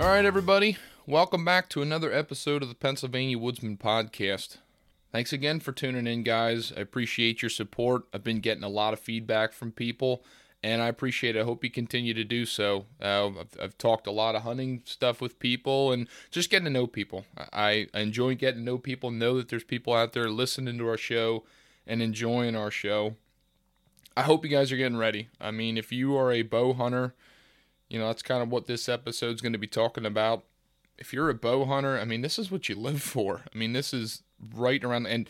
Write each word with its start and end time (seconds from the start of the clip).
All 0.00 0.06
right, 0.06 0.24
everybody. 0.24 0.78
Welcome 1.04 1.44
back 1.44 1.68
to 1.68 1.82
another 1.82 2.10
episode 2.10 2.62
of 2.62 2.70
the 2.70 2.74
Pennsylvania 2.74 3.38
Woodsman 3.38 3.76
Podcast. 3.76 4.56
Thanks 5.12 5.30
again 5.30 5.60
for 5.60 5.72
tuning 5.72 6.06
in, 6.06 6.22
guys. 6.22 6.72
I 6.74 6.80
appreciate 6.80 7.42
your 7.42 7.50
support. 7.50 8.04
I've 8.14 8.24
been 8.24 8.40
getting 8.40 8.64
a 8.64 8.70
lot 8.70 8.94
of 8.94 9.00
feedback 9.00 9.52
from 9.52 9.72
people, 9.72 10.24
and 10.62 10.80
I 10.80 10.88
appreciate 10.88 11.36
it. 11.36 11.40
I 11.40 11.44
hope 11.44 11.62
you 11.62 11.70
continue 11.70 12.14
to 12.14 12.24
do 12.24 12.46
so. 12.46 12.86
Uh, 12.98 13.26
I've, 13.26 13.56
I've, 13.60 13.76
talked 13.76 14.06
a 14.06 14.10
lot 14.10 14.34
of 14.34 14.40
hunting 14.40 14.80
stuff 14.86 15.20
with 15.20 15.38
people 15.38 15.92
and 15.92 16.08
just 16.30 16.48
getting 16.48 16.64
to 16.64 16.70
know 16.70 16.86
people. 16.86 17.26
I, 17.52 17.86
I 17.92 18.00
enjoy 18.00 18.36
getting 18.36 18.60
to 18.60 18.64
know 18.64 18.78
people, 18.78 19.10
know 19.10 19.36
that 19.36 19.50
there's 19.50 19.64
people 19.64 19.92
out 19.92 20.14
there 20.14 20.30
listening 20.30 20.78
to 20.78 20.88
our 20.88 20.96
show 20.96 21.44
and 21.86 22.00
enjoying 22.00 22.56
our 22.56 22.70
show. 22.70 23.16
I 24.16 24.22
hope 24.22 24.46
you 24.46 24.50
guys 24.50 24.72
are 24.72 24.78
getting 24.78 24.96
ready. 24.96 25.28
I 25.38 25.50
mean, 25.50 25.76
if 25.76 25.92
you 25.92 26.16
are 26.16 26.32
a 26.32 26.40
bow 26.40 26.72
hunter, 26.72 27.14
you 27.90 27.98
know, 27.98 28.06
that's 28.06 28.22
kind 28.22 28.42
of 28.42 28.48
what 28.48 28.66
this 28.66 28.88
episode's 28.88 29.42
going 29.42 29.52
to 29.52 29.58
be 29.58 29.66
talking 29.66 30.06
about. 30.06 30.44
If 30.96 31.12
you're 31.12 31.28
a 31.28 31.34
bow 31.34 31.64
hunter, 31.64 31.98
I 31.98 32.04
mean, 32.04 32.22
this 32.22 32.38
is 32.38 32.50
what 32.50 32.68
you 32.68 32.76
live 32.76 33.02
for. 33.02 33.42
I 33.52 33.58
mean, 33.58 33.72
this 33.72 33.92
is 33.92 34.22
right 34.54 34.82
around 34.82 35.06
and 35.06 35.28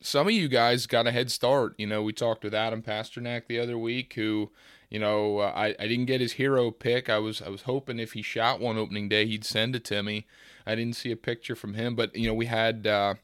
some 0.00 0.26
of 0.26 0.32
you 0.32 0.48
guys 0.48 0.86
got 0.86 1.06
a 1.06 1.12
head 1.12 1.30
start. 1.30 1.74
You 1.78 1.86
know, 1.86 2.02
we 2.02 2.12
talked 2.12 2.42
with 2.42 2.54
Adam 2.54 2.82
Pasternak 2.82 3.46
the 3.46 3.60
other 3.60 3.78
week 3.78 4.14
who, 4.14 4.50
you 4.88 4.98
know, 4.98 5.38
uh, 5.38 5.52
I, 5.54 5.74
I 5.78 5.86
didn't 5.86 6.06
get 6.06 6.20
his 6.20 6.32
hero 6.32 6.70
pick. 6.70 7.08
I 7.08 7.18
was 7.18 7.42
I 7.42 7.48
was 7.48 7.62
hoping 7.62 7.98
if 7.98 8.12
he 8.12 8.22
shot 8.22 8.60
one 8.60 8.78
opening 8.78 9.08
day, 9.08 9.26
he'd 9.26 9.44
send 9.44 9.76
it 9.76 9.84
to 9.86 10.02
me. 10.02 10.26
I 10.66 10.74
didn't 10.74 10.96
see 10.96 11.12
a 11.12 11.16
picture 11.16 11.54
from 11.54 11.74
him, 11.74 11.94
but 11.94 12.16
you 12.16 12.26
know, 12.26 12.34
we 12.34 12.46
had 12.46 12.86
uh, 12.86 13.14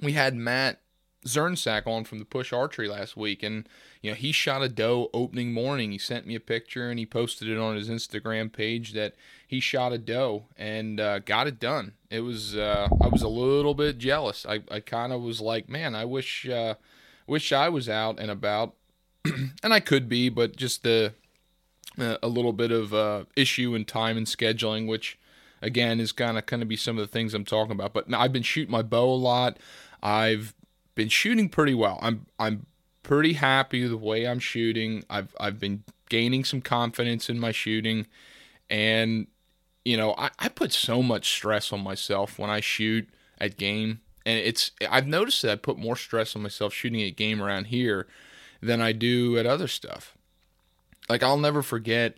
we 0.00 0.12
had 0.12 0.34
Matt 0.34 0.80
Zernsack 1.26 1.86
on 1.86 2.04
from 2.04 2.18
the 2.18 2.24
Push 2.24 2.52
Archery 2.52 2.88
last 2.88 3.16
week, 3.16 3.42
and 3.42 3.68
you 4.00 4.10
know 4.10 4.14
he 4.14 4.32
shot 4.32 4.62
a 4.62 4.68
doe 4.68 5.10
opening 5.12 5.52
morning. 5.52 5.92
He 5.92 5.98
sent 5.98 6.26
me 6.26 6.34
a 6.34 6.40
picture 6.40 6.88
and 6.88 6.98
he 6.98 7.04
posted 7.04 7.48
it 7.48 7.58
on 7.58 7.76
his 7.76 7.90
Instagram 7.90 8.50
page 8.50 8.94
that 8.94 9.14
he 9.46 9.60
shot 9.60 9.92
a 9.92 9.98
doe 9.98 10.44
and 10.56 10.98
uh, 10.98 11.18
got 11.18 11.46
it 11.46 11.60
done. 11.60 11.92
It 12.08 12.20
was 12.20 12.56
uh, 12.56 12.88
I 13.02 13.08
was 13.08 13.22
a 13.22 13.28
little 13.28 13.74
bit 13.74 13.98
jealous. 13.98 14.46
I, 14.48 14.60
I 14.70 14.80
kind 14.80 15.12
of 15.12 15.20
was 15.20 15.42
like, 15.42 15.68
man, 15.68 15.94
I 15.94 16.06
wish 16.06 16.48
uh, 16.48 16.74
wish 17.26 17.52
I 17.52 17.68
was 17.68 17.88
out 17.88 18.18
and 18.18 18.30
about, 18.30 18.74
and 19.62 19.74
I 19.74 19.80
could 19.80 20.08
be, 20.08 20.30
but 20.30 20.56
just 20.56 20.84
the 20.84 21.12
uh, 21.98 22.16
a 22.22 22.28
little 22.28 22.54
bit 22.54 22.72
of 22.72 22.94
uh, 22.94 23.24
issue 23.36 23.74
in 23.74 23.84
time 23.84 24.16
and 24.16 24.26
scheduling, 24.26 24.86
which 24.86 25.18
again 25.60 26.00
is 26.00 26.12
kind 26.12 26.38
of 26.38 26.46
going 26.46 26.60
to 26.60 26.66
be 26.66 26.76
some 26.76 26.96
of 26.96 27.02
the 27.02 27.12
things 27.12 27.34
I'm 27.34 27.44
talking 27.44 27.72
about. 27.72 27.92
But 27.92 28.06
I've 28.14 28.32
been 28.32 28.42
shooting 28.42 28.72
my 28.72 28.82
bow 28.82 29.12
a 29.12 29.14
lot. 29.14 29.58
I've 30.02 30.54
been 30.94 31.08
shooting 31.08 31.48
pretty 31.48 31.74
well. 31.74 31.98
I'm 32.02 32.26
I'm 32.38 32.66
pretty 33.02 33.34
happy 33.34 33.86
the 33.86 33.96
way 33.96 34.26
I'm 34.26 34.38
shooting. 34.38 35.04
I've 35.08 35.34
I've 35.38 35.58
been 35.58 35.84
gaining 36.08 36.44
some 36.44 36.60
confidence 36.60 37.28
in 37.28 37.38
my 37.38 37.52
shooting, 37.52 38.06
and 38.68 39.26
you 39.84 39.96
know 39.96 40.14
I, 40.18 40.30
I 40.38 40.48
put 40.48 40.72
so 40.72 41.02
much 41.02 41.30
stress 41.30 41.72
on 41.72 41.80
myself 41.80 42.38
when 42.38 42.50
I 42.50 42.60
shoot 42.60 43.08
at 43.38 43.56
game, 43.56 44.00
and 44.26 44.38
it's 44.38 44.72
I've 44.88 45.06
noticed 45.06 45.42
that 45.42 45.52
I 45.52 45.56
put 45.56 45.78
more 45.78 45.96
stress 45.96 46.36
on 46.36 46.42
myself 46.42 46.72
shooting 46.72 47.02
at 47.02 47.16
game 47.16 47.42
around 47.42 47.66
here 47.66 48.06
than 48.60 48.80
I 48.80 48.92
do 48.92 49.38
at 49.38 49.46
other 49.46 49.68
stuff. 49.68 50.16
Like 51.08 51.22
I'll 51.22 51.38
never 51.38 51.62
forget, 51.62 52.16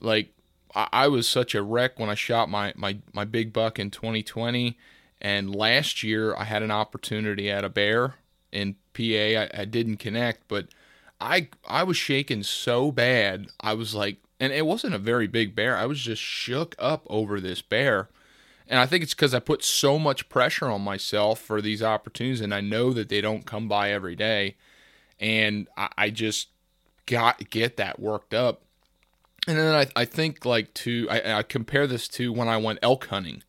like 0.00 0.32
I, 0.74 0.88
I 0.92 1.08
was 1.08 1.28
such 1.28 1.54
a 1.54 1.62
wreck 1.62 1.98
when 1.98 2.10
I 2.10 2.14
shot 2.14 2.48
my 2.48 2.72
my 2.76 2.98
my 3.12 3.24
big 3.24 3.52
buck 3.52 3.78
in 3.78 3.90
2020 3.90 4.76
and 5.20 5.54
last 5.54 6.02
year, 6.02 6.34
I 6.36 6.44
had 6.44 6.62
an 6.62 6.70
opportunity 6.70 7.50
at 7.50 7.64
a 7.64 7.68
bear 7.68 8.14
in 8.52 8.76
PA. 8.94 9.02
I, 9.02 9.50
I, 9.54 9.64
didn't 9.64 9.98
connect, 9.98 10.48
but 10.48 10.68
I 11.20 11.48
I 11.66 11.82
was 11.82 11.96
shaking 11.96 12.42
so 12.42 12.90
bad. 12.90 13.48
I 13.60 13.74
was 13.74 13.94
like, 13.94 14.18
and 14.38 14.52
it 14.52 14.66
wasn't 14.66 14.94
a 14.94 14.98
very 14.98 15.26
big 15.26 15.54
bear. 15.54 15.76
I 15.76 15.86
was 15.86 16.00
just 16.00 16.22
shook 16.22 16.74
up 16.78 17.06
over 17.10 17.40
this 17.40 17.60
bear, 17.60 18.08
and 18.66 18.80
I 18.80 18.86
think 18.86 19.02
it's 19.02 19.14
because 19.14 19.34
I 19.34 19.40
put 19.40 19.62
so 19.62 19.98
much 19.98 20.28
pressure 20.28 20.68
on 20.68 20.82
myself 20.82 21.40
for 21.40 21.60
these 21.60 21.82
opportunities, 21.82 22.40
and 22.40 22.54
I 22.54 22.60
know 22.60 22.92
that 22.92 23.10
they 23.10 23.20
don't 23.20 23.44
come 23.44 23.68
by 23.68 23.92
every 23.92 24.16
day, 24.16 24.56
and 25.18 25.68
I, 25.76 25.88
I 25.98 26.10
just 26.10 26.48
got 27.06 27.50
get 27.50 27.76
that 27.76 28.00
worked 28.00 28.32
up. 28.32 28.62
And 29.46 29.58
then 29.58 29.74
I, 29.74 29.86
I 30.00 30.04
think 30.04 30.44
like 30.44 30.72
to 30.74 31.06
I, 31.10 31.38
I 31.38 31.42
compare 31.42 31.86
this 31.86 32.08
to 32.08 32.32
when 32.32 32.48
I 32.48 32.56
went 32.56 32.78
elk 32.82 33.06
hunting, 33.06 33.42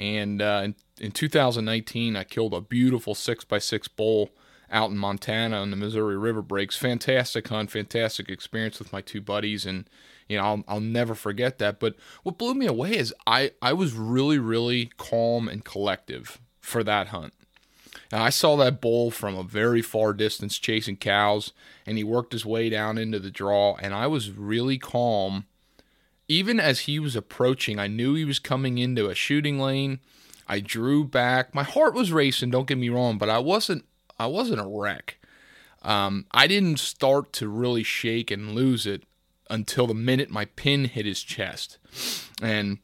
and 0.00 0.40
uh, 0.40 0.62
in 0.64 0.74
in 0.98 1.12
2019, 1.12 2.16
I 2.16 2.24
killed 2.24 2.54
a 2.54 2.60
beautiful 2.60 3.14
six 3.14 3.44
by 3.44 3.58
six 3.58 3.86
bull 3.86 4.30
out 4.70 4.90
in 4.90 4.96
Montana 4.96 5.60
on 5.60 5.70
the 5.70 5.76
Missouri 5.76 6.16
River 6.16 6.42
breaks. 6.42 6.76
Fantastic 6.76 7.48
hunt, 7.48 7.70
fantastic 7.70 8.28
experience 8.30 8.78
with 8.78 8.92
my 8.92 9.02
two 9.02 9.20
buddies, 9.20 9.66
and 9.66 9.88
you 10.26 10.38
know 10.38 10.44
I'll, 10.44 10.64
I'll 10.66 10.80
never 10.80 11.14
forget 11.14 11.58
that. 11.58 11.78
But 11.78 11.96
what 12.22 12.38
blew 12.38 12.54
me 12.54 12.64
away 12.66 12.96
is 12.96 13.14
I 13.26 13.52
I 13.60 13.74
was 13.74 13.92
really 13.92 14.38
really 14.38 14.90
calm 14.96 15.48
and 15.48 15.64
collective 15.64 16.40
for 16.60 16.82
that 16.82 17.08
hunt. 17.08 17.34
Now, 18.10 18.24
I 18.24 18.30
saw 18.30 18.56
that 18.56 18.80
bull 18.80 19.10
from 19.10 19.36
a 19.36 19.42
very 19.44 19.82
far 19.82 20.12
distance 20.14 20.58
chasing 20.58 20.96
cows, 20.96 21.52
and 21.86 21.98
he 21.98 22.04
worked 22.04 22.32
his 22.32 22.46
way 22.46 22.70
down 22.70 22.98
into 22.98 23.18
the 23.18 23.30
draw, 23.30 23.76
and 23.76 23.94
I 23.94 24.06
was 24.06 24.30
really 24.30 24.78
calm. 24.78 25.44
Even 26.30 26.60
as 26.60 26.80
he 26.80 26.98
was 26.98 27.16
approaching, 27.16 27.78
I 27.78 27.88
knew 27.88 28.14
he 28.14 28.24
was 28.24 28.38
coming 28.38 28.78
into 28.78 29.10
a 29.10 29.14
shooting 29.14 29.58
lane 29.58 29.98
I 30.50 30.58
drew 30.58 31.04
back. 31.04 31.54
My 31.54 31.62
heart 31.62 31.94
was 31.94 32.10
racing, 32.10 32.50
don't 32.50 32.66
get 32.66 32.76
me 32.76 32.88
wrong, 32.88 33.18
but 33.18 33.28
I 33.30 33.38
wasn't 33.38 33.84
I 34.18 34.26
wasn't 34.26 34.60
a 34.60 34.66
wreck. 34.66 35.18
Um, 35.82 36.26
I 36.32 36.48
didn't 36.48 36.80
start 36.80 37.32
to 37.34 37.48
really 37.48 37.84
shake 37.84 38.32
and 38.32 38.52
lose 38.52 38.84
it 38.84 39.04
until 39.48 39.86
the 39.86 39.94
minute 39.94 40.28
my 40.28 40.46
pin 40.46 40.86
hit 40.86 41.06
his 41.06 41.22
chest. 41.22 41.78
And 42.42 42.78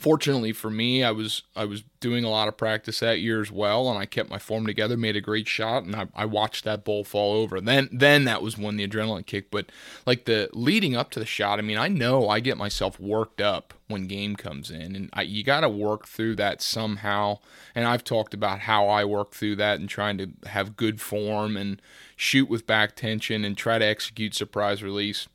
fortunately 0.00 0.52
for 0.52 0.70
me, 0.70 1.04
I 1.04 1.10
was 1.10 1.42
I 1.54 1.66
was 1.66 1.84
doing 2.00 2.24
a 2.24 2.30
lot 2.30 2.48
of 2.48 2.56
practice 2.56 3.00
that 3.00 3.20
year 3.20 3.40
as 3.40 3.52
well, 3.52 3.88
and 3.88 3.98
I 3.98 4.06
kept 4.06 4.30
my 4.30 4.38
form 4.38 4.66
together, 4.66 4.96
made 4.96 5.14
a 5.14 5.20
great 5.20 5.46
shot, 5.46 5.84
and 5.84 5.94
I, 5.94 6.08
I 6.14 6.24
watched 6.24 6.64
that 6.64 6.84
bull 6.84 7.04
fall 7.04 7.34
over. 7.34 7.60
Then 7.60 7.88
then 7.92 8.24
that 8.24 8.42
was 8.42 8.56
when 8.56 8.76
the 8.76 8.88
adrenaline 8.88 9.26
kicked. 9.26 9.50
But 9.50 9.70
like 10.06 10.24
the 10.24 10.48
leading 10.52 10.96
up 10.96 11.10
to 11.12 11.20
the 11.20 11.26
shot, 11.26 11.58
I 11.58 11.62
mean, 11.62 11.76
I 11.76 11.88
know 11.88 12.28
I 12.28 12.40
get 12.40 12.56
myself 12.56 12.98
worked 12.98 13.40
up 13.40 13.74
when 13.88 14.06
game 14.06 14.36
comes 14.36 14.70
in, 14.70 14.96
and 14.96 15.10
I, 15.12 15.22
you 15.22 15.44
got 15.44 15.60
to 15.60 15.68
work 15.68 16.08
through 16.08 16.36
that 16.36 16.62
somehow. 16.62 17.38
And 17.74 17.86
I've 17.86 18.04
talked 18.04 18.32
about 18.32 18.60
how 18.60 18.88
I 18.88 19.04
work 19.04 19.32
through 19.32 19.56
that 19.56 19.78
and 19.78 19.88
trying 19.88 20.18
to 20.18 20.30
have 20.46 20.76
good 20.76 21.00
form 21.00 21.56
and 21.56 21.80
shoot 22.16 22.48
with 22.48 22.66
back 22.66 22.96
tension 22.96 23.44
and 23.44 23.56
try 23.56 23.78
to 23.78 23.84
execute 23.84 24.34
surprise 24.34 24.82
release. 24.82 25.28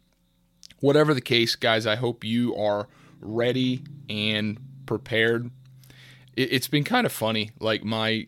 Whatever 0.79 1.13
the 1.13 1.21
case, 1.21 1.55
guys, 1.55 1.85
I 1.87 1.95
hope 1.95 2.23
you 2.23 2.55
are 2.55 2.87
ready 3.19 3.83
and 4.09 4.59
prepared. 4.85 5.51
It, 6.35 6.51
has 6.51 6.67
been 6.67 6.83
kind 6.83 7.05
of 7.05 7.11
funny. 7.11 7.51
Like 7.59 7.83
my 7.83 8.27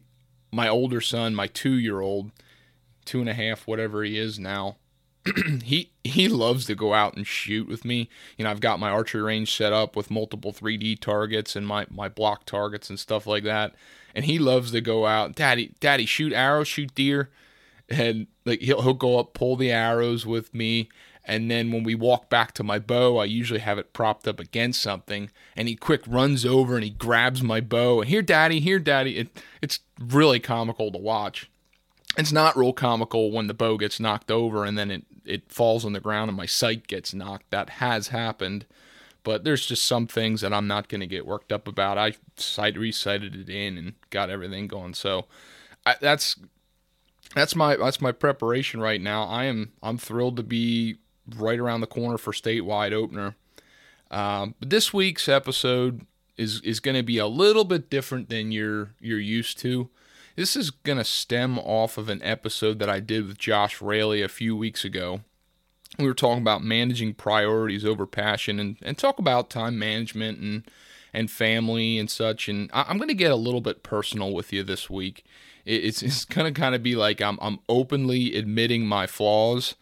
my 0.52 0.68
older 0.68 1.02
son, 1.02 1.36
my 1.36 1.48
two 1.48 1.74
year 1.74 2.00
old, 2.00 2.32
two 3.06 3.20
and 3.20 3.30
a 3.30 3.34
half, 3.34 3.68
whatever 3.68 4.04
he 4.04 4.18
is 4.18 4.40
now, 4.40 4.78
he 5.64 5.92
he 6.04 6.28
loves 6.28 6.66
to 6.66 6.76
go 6.76 6.94
out 6.94 7.16
and 7.16 7.28
shoot 7.28 7.68
with 7.68 7.86
me. 7.86 8.10
You 8.38 8.46
know, 8.46 8.52
I've 8.52 8.60
got 8.60 8.80
my 8.80 8.90
archery 8.90 9.22
range 9.22 9.56
set 9.56 9.74
up 9.74 9.96
with 9.96 10.12
multiple 10.12 10.54
3D 10.54 11.00
targets 11.00 11.56
and 11.56 11.68
my 11.68 11.86
my 11.90 12.10
block 12.10 12.46
targets 12.46 12.90
and 12.90 13.00
stuff 13.00 13.28
like 13.28 13.44
that. 13.44 13.76
And 14.16 14.26
he 14.26 14.40
loves 14.40 14.72
to 14.72 14.82
go 14.82 15.06
out, 15.06 15.36
daddy, 15.36 15.74
daddy, 15.80 16.06
shoot 16.06 16.34
arrows, 16.34 16.68
shoot 16.68 16.94
deer, 16.96 17.30
and 17.90 18.28
like 18.46 18.62
he'll 18.62 18.82
he'll 18.82 18.94
go 18.94 19.20
up, 19.20 19.34
pull 19.34 19.56
the 19.56 19.72
arrows 19.72 20.26
with 20.26 20.54
me, 20.54 20.90
and 21.30 21.52
then 21.52 21.74
when 21.74 21.84
we 21.84 21.94
walk 21.94 22.30
back 22.30 22.54
to 22.54 22.64
my 22.64 22.80
bow, 22.80 23.18
I 23.18 23.26
usually 23.26 23.60
have 23.60 23.78
it 23.78 23.92
propped 23.92 24.30
up 24.30 24.40
against 24.40 24.82
something. 24.82 25.30
And 25.58 25.68
he 25.68 25.76
quick 25.76 26.04
runs 26.08 26.46
over 26.46 26.76
and 26.76 26.86
he 26.86 26.90
grabs 26.90 27.44
my 27.44 27.60
bow. 27.60 28.00
And 28.00 28.10
here, 28.10 28.22
daddy, 28.22 28.62
here, 28.62 28.80
daddy. 28.80 29.18
It, 29.18 29.44
it's 29.62 29.82
really 30.00 30.40
comical 30.40 30.90
to 30.90 30.98
watch. 30.98 31.52
It's 32.18 32.32
not 32.32 32.56
real 32.56 32.72
comical 32.72 33.30
when 33.30 33.48
the 33.48 33.54
bow 33.54 33.78
gets 33.78 34.00
knocked 34.00 34.32
over 34.32 34.64
and 34.64 34.78
then 34.78 34.90
it, 34.90 35.06
it 35.26 35.52
falls 35.52 35.84
on 35.84 35.92
the 35.92 36.00
ground 36.00 36.30
and 36.30 36.38
my 36.38 36.46
sight 36.46 36.88
gets 36.88 37.14
knocked. 37.14 37.52
That 37.52 37.72
has 37.72 38.08
happened. 38.08 38.66
but 39.28 39.44
there's 39.44 39.66
just 39.66 39.86
some 39.86 40.08
things 40.08 40.40
that 40.40 40.54
I'm 40.54 40.68
not 40.68 40.88
going 40.88 41.02
to 41.02 41.06
get 41.06 41.28
worked 41.28 41.52
up 41.52 41.68
about. 41.68 41.98
I 41.98 42.14
sight 42.38 42.78
recited 42.78 43.36
it 43.36 43.50
in 43.50 43.78
and 43.78 43.96
got 44.10 44.30
everything 44.30 44.68
going. 44.68 44.94
So 44.94 45.26
I, 45.86 45.96
that's 46.00 46.38
that's 47.36 47.54
my 47.54 47.76
that's 47.76 48.00
my 48.00 48.14
preparation 48.14 48.80
right 48.80 49.02
now. 49.02 49.24
I 49.26 49.44
am 49.44 49.74
I'm 49.84 49.98
thrilled 49.98 50.38
to 50.38 50.44
be 50.44 51.00
right 51.36 51.60
around 51.60 51.82
the 51.82 51.88
corner 51.88 52.18
for 52.18 52.32
statewide 52.32 52.94
opener. 52.94 53.36
Um, 54.10 54.56
but 54.60 54.70
this 54.70 54.94
week's 54.94 55.28
episode 55.28 56.06
is 56.38 56.62
is 56.62 56.80
going 56.80 56.96
to 56.96 57.04
be 57.04 57.18
a 57.18 57.28
little 57.28 57.66
bit 57.66 57.90
different 57.90 58.30
than 58.30 58.52
you're 58.52 58.94
you're 59.00 59.20
used 59.20 59.58
to. 59.60 59.90
This 60.36 60.56
is 60.56 60.70
going 60.70 61.00
to 61.00 61.04
stem 61.04 61.58
off 61.58 61.98
of 61.98 62.10
an 62.10 62.22
episode 62.22 62.78
that 62.80 62.90
I 62.90 63.00
did 63.00 63.28
with 63.28 63.40
Josh 63.40 63.82
Raley 63.82 64.22
a 64.22 64.30
few 64.30 64.56
weeks 64.56 64.86
ago. 64.86 65.22
We 65.98 66.06
were 66.06 66.14
talking 66.14 66.44
about 66.44 66.64
managing 66.64 67.16
priorities 67.16 67.84
over 67.84 68.06
passion 68.06 68.60
and, 68.60 68.78
and 68.84 68.98
talk 68.98 69.18
about 69.18 69.50
time 69.50 69.80
management 69.80 70.40
and 70.40 70.64
and 71.14 71.32
family 71.32 71.98
and 71.98 72.10
such. 72.10 72.48
And 72.48 72.70
I, 72.72 72.90
am 72.90 72.98
going 72.98 73.08
to 73.08 73.16
get 73.16 73.32
a 73.32 73.36
little 73.36 73.62
bit 73.62 73.82
personal 73.82 74.32
with 74.32 74.54
you 74.54 74.64
this 74.64 74.90
week. 74.90 75.26
It, 75.66 75.86
it's 75.86 76.04
it's 76.04 76.24
going 76.26 76.54
to 76.54 76.60
kind 76.60 76.76
of 76.76 76.84
be 76.84 76.96
like 76.96 77.22
I'm 77.22 77.40
I'm 77.42 77.60
openly 77.68 78.36
admitting 78.36 78.86
my 78.86 79.08
flaws 79.08 79.76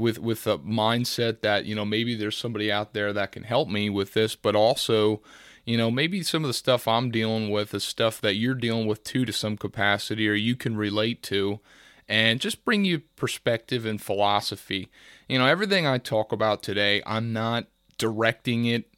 with 0.00 0.18
with 0.18 0.46
a 0.46 0.58
mindset 0.58 1.40
that 1.42 1.64
you 1.66 1.74
know 1.74 1.84
maybe 1.84 2.14
there's 2.14 2.36
somebody 2.36 2.72
out 2.72 2.94
there 2.94 3.12
that 3.12 3.32
can 3.32 3.44
help 3.44 3.68
me 3.68 3.88
with 3.88 4.14
this, 4.14 4.34
but 4.34 4.56
also 4.56 5.22
you 5.64 5.76
know 5.76 5.90
maybe 5.90 6.22
some 6.22 6.42
of 6.42 6.48
the 6.48 6.54
stuff 6.54 6.88
I'm 6.88 7.10
dealing 7.10 7.50
with 7.50 7.72
is 7.74 7.84
stuff 7.84 8.20
that 8.22 8.34
you're 8.34 8.54
dealing 8.54 8.86
with 8.86 9.04
too 9.04 9.24
to 9.24 9.32
some 9.32 9.56
capacity 9.56 10.28
or 10.28 10.34
you 10.34 10.56
can 10.56 10.76
relate 10.76 11.22
to 11.24 11.60
and 12.08 12.40
just 12.40 12.64
bring 12.64 12.84
you 12.84 13.02
perspective 13.14 13.86
and 13.86 14.02
philosophy. 14.02 14.88
You 15.28 15.38
know, 15.38 15.46
everything 15.46 15.86
I 15.86 15.98
talk 15.98 16.32
about 16.32 16.60
today, 16.60 17.00
I'm 17.06 17.32
not 17.32 17.66
directing 17.98 18.64
it 18.64 18.88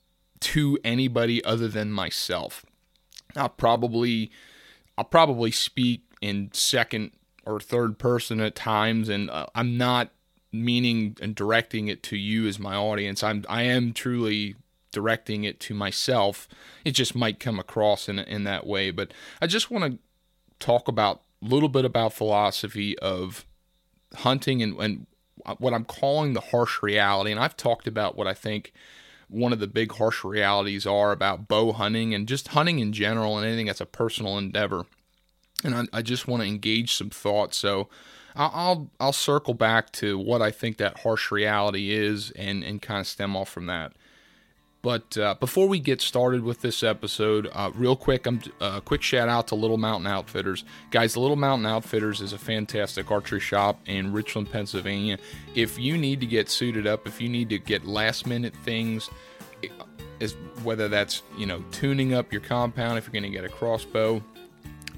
to 0.40 0.78
anybody 0.82 1.44
other 1.44 1.68
than 1.68 1.92
myself. 1.92 2.64
I'll 3.36 3.50
probably 3.50 4.30
I'll 4.96 5.04
probably 5.04 5.50
speak 5.50 6.04
in 6.22 6.50
second 6.54 7.12
or 7.44 7.60
third 7.60 7.98
person 7.98 8.40
at 8.40 8.54
times 8.54 9.08
and 9.08 9.28
uh, 9.30 9.46
I'm 9.54 9.76
not 9.76 10.10
meaning 10.52 11.16
and 11.20 11.34
directing 11.34 11.88
it 11.88 12.02
to 12.04 12.16
you 12.16 12.46
as 12.46 12.58
my 12.58 12.74
audience. 12.74 13.22
I'm 13.22 13.44
I 13.48 13.62
am 13.62 13.92
truly 13.92 14.56
directing 14.92 15.44
it 15.44 15.58
to 15.60 15.74
myself. 15.74 16.48
It 16.84 16.92
just 16.92 17.14
might 17.14 17.40
come 17.40 17.58
across 17.58 18.08
in 18.08 18.18
in 18.18 18.44
that 18.44 18.66
way, 18.66 18.90
but 18.90 19.12
I 19.40 19.46
just 19.46 19.70
want 19.70 19.92
to 19.92 19.98
talk 20.58 20.86
about 20.86 21.22
a 21.42 21.48
little 21.48 21.68
bit 21.68 21.84
about 21.84 22.12
philosophy 22.12 22.98
of 23.00 23.44
hunting 24.16 24.62
and, 24.62 24.78
and 24.78 25.06
what 25.58 25.74
I'm 25.74 25.84
calling 25.84 26.34
the 26.34 26.40
harsh 26.40 26.82
reality. 26.82 27.30
And 27.30 27.40
I've 27.40 27.56
talked 27.56 27.88
about 27.88 28.16
what 28.16 28.26
I 28.26 28.34
think 28.34 28.72
one 29.28 29.52
of 29.52 29.60
the 29.60 29.66
big 29.66 29.92
harsh 29.92 30.24
realities 30.24 30.86
are 30.86 31.10
about 31.10 31.48
bow 31.48 31.72
hunting 31.72 32.14
and 32.14 32.28
just 32.28 32.48
hunting 32.48 32.78
in 32.78 32.92
general 32.92 33.38
and 33.38 33.46
anything 33.46 33.66
that's 33.66 33.80
a 33.80 33.86
personal 33.86 34.38
endeavor. 34.38 34.84
And 35.64 35.74
I, 35.74 35.84
I 35.92 36.02
just 36.02 36.28
want 36.28 36.42
to 36.42 36.48
engage 36.48 36.94
some 36.94 37.10
thoughts. 37.10 37.56
So 37.56 37.88
I'll 38.34 38.90
I'll 38.98 39.12
circle 39.12 39.54
back 39.54 39.92
to 39.92 40.18
what 40.18 40.42
I 40.42 40.50
think 40.50 40.78
that 40.78 41.00
harsh 41.00 41.30
reality 41.30 41.92
is 41.92 42.30
and 42.32 42.62
and 42.64 42.80
kind 42.80 43.00
of 43.00 43.06
stem 43.06 43.36
off 43.36 43.48
from 43.48 43.66
that. 43.66 43.92
But 44.82 45.16
uh, 45.16 45.36
before 45.38 45.68
we 45.68 45.78
get 45.78 46.00
started 46.00 46.42
with 46.42 46.60
this 46.60 46.82
episode, 46.82 47.48
uh, 47.52 47.70
real 47.72 47.94
quick, 47.94 48.26
I'm 48.26 48.40
a 48.60 48.64
uh, 48.64 48.80
quick 48.80 49.00
shout 49.00 49.28
out 49.28 49.46
to 49.48 49.54
Little 49.54 49.78
Mountain 49.78 50.08
Outfitters, 50.08 50.64
guys. 50.90 51.16
Little 51.16 51.36
Mountain 51.36 51.66
Outfitters 51.66 52.20
is 52.20 52.32
a 52.32 52.38
fantastic 52.38 53.08
archery 53.08 53.38
shop 53.38 53.78
in 53.86 54.12
Richland, 54.12 54.50
Pennsylvania. 54.50 55.18
If 55.54 55.78
you 55.78 55.96
need 55.96 56.18
to 56.18 56.26
get 56.26 56.50
suited 56.50 56.88
up, 56.88 57.06
if 57.06 57.20
you 57.20 57.28
need 57.28 57.48
to 57.50 57.60
get 57.60 57.86
last 57.86 58.26
minute 58.26 58.56
things, 58.64 59.08
is 60.18 60.34
whether 60.64 60.88
that's 60.88 61.22
you 61.38 61.46
know 61.46 61.64
tuning 61.70 62.12
up 62.12 62.32
your 62.32 62.42
compound, 62.42 62.98
if 62.98 63.06
you're 63.06 63.12
going 63.12 63.22
to 63.22 63.30
get 63.30 63.44
a 63.44 63.48
crossbow, 63.48 64.20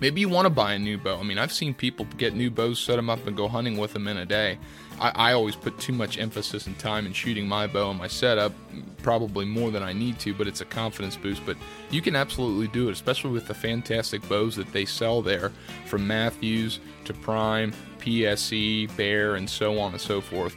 Maybe 0.04 0.20
you 0.20 0.28
want 0.28 0.44
to 0.44 0.50
buy 0.50 0.74
a 0.74 0.78
new 0.78 0.98
bow. 0.98 1.18
I 1.18 1.22
mean, 1.22 1.38
I've 1.38 1.50
seen 1.50 1.72
people 1.72 2.04
get 2.18 2.34
new 2.34 2.50
bows, 2.50 2.78
set 2.78 2.96
them 2.96 3.08
up, 3.08 3.26
and 3.26 3.34
go 3.34 3.48
hunting 3.48 3.78
with 3.78 3.94
them 3.94 4.06
in 4.06 4.18
a 4.18 4.26
day. 4.26 4.58
I, 5.00 5.30
I, 5.30 5.32
always 5.32 5.56
put 5.56 5.78
too 5.78 5.94
much 5.94 6.18
emphasis 6.18 6.66
and 6.66 6.78
time 6.78 7.06
in 7.06 7.14
shooting 7.14 7.48
my 7.48 7.66
bow 7.66 7.88
and 7.88 7.98
my 7.98 8.06
setup, 8.06 8.52
probably 8.98 9.46
more 9.46 9.70
than 9.70 9.82
I 9.82 9.94
need 9.94 10.18
to, 10.18 10.34
but 10.34 10.46
it's 10.46 10.60
a 10.60 10.66
confidence 10.66 11.16
boost. 11.16 11.46
But 11.46 11.56
you 11.90 12.02
can 12.02 12.16
absolutely 12.16 12.68
do 12.68 12.90
it, 12.90 12.92
especially 12.92 13.30
with 13.30 13.46
the 13.46 13.54
fantastic 13.54 14.28
bows 14.28 14.56
that 14.56 14.70
they 14.74 14.84
sell 14.84 15.22
there 15.22 15.52
from 15.86 16.06
Mathews 16.06 16.80
to 17.06 17.14
Prime, 17.14 17.72
PSE, 17.98 18.94
Bear, 18.98 19.36
and 19.36 19.48
so 19.48 19.78
on 19.78 19.92
and 19.92 20.00
so 20.02 20.20
forth. 20.20 20.54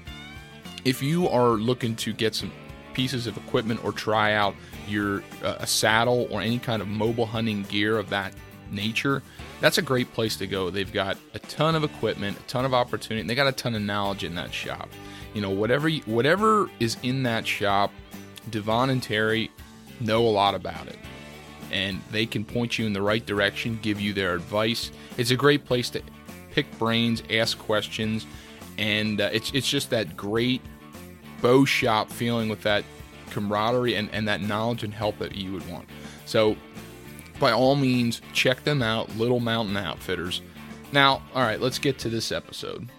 If 0.84 1.02
you 1.02 1.30
are 1.30 1.52
looking 1.52 1.96
to 1.96 2.12
get 2.12 2.36
some 2.36 2.52
pieces 2.92 3.28
of 3.28 3.38
equipment 3.38 3.82
or 3.86 3.94
try 3.94 4.34
out 4.34 4.56
your 4.90 5.24
uh, 5.42 5.56
a 5.60 5.68
saddle 5.68 6.28
or 6.32 6.42
any 6.42 6.60
kind 6.60 6.82
of 6.82 6.90
mobile 6.90 7.26
hunting 7.26 7.64
gear 7.64 7.98
of 7.98 8.10
that 8.10 8.34
nature, 8.72 9.24
that's 9.60 9.78
a 9.78 9.82
great 9.82 10.14
place 10.14 10.36
to 10.38 10.48
go. 10.48 10.70
They've 10.70 10.92
got 10.92 11.18
a 11.34 11.40
ton 11.40 11.76
of 11.76 11.84
equipment, 11.84 12.38
a 12.40 12.44
ton 12.44 12.66
of 12.66 12.74
opportunity, 12.74 13.22
and 13.22 13.30
they 13.30 13.36
got 13.36 13.48
a 13.48 13.52
ton 13.52 13.76
of 13.76 13.82
knowledge 13.82 14.24
in 14.24 14.36
that 14.36 14.54
shop. 14.54 14.90
You 15.34 15.42
know, 15.42 15.50
whatever 15.50 15.90
whatever 15.90 16.70
is 16.80 16.98
in 17.04 17.24
that 17.24 17.46
shop, 17.46 17.92
Devon 18.50 18.90
and 18.90 19.02
Terry 19.02 19.52
know 20.00 20.26
a 20.26 20.30
lot 20.30 20.56
about 20.56 20.88
it, 20.88 20.98
and 21.72 22.02
they 22.12 22.26
can 22.26 22.46
point 22.46 22.78
you 22.78 22.86
in 22.86 22.94
the 22.94 23.02
right 23.02 23.26
direction, 23.26 23.80
give 23.82 24.00
you 24.00 24.14
their 24.14 24.36
advice. 24.36 24.92
It's 25.18 25.32
a 25.32 25.36
great 25.36 25.66
place 25.66 25.90
to 25.92 26.02
pick 26.52 26.66
brains, 26.78 27.24
ask 27.32 27.58
questions, 27.58 28.26
and 28.78 29.22
uh, 29.22 29.30
it's 29.34 29.52
it's 29.54 29.70
just 29.70 29.90
that 29.90 30.16
great 30.16 30.62
bow 31.42 31.66
shop 31.66 32.10
feeling 32.12 32.50
with 32.50 32.62
that 32.64 32.84
camaraderie 33.32 33.96
and, 33.96 34.10
and 34.12 34.28
that 34.28 34.42
knowledge 34.42 34.84
and 34.84 34.94
help 34.94 35.20
that 35.20 35.36
you 35.36 35.54
would 35.54 35.68
want. 35.70 35.88
So 36.26 36.56
by 37.40 37.52
all 37.52 37.76
means, 37.76 38.22
check 38.34 38.64
them 38.64 38.82
out, 38.82 39.16
Little 39.18 39.40
Mountain 39.40 39.78
Outfitters. 39.78 40.42
Now, 40.92 41.22
all 41.34 41.44
right, 41.44 41.60
let's 41.60 41.80
get 41.80 42.00
to 42.00 42.10
this 42.10 42.32
episode. 42.32 42.90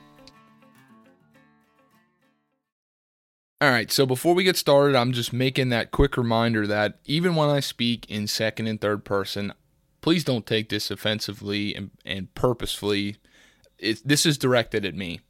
All 3.61 3.71
right, 3.71 3.91
so 3.91 4.07
before 4.07 4.35
we 4.35 4.45
get 4.45 4.57
started, 4.57 4.95
I'm 4.95 5.13
just 5.13 5.33
making 5.33 5.71
that 5.71 5.91
quick 5.91 6.17
reminder 6.17 6.67
that 6.69 7.01
even 7.07 7.35
when 7.35 7.49
I 7.49 7.59
speak 7.59 8.09
in 8.09 8.29
second 8.29 8.69
and 8.69 8.81
third 8.81 9.05
person, 9.05 9.53
please 10.01 10.23
don't 10.23 10.47
take 10.47 10.69
this 10.69 10.93
offensively 10.93 11.75
and, 11.75 11.91
and 12.05 12.33
purposefully. 12.37 13.17
It, 13.79 14.07
this 14.07 14.25
is 14.25 14.39
directed 14.39 14.85
at 14.85 14.95
me. 14.95 15.21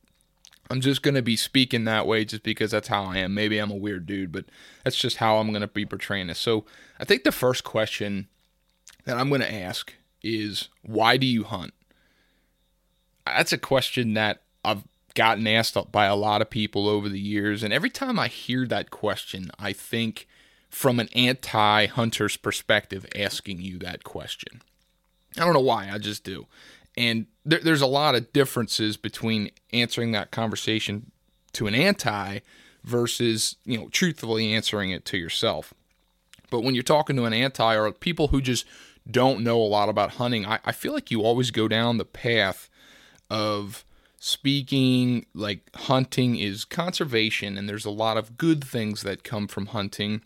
I'm 0.71 0.83
just 0.83 1.03
going 1.03 1.15
to 1.15 1.23
be 1.23 1.37
speaking 1.37 1.85
that 1.85 2.07
way 2.07 2.27
just 2.27 2.43
because 2.43 2.73
that's 2.73 2.89
how 2.89 3.05
I 3.05 3.19
am. 3.19 3.33
Maybe 3.33 3.59
I'm 3.59 3.71
a 3.71 3.77
weird 3.77 4.05
dude, 4.05 4.33
but 4.33 4.45
that's 4.85 4.97
just 4.97 5.17
how 5.17 5.39
I'm 5.39 5.49
going 5.49 5.63
to 5.63 5.67
be 5.67 5.87
portraying 5.87 6.27
this. 6.27 6.39
So 6.39 6.67
I 7.01 7.05
think 7.05 7.25
the 7.25 7.33
first 7.33 7.65
question 7.65 8.29
that 9.09 9.17
I'm 9.17 9.31
going 9.31 9.41
to 9.41 9.53
ask 9.53 9.95
is 10.23 10.69
why 10.83 11.17
do 11.17 11.27
you 11.27 11.45
hunt? 11.45 11.73
That's 13.25 13.53
a 13.55 13.59
question 13.59 14.15
that 14.15 14.43
I've 14.63 14.85
gotten 15.15 15.47
asked 15.47 15.77
by 15.91 16.05
a 16.05 16.15
lot 16.15 16.43
of 16.43 16.51
people 16.51 16.89
over 16.89 17.09
the 17.09 17.19
years. 17.19 17.63
And 17.63 17.73
every 17.73 17.89
time 17.89 18.19
I 18.19 18.29
hear 18.29 18.67
that 18.67 18.91
question, 18.91 19.51
I 19.59 19.73
think 19.73 20.29
from 20.69 21.01
an 21.01 21.09
anti 21.15 21.87
hunter's 21.87 22.37
perspective, 22.37 23.07
asking 23.17 23.63
you 23.63 23.79
that 23.79 24.05
question. 24.05 24.61
I 25.39 25.45
don't 25.45 25.55
know 25.55 25.61
why, 25.61 25.89
I 25.91 25.97
just 25.97 26.23
do. 26.23 26.47
And 26.97 27.27
there, 27.47 27.61
there's 27.61 27.81
a 27.81 27.87
lot 27.87 28.15
of 28.15 28.33
differences 28.35 28.99
between 28.99 29.51
answering 29.73 30.13
that 30.13 30.31
conversation 30.31 31.13
to 31.55 31.67
an 31.67 31.75
anti 31.75 32.41
versus, 32.85 33.57
you 33.65 33.79
know, 33.79 33.89
truthfully 33.89 34.53
answering 34.53 34.91
it 34.91 35.07
to 35.07 35.17
yourself. 35.17 35.73
But 36.51 36.63
when 36.63 36.75
you're 36.75 36.83
talking 36.83 37.17
to 37.17 37.25
an 37.25 37.33
anti 37.33 37.75
or 37.75 37.91
people 37.93 38.29
who 38.29 38.41
just 38.41 38.65
don't 39.11 39.43
know 39.43 39.61
a 39.61 39.65
lot 39.65 39.89
about 39.89 40.13
hunting, 40.13 40.47
I, 40.47 40.59
I 40.65 40.73
feel 40.73 40.93
like 40.93 41.11
you 41.11 41.23
always 41.23 41.51
go 41.51 41.69
down 41.69 41.99
the 41.99 42.05
path 42.05 42.69
of 43.31 43.85
speaking 44.21 45.25
like 45.33 45.61
hunting 45.75 46.37
is 46.37 46.65
conservation 46.65 47.57
and 47.57 47.69
there's 47.69 47.85
a 47.85 47.91
lot 47.91 48.17
of 48.17 48.37
good 48.37 48.65
things 48.65 49.03
that 49.03 49.23
come 49.23 49.47
from 49.47 49.67
hunting. 49.67 50.23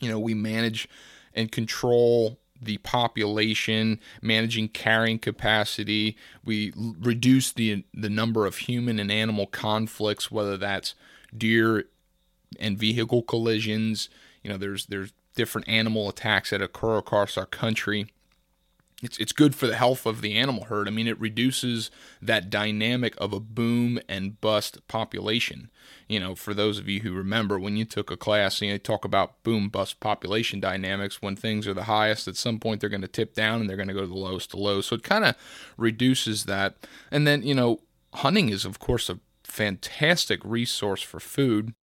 You 0.00 0.10
know 0.10 0.18
we 0.18 0.34
manage 0.34 0.88
and 1.34 1.50
control 1.50 2.38
the 2.62 2.78
population 2.78 4.00
managing 4.22 4.68
carrying 4.68 5.18
capacity. 5.18 6.16
We 6.44 6.72
reduce 6.76 7.52
the 7.52 7.84
the 7.92 8.10
number 8.10 8.46
of 8.46 8.58
human 8.58 9.00
and 9.00 9.10
animal 9.10 9.46
conflicts 9.46 10.30
whether 10.30 10.56
that's 10.56 10.94
deer 11.36 11.86
and 12.60 12.78
vehicle 12.78 13.22
collisions. 13.22 14.08
You 14.42 14.50
know 14.50 14.56
there's 14.56 14.86
there's 14.86 15.12
different 15.36 15.68
animal 15.68 16.08
attacks 16.08 16.50
that 16.50 16.60
occur 16.60 16.98
across 16.98 17.38
our 17.38 17.46
country. 17.46 18.08
It's, 19.02 19.18
it's 19.18 19.32
good 19.32 19.54
for 19.54 19.66
the 19.66 19.76
health 19.76 20.06
of 20.06 20.22
the 20.22 20.36
animal 20.36 20.64
herd. 20.64 20.88
I 20.88 20.90
mean, 20.90 21.06
it 21.06 21.20
reduces 21.20 21.90
that 22.22 22.48
dynamic 22.48 23.14
of 23.18 23.34
a 23.34 23.40
boom 23.40 24.00
and 24.08 24.40
bust 24.40 24.88
population. 24.88 25.70
You 26.08 26.18
know, 26.18 26.34
for 26.34 26.54
those 26.54 26.78
of 26.78 26.88
you 26.88 27.00
who 27.00 27.12
remember 27.12 27.58
when 27.58 27.76
you 27.76 27.84
took 27.84 28.10
a 28.10 28.16
class, 28.16 28.62
you 28.62 28.70
know, 28.70 28.78
talk 28.78 29.04
about 29.04 29.42
boom 29.42 29.68
bust 29.68 30.00
population 30.00 30.60
dynamics. 30.60 31.20
When 31.20 31.36
things 31.36 31.68
are 31.68 31.74
the 31.74 31.84
highest, 31.84 32.26
at 32.26 32.36
some 32.36 32.58
point 32.58 32.80
they're 32.80 32.88
going 32.88 33.02
to 33.02 33.08
tip 33.08 33.34
down 33.34 33.60
and 33.60 33.68
they're 33.68 33.76
going 33.76 33.88
to 33.88 33.94
go 33.94 34.00
to 34.00 34.06
the 34.06 34.14
lowest 34.14 34.52
to 34.52 34.56
low. 34.56 34.80
So 34.80 34.96
it 34.96 35.02
kind 35.02 35.26
of 35.26 35.36
reduces 35.76 36.46
that. 36.46 36.76
And 37.10 37.26
then, 37.26 37.42
you 37.42 37.54
know, 37.54 37.80
hunting 38.14 38.48
is, 38.48 38.64
of 38.64 38.78
course, 38.78 39.10
a 39.10 39.20
fantastic 39.44 40.40
resource 40.42 41.02
for 41.02 41.20
food 41.20 41.74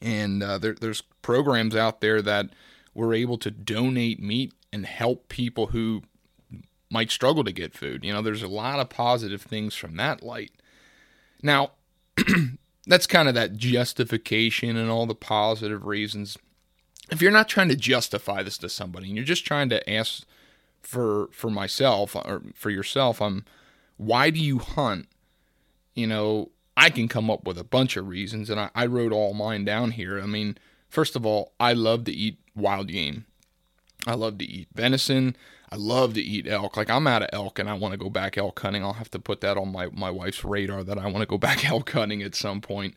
and 0.00 0.42
uh, 0.42 0.58
there, 0.58 0.74
there's 0.74 1.02
programs 1.22 1.74
out 1.74 2.00
there 2.00 2.22
that 2.22 2.50
we're 2.94 3.14
able 3.14 3.38
to 3.38 3.50
donate 3.50 4.22
meat 4.22 4.52
and 4.72 4.86
help 4.86 5.28
people 5.28 5.68
who 5.68 6.02
might 6.90 7.10
struggle 7.10 7.44
to 7.44 7.52
get 7.52 7.74
food. 7.74 8.04
You 8.04 8.12
know, 8.12 8.22
there's 8.22 8.42
a 8.42 8.48
lot 8.48 8.80
of 8.80 8.88
positive 8.88 9.42
things 9.42 9.74
from 9.74 9.96
that 9.96 10.22
light. 10.22 10.52
Now, 11.42 11.72
that's 12.86 13.06
kind 13.06 13.28
of 13.28 13.34
that 13.34 13.56
justification 13.56 14.76
and 14.76 14.90
all 14.90 15.06
the 15.06 15.14
positive 15.14 15.84
reasons. 15.84 16.38
If 17.10 17.20
you're 17.20 17.30
not 17.30 17.48
trying 17.48 17.68
to 17.68 17.76
justify 17.76 18.42
this 18.42 18.58
to 18.58 18.68
somebody 18.68 19.08
and 19.08 19.16
you're 19.16 19.24
just 19.24 19.46
trying 19.46 19.68
to 19.70 19.90
ask 19.90 20.24
for 20.82 21.28
for 21.32 21.50
myself 21.50 22.14
or 22.14 22.42
for 22.54 22.70
yourself, 22.70 23.20
um, 23.20 23.44
why 23.96 24.30
do 24.30 24.40
you 24.40 24.58
hunt? 24.58 25.08
You 25.94 26.06
know, 26.06 26.50
I 26.76 26.90
can 26.90 27.08
come 27.08 27.30
up 27.30 27.44
with 27.44 27.58
a 27.58 27.64
bunch 27.64 27.96
of 27.96 28.08
reasons, 28.08 28.50
and 28.50 28.60
I, 28.60 28.70
I 28.74 28.86
wrote 28.86 29.12
all 29.12 29.32
mine 29.32 29.64
down 29.64 29.92
here. 29.92 30.20
I 30.20 30.26
mean, 30.26 30.58
first 30.88 31.16
of 31.16 31.24
all, 31.24 31.52
I 31.58 31.72
love 31.72 32.04
to 32.04 32.12
eat 32.12 32.38
wild 32.54 32.88
game. 32.88 33.24
I 34.06 34.14
love 34.14 34.38
to 34.38 34.44
eat 34.44 34.68
venison. 34.74 35.36
I 35.70 35.76
love 35.76 36.14
to 36.14 36.22
eat 36.22 36.46
elk. 36.46 36.76
Like 36.76 36.90
I'm 36.90 37.06
out 37.06 37.22
of 37.22 37.30
elk 37.32 37.58
and 37.58 37.68
I 37.68 37.74
want 37.74 37.92
to 37.92 37.98
go 37.98 38.08
back 38.08 38.38
elk 38.38 38.60
hunting. 38.60 38.84
I'll 38.84 38.92
have 38.94 39.10
to 39.10 39.18
put 39.18 39.40
that 39.40 39.56
on 39.56 39.72
my, 39.72 39.88
my 39.88 40.10
wife's 40.10 40.44
radar 40.44 40.84
that 40.84 40.98
I 40.98 41.06
want 41.06 41.18
to 41.18 41.26
go 41.26 41.38
back 41.48 41.68
elk 41.68 41.90
hunting 41.90 42.22
at 42.22 42.34
some 42.34 42.60
point. 42.60 42.94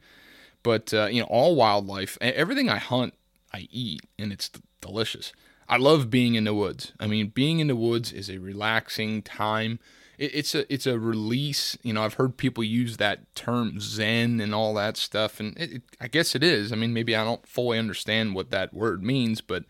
But 0.62 0.94
uh, 0.94 1.08
you 1.08 1.22
know, 1.22 1.28
all 1.28 1.56
wildlife, 1.56 2.18
everything 2.22 2.70
I 2.70 2.78
hunt, 2.78 3.14
I 3.54 3.68
eat, 3.72 4.02
and 4.20 4.32
it's 4.32 4.52
delicious. 4.82 5.34
I 5.68 5.78
love 5.78 6.10
being 6.10 6.36
in 6.36 6.44
the 6.44 6.54
woods. 6.54 6.94
I 7.00 7.08
mean, 7.08 7.28
being 7.28 7.60
in 7.60 7.68
the 7.68 7.76
woods 7.76 8.12
is 8.12 8.30
a 8.30 8.40
relaxing 8.40 9.22
time. 9.22 9.80
It, 10.20 10.36
it's 10.36 10.54
a 10.54 10.72
it's 10.72 10.86
a 10.86 11.00
release. 11.00 11.76
You 11.82 11.94
know, 11.94 12.04
I've 12.04 12.16
heard 12.16 12.38
people 12.38 12.64
use 12.64 12.98
that 12.98 13.34
term 13.34 13.80
Zen 13.80 14.40
and 14.40 14.54
all 14.54 14.76
that 14.76 14.98
stuff, 14.98 15.40
and 15.40 15.58
it, 15.58 15.74
it, 15.74 15.82
I 16.00 16.08
guess 16.08 16.36
it 16.36 16.44
is. 16.44 16.72
I 16.72 16.76
mean, 16.76 16.94
maybe 16.94 17.16
I 17.16 17.24
don't 17.24 17.48
fully 17.48 17.80
understand 17.80 18.36
what 18.36 18.52
that 18.52 18.74
word 18.74 19.02
means, 19.02 19.42
but 19.42 19.64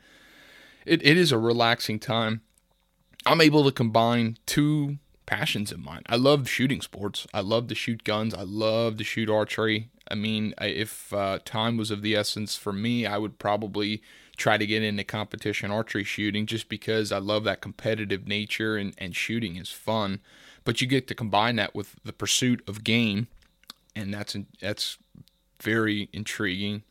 it, 0.85 1.05
it 1.05 1.17
is 1.17 1.31
a 1.31 1.37
relaxing 1.37 1.99
time. 1.99 2.41
I'm 3.25 3.41
able 3.41 3.63
to 3.63 3.71
combine 3.71 4.37
two 4.45 4.97
passions 5.25 5.71
of 5.71 5.79
mine. 5.79 6.01
I 6.07 6.15
love 6.15 6.49
shooting 6.49 6.81
sports. 6.81 7.27
I 7.33 7.41
love 7.41 7.67
to 7.67 7.75
shoot 7.75 8.03
guns. 8.03 8.33
I 8.33 8.41
love 8.41 8.97
to 8.97 9.03
shoot 9.03 9.29
archery. 9.29 9.89
I 10.11 10.15
mean, 10.15 10.53
if 10.59 11.13
uh, 11.13 11.39
time 11.45 11.77
was 11.77 11.91
of 11.91 12.01
the 12.01 12.15
essence 12.15 12.55
for 12.55 12.73
me, 12.73 13.05
I 13.05 13.17
would 13.17 13.37
probably 13.39 14.01
try 14.37 14.57
to 14.57 14.65
get 14.65 14.81
into 14.81 15.03
competition 15.03 15.69
archery 15.69 16.03
shooting 16.03 16.45
just 16.45 16.69
because 16.69 17.11
I 17.11 17.19
love 17.19 17.43
that 17.43 17.61
competitive 17.61 18.27
nature 18.27 18.77
and, 18.77 18.93
and 18.97 19.15
shooting 19.15 19.57
is 19.57 19.69
fun. 19.69 20.21
But 20.63 20.81
you 20.81 20.87
get 20.87 21.07
to 21.07 21.15
combine 21.15 21.57
that 21.57 21.75
with 21.75 21.95
the 22.03 22.13
pursuit 22.13 22.63
of 22.67 22.83
game, 22.83 23.27
and 23.95 24.13
that's 24.13 24.35
that's 24.61 24.97
very 25.61 26.09
intriguing. 26.13 26.83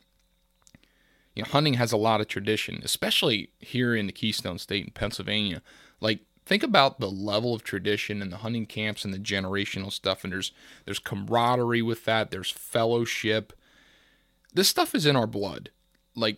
You 1.35 1.43
know, 1.43 1.49
hunting 1.49 1.75
has 1.75 1.91
a 1.91 1.97
lot 1.97 2.21
of 2.21 2.27
tradition, 2.27 2.81
especially 2.83 3.49
here 3.59 3.95
in 3.95 4.07
the 4.07 4.13
Keystone 4.13 4.59
State 4.59 4.85
in 4.85 4.91
Pennsylvania. 4.91 5.61
Like 6.01 6.19
think 6.49 6.63
about 6.63 6.99
the 6.99 7.11
level 7.11 7.53
of 7.53 7.63
tradition 7.63 8.23
and 8.23 8.31
the 8.31 8.37
hunting 8.37 8.65
camps 8.65 9.05
and 9.05 9.13
the 9.13 9.19
generational 9.19 9.91
stuff 9.91 10.23
and 10.23 10.33
there's 10.33 10.51
there's 10.83 10.97
camaraderie 10.97 11.83
with 11.83 12.05
that, 12.05 12.31
there's 12.31 12.49
fellowship. 12.49 13.53
This 14.51 14.67
stuff 14.67 14.95
is 14.95 15.05
in 15.05 15.15
our 15.15 15.27
blood. 15.27 15.69
Like 16.15 16.37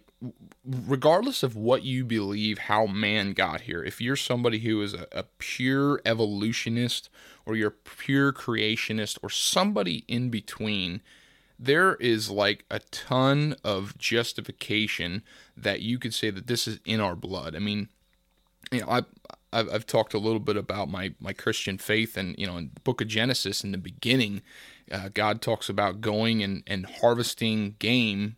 regardless 0.66 1.44
of 1.44 1.56
what 1.56 1.84
you 1.84 2.04
believe 2.04 2.58
how 2.58 2.88
man 2.88 3.32
got 3.32 3.62
here, 3.62 3.86
if 3.86 4.02
you're 4.02 4.18
somebody 4.18 4.60
who 4.60 4.82
is 4.82 4.94
a, 4.94 5.08
a 5.14 5.24
pure 5.38 6.02
evolutionist 6.06 7.10
or 7.46 7.56
you're 7.56 7.72
pure 7.72 8.34
creationist 8.34 9.18
or 9.24 9.30
somebody 9.30 10.04
in 10.10 10.30
between, 10.30 11.02
there 11.58 11.96
is 11.96 12.30
like 12.30 12.66
a 12.70 12.80
ton 12.92 13.56
of 13.64 13.98
justification 13.98 15.24
that 15.56 15.80
you 15.80 15.98
could 15.98 16.14
say 16.14 16.30
that 16.30 16.48
this 16.48 16.68
is 16.68 16.82
in 16.84 17.00
our 17.00 17.16
blood. 17.16 17.56
I 17.56 17.60
mean, 17.60 17.88
you 18.74 18.82
know, 18.82 18.88
I 18.90 19.04
I've, 19.54 19.70
I've 19.70 19.86
talked 19.86 20.14
a 20.14 20.20
little 20.20 20.40
bit 20.40 20.58
about 20.58 20.90
my 20.90 21.14
my 21.20 21.34
Christian 21.34 21.78
faith, 21.78 22.18
and 22.18 22.36
you 22.38 22.48
know, 22.48 22.58
in 22.58 22.72
the 22.74 22.80
Book 22.82 23.02
of 23.02 23.08
Genesis, 23.08 23.64
in 23.64 23.72
the 23.72 23.78
beginning, 23.78 24.42
uh, 24.92 25.10
God 25.14 25.42
talks 25.42 25.70
about 25.70 26.02
going 26.02 26.42
and 26.42 26.64
and 26.68 26.86
harvesting 26.86 27.76
game, 27.80 28.38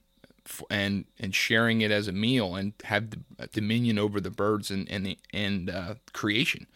and 0.70 1.06
and 1.20 1.36
sharing 1.36 1.82
it 1.82 1.92
as 1.92 2.08
a 2.08 2.12
meal, 2.12 2.56
and 2.56 2.74
have 2.86 3.14
dominion 3.52 4.00
over 4.00 4.20
the 4.20 4.32
birds 4.32 4.72
and 4.72 4.90
and 4.90 5.06
the, 5.06 5.18
and 5.34 5.70
uh, 5.70 5.96
creation. 6.14 6.68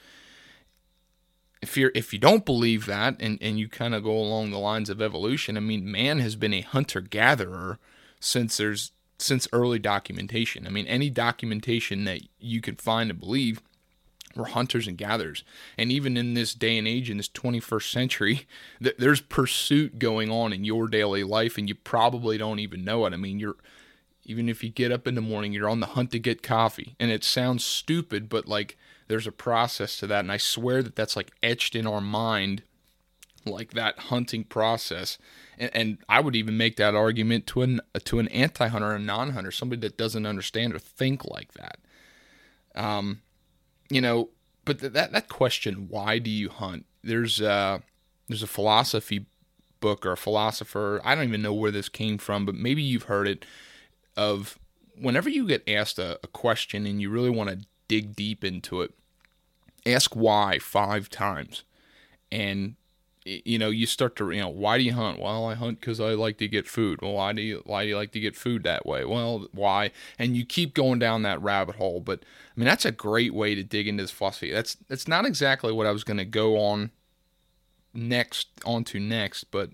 If 1.61 1.75
you're 1.75 1.91
if 1.95 2.13
you 2.13 2.19
don't 2.19 2.45
believe 2.45 2.85
that, 2.85 3.15
and 3.19 3.39
and 3.41 3.57
you 3.57 3.67
kind 3.67 3.95
of 3.95 4.03
go 4.03 4.17
along 4.17 4.51
the 4.51 4.59
lines 4.59 4.89
of 4.89 5.01
evolution, 5.01 5.57
I 5.57 5.61
mean, 5.61 5.91
man 5.91 6.19
has 6.19 6.35
been 6.35 6.53
a 6.53 6.61
hunter 6.61 7.01
gatherer 7.01 7.79
since 8.19 8.57
there's 8.57 8.91
since 9.19 9.47
early 9.51 9.79
documentation. 9.79 10.67
I 10.67 10.69
mean, 10.69 10.85
any 10.85 11.09
documentation 11.09 12.03
that 12.03 12.21
you 12.39 12.61
can 12.61 12.75
find 12.75 13.09
to 13.09 13.15
believe 13.15 13.61
we're 14.37 14.45
hunters 14.45 14.87
and 14.87 14.97
gatherers. 14.97 15.43
And 15.77 15.91
even 15.91 16.15
in 16.15 16.33
this 16.33 16.53
day 16.53 16.77
and 16.77 16.87
age, 16.87 17.09
in 17.09 17.17
this 17.17 17.29
21st 17.29 17.91
century, 17.91 18.47
th- 18.83 18.97
there's 18.97 19.21
pursuit 19.21 19.99
going 19.99 20.29
on 20.29 20.53
in 20.53 20.63
your 20.63 20.87
daily 20.87 21.23
life, 21.23 21.57
and 21.57 21.67
you 21.67 21.75
probably 21.75 22.37
don't 22.37 22.59
even 22.59 22.83
know 22.85 23.05
it. 23.05 23.13
I 23.13 23.17
mean, 23.17 23.39
you're 23.39 23.57
even 24.27 24.49
if 24.49 24.61
you 24.61 24.69
get 24.69 24.91
up 24.91 25.07
in 25.07 25.15
the 25.15 25.21
morning, 25.21 25.53
you're 25.53 25.69
on 25.69 25.79
the 25.79 25.87
hunt 25.87 26.11
to 26.11 26.19
get 26.19 26.43
coffee. 26.43 26.95
And 26.99 27.09
it 27.09 27.23
sounds 27.23 27.63
stupid, 27.63 28.27
but 28.27 28.45
like 28.45 28.77
there's 29.07 29.25
a 29.25 29.31
process 29.31 29.97
to 29.97 30.07
that. 30.07 30.19
And 30.19 30.31
I 30.31 30.37
swear 30.37 30.83
that 30.83 30.97
that's 30.97 31.15
like 31.15 31.31
etched 31.41 31.75
in 31.75 31.87
our 31.87 32.01
mind, 32.01 32.63
like 33.45 33.71
that 33.71 33.97
hunting 33.97 34.43
process. 34.43 35.17
And, 35.57 35.71
and 35.73 35.97
I 36.09 36.19
would 36.19 36.35
even 36.35 36.57
make 36.57 36.75
that 36.75 36.93
argument 36.93 37.47
to 37.47 37.61
an 37.61 37.79
to 38.03 38.19
an 38.19 38.27
anti-hunter, 38.27 38.93
a 38.93 38.99
non-hunter, 38.99 39.51
somebody 39.51 39.79
that 39.81 39.97
doesn't 39.97 40.25
understand 40.25 40.75
or 40.75 40.79
think 40.79 41.23
like 41.23 41.53
that. 41.53 41.77
Um, 42.75 43.21
you 43.89 44.01
know, 44.01 44.29
but 44.65 44.79
th- 44.79 44.93
that 44.93 45.11
that 45.11 45.29
question, 45.29 45.87
why 45.89 46.19
do 46.19 46.29
you 46.29 46.49
hunt? 46.49 46.85
There's 47.03 47.41
uh, 47.41 47.79
there's 48.27 48.43
a 48.43 48.47
philosophy 48.47 49.25
book 49.79 50.05
or 50.05 50.11
a 50.11 50.17
philosopher. 50.17 51.01
I 51.03 51.15
don't 51.15 51.27
even 51.27 51.41
know 51.41 51.53
where 51.53 51.71
this 51.71 51.89
came 51.89 52.17
from, 52.17 52.45
but 52.45 52.55
maybe 52.55 52.81
you've 52.81 53.03
heard 53.03 53.27
it. 53.27 53.45
Of 54.15 54.57
whenever 54.99 55.29
you 55.29 55.47
get 55.47 55.67
asked 55.69 55.99
a, 55.99 56.19
a 56.23 56.27
question 56.27 56.87
and 56.87 56.99
you 56.99 57.09
really 57.09 57.29
want 57.29 57.49
to 57.51 57.65
dig 57.87 58.15
deep 58.15 58.43
into 58.43 58.81
it, 58.81 58.93
ask 59.85 60.15
why 60.15 60.59
five 60.59 61.09
times, 61.09 61.63
and 62.31 62.75
you 63.27 63.59
know, 63.59 63.69
you 63.69 63.85
start 63.85 64.15
to, 64.17 64.31
you 64.31 64.41
know, 64.41 64.49
why 64.49 64.77
do 64.77 64.83
you 64.83 64.93
hunt? 64.93 65.19
Well, 65.19 65.45
I 65.45 65.55
hunt 65.55 65.79
because 65.79 65.99
I 65.99 66.13
like 66.13 66.37
to 66.37 66.47
get 66.47 66.67
food. 66.67 67.01
Well, 67.01 67.13
why 67.13 67.33
do 67.33 67.41
you, 67.41 67.61
why 67.65 67.83
do 67.83 67.89
you 67.89 67.97
like 67.97 68.11
to 68.13 68.19
get 68.19 68.35
food 68.35 68.63
that 68.63 68.85
way? 68.85 69.03
Well, 69.03 69.47
why? 69.51 69.91
And 70.17 70.37
you 70.37 70.45
keep 70.45 70.73
going 70.73 70.99
down 70.99 71.23
that 71.23 71.41
rabbit 71.41 71.75
hole. 71.75 71.99
But 71.99 72.19
I 72.21 72.59
mean, 72.59 72.65
that's 72.65 72.85
a 72.85 72.91
great 72.91 73.33
way 73.33 73.55
to 73.55 73.63
dig 73.63 73.87
into 73.87 74.03
this 74.03 74.11
philosophy. 74.11 74.51
That's 74.51 74.75
that's 74.87 75.07
not 75.07 75.25
exactly 75.25 75.71
what 75.71 75.87
I 75.87 75.91
was 75.91 76.03
going 76.03 76.17
to 76.17 76.25
go 76.25 76.57
on 76.57 76.91
next 77.93 78.47
onto 78.65 78.99
next, 78.99 79.45
but 79.45 79.71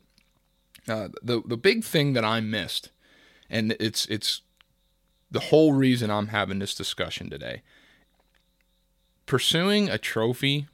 uh, 0.88 1.10
the 1.22 1.42
the 1.46 1.58
big 1.58 1.84
thing 1.84 2.14
that 2.14 2.26
I 2.26 2.40
missed, 2.40 2.90
and 3.50 3.76
it's 3.80 4.06
it's 4.08 4.42
the 5.30 5.40
whole 5.40 5.74
reason 5.74 6.10
I'm 6.10 6.28
having 6.28 6.60
this 6.60 6.76
discussion 6.76 7.30
today. 7.30 7.62
Pursuing 9.26 9.90
a 9.90 9.98
trophy 9.98 10.68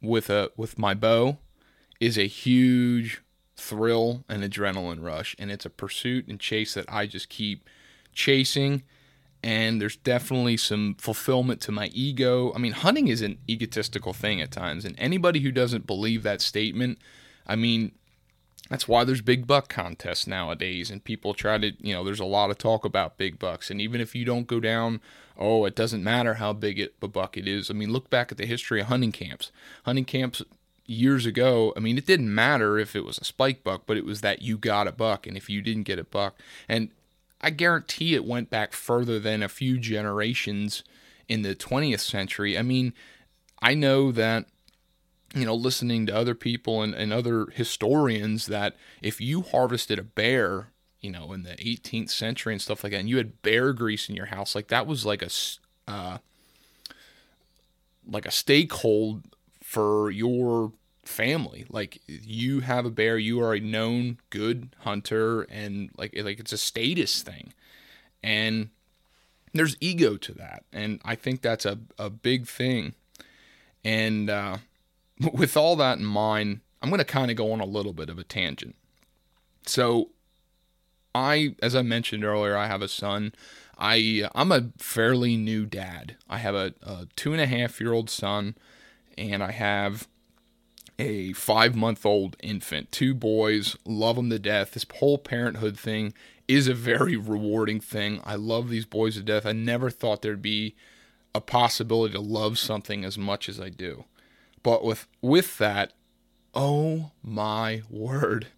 with 0.00 0.30
a 0.30 0.50
with 0.56 0.78
my 0.78 0.94
bow 0.94 1.38
is 2.00 2.18
a 2.18 2.26
huge 2.26 3.22
thrill 3.56 4.24
and 4.28 4.42
adrenaline 4.42 5.02
rush. 5.04 5.34
And 5.38 5.50
it's 5.50 5.66
a 5.66 5.70
pursuit 5.70 6.28
and 6.28 6.38
chase 6.38 6.74
that 6.74 6.86
I 6.88 7.06
just 7.06 7.28
keep 7.28 7.68
chasing. 8.12 8.82
And 9.42 9.80
there's 9.80 9.96
definitely 9.96 10.56
some 10.56 10.96
fulfillment 10.98 11.60
to 11.62 11.72
my 11.72 11.86
ego. 11.88 12.52
I 12.54 12.58
mean, 12.58 12.72
hunting 12.72 13.08
is 13.08 13.22
an 13.22 13.38
egotistical 13.48 14.12
thing 14.12 14.40
at 14.40 14.50
times. 14.50 14.84
And 14.84 14.96
anybody 14.98 15.40
who 15.40 15.52
doesn't 15.52 15.86
believe 15.86 16.22
that 16.22 16.40
statement, 16.40 16.98
I 17.46 17.54
mean, 17.54 17.92
that's 18.68 18.88
why 18.88 19.04
there's 19.04 19.22
big 19.22 19.46
buck 19.46 19.68
contests 19.68 20.26
nowadays. 20.26 20.90
And 20.90 21.02
people 21.02 21.34
try 21.34 21.56
to, 21.58 21.72
you 21.80 21.94
know, 21.94 22.04
there's 22.04 22.20
a 22.20 22.24
lot 22.24 22.50
of 22.50 22.58
talk 22.58 22.84
about 22.84 23.16
big 23.16 23.38
bucks. 23.38 23.70
And 23.70 23.80
even 23.80 24.00
if 24.00 24.14
you 24.14 24.24
don't 24.24 24.46
go 24.46 24.60
down, 24.60 25.00
oh, 25.36 25.64
it 25.64 25.76
doesn't 25.76 26.02
matter 26.02 26.34
how 26.34 26.52
big 26.52 26.78
it, 26.80 26.94
a 27.00 27.08
buck 27.08 27.36
it 27.36 27.46
is. 27.46 27.70
I 27.70 27.74
mean, 27.74 27.92
look 27.92 28.10
back 28.10 28.32
at 28.32 28.38
the 28.38 28.46
history 28.46 28.80
of 28.80 28.88
hunting 28.88 29.12
camps. 29.12 29.52
Hunting 29.84 30.04
camps 30.04 30.42
years 30.88 31.26
ago, 31.26 31.72
I 31.76 31.80
mean, 31.80 31.98
it 31.98 32.06
didn't 32.06 32.34
matter 32.34 32.78
if 32.78 32.96
it 32.96 33.04
was 33.04 33.18
a 33.18 33.24
spike 33.24 33.62
buck, 33.62 33.82
but 33.86 33.96
it 33.96 34.04
was 34.04 34.22
that 34.22 34.42
you 34.42 34.56
got 34.56 34.88
a 34.88 34.92
buck, 34.92 35.26
and 35.26 35.36
if 35.36 35.48
you 35.48 35.60
didn't 35.60 35.82
get 35.84 35.98
a 35.98 36.04
buck, 36.04 36.40
and 36.68 36.88
I 37.40 37.50
guarantee 37.50 38.14
it 38.14 38.24
went 38.24 38.50
back 38.50 38.72
further 38.72 39.20
than 39.20 39.42
a 39.42 39.48
few 39.48 39.78
generations 39.78 40.82
in 41.28 41.42
the 41.42 41.54
20th 41.54 42.00
century. 42.00 42.58
I 42.58 42.62
mean, 42.62 42.94
I 43.60 43.74
know 43.74 44.10
that, 44.12 44.46
you 45.34 45.44
know, 45.44 45.54
listening 45.54 46.06
to 46.06 46.16
other 46.16 46.34
people 46.34 46.82
and, 46.82 46.94
and 46.94 47.12
other 47.12 47.46
historians, 47.52 48.46
that 48.46 48.74
if 49.02 49.20
you 49.20 49.42
harvested 49.42 49.98
a 49.98 50.02
bear, 50.02 50.68
you 51.00 51.10
know, 51.10 51.32
in 51.32 51.42
the 51.42 51.54
18th 51.56 52.10
century 52.10 52.54
and 52.54 52.62
stuff 52.62 52.82
like 52.82 52.92
that, 52.92 53.00
and 53.00 53.10
you 53.10 53.18
had 53.18 53.42
bear 53.42 53.74
grease 53.74 54.08
in 54.08 54.16
your 54.16 54.26
house, 54.26 54.54
like 54.54 54.68
that 54.68 54.86
was 54.86 55.04
like 55.04 55.22
a, 55.22 55.30
uh, 55.86 56.18
like 58.10 58.24
a 58.24 58.30
stakehold 58.30 59.24
for 59.68 60.10
your 60.10 60.72
family. 61.04 61.66
Like 61.68 62.00
you 62.06 62.60
have 62.60 62.86
a 62.86 62.90
bear, 62.90 63.18
you 63.18 63.38
are 63.42 63.54
a 63.54 63.60
known 63.60 64.16
good 64.30 64.74
hunter, 64.78 65.42
and 65.42 65.90
like 65.94 66.16
like 66.16 66.40
it's 66.40 66.54
a 66.54 66.58
status 66.58 67.20
thing. 67.20 67.52
And 68.22 68.70
there's 69.52 69.76
ego 69.78 70.16
to 70.16 70.32
that. 70.32 70.64
And 70.72 71.02
I 71.04 71.16
think 71.16 71.42
that's 71.42 71.66
a, 71.66 71.78
a 71.98 72.08
big 72.08 72.46
thing. 72.46 72.94
And 73.84 74.30
uh, 74.30 74.56
with 75.34 75.54
all 75.54 75.76
that 75.76 75.98
in 75.98 76.04
mind, 76.06 76.60
I'm 76.80 76.88
going 76.88 76.98
to 76.98 77.04
kind 77.04 77.30
of 77.30 77.36
go 77.36 77.52
on 77.52 77.60
a 77.60 77.66
little 77.66 77.92
bit 77.92 78.08
of 78.08 78.18
a 78.18 78.24
tangent. 78.24 78.74
So, 79.66 80.08
I, 81.14 81.56
as 81.62 81.76
I 81.76 81.82
mentioned 81.82 82.24
earlier, 82.24 82.56
I 82.56 82.68
have 82.68 82.80
a 82.80 82.88
son. 82.88 83.34
I 83.78 84.28
I'm 84.34 84.50
a 84.50 84.70
fairly 84.78 85.36
new 85.36 85.66
dad. 85.66 86.16
I 86.26 86.38
have 86.38 86.54
a, 86.54 86.72
a 86.82 87.06
two 87.16 87.32
and 87.32 87.42
a 87.42 87.46
half 87.46 87.82
year 87.82 87.92
old 87.92 88.08
son, 88.08 88.54
and 89.18 89.42
I 89.42 89.52
have 89.52 90.08
a 90.98 91.32
five 91.34 91.76
month 91.76 92.04
old 92.04 92.36
infant. 92.42 92.90
Two 92.90 93.14
boys, 93.14 93.76
love 93.84 94.16
them 94.16 94.30
to 94.30 94.38
death. 94.38 94.72
This 94.72 94.86
whole 94.98 95.18
parenthood 95.18 95.78
thing 95.78 96.14
is 96.46 96.66
a 96.66 96.74
very 96.74 97.16
rewarding 97.16 97.80
thing. 97.80 98.20
I 98.24 98.34
love 98.34 98.68
these 98.68 98.86
boys 98.86 99.14
to 99.14 99.22
death. 99.22 99.46
I 99.46 99.52
never 99.52 99.90
thought 99.90 100.22
there'd 100.22 100.42
be 100.42 100.74
a 101.34 101.40
possibility 101.40 102.14
to 102.14 102.20
love 102.20 102.58
something 102.58 103.04
as 103.04 103.18
much 103.18 103.48
as 103.48 103.60
I 103.60 103.68
do. 103.68 104.04
But 104.62 104.82
with 104.82 105.06
with 105.20 105.58
that, 105.58 105.92
oh 106.54 107.12
my 107.22 107.82
word. 107.90 108.48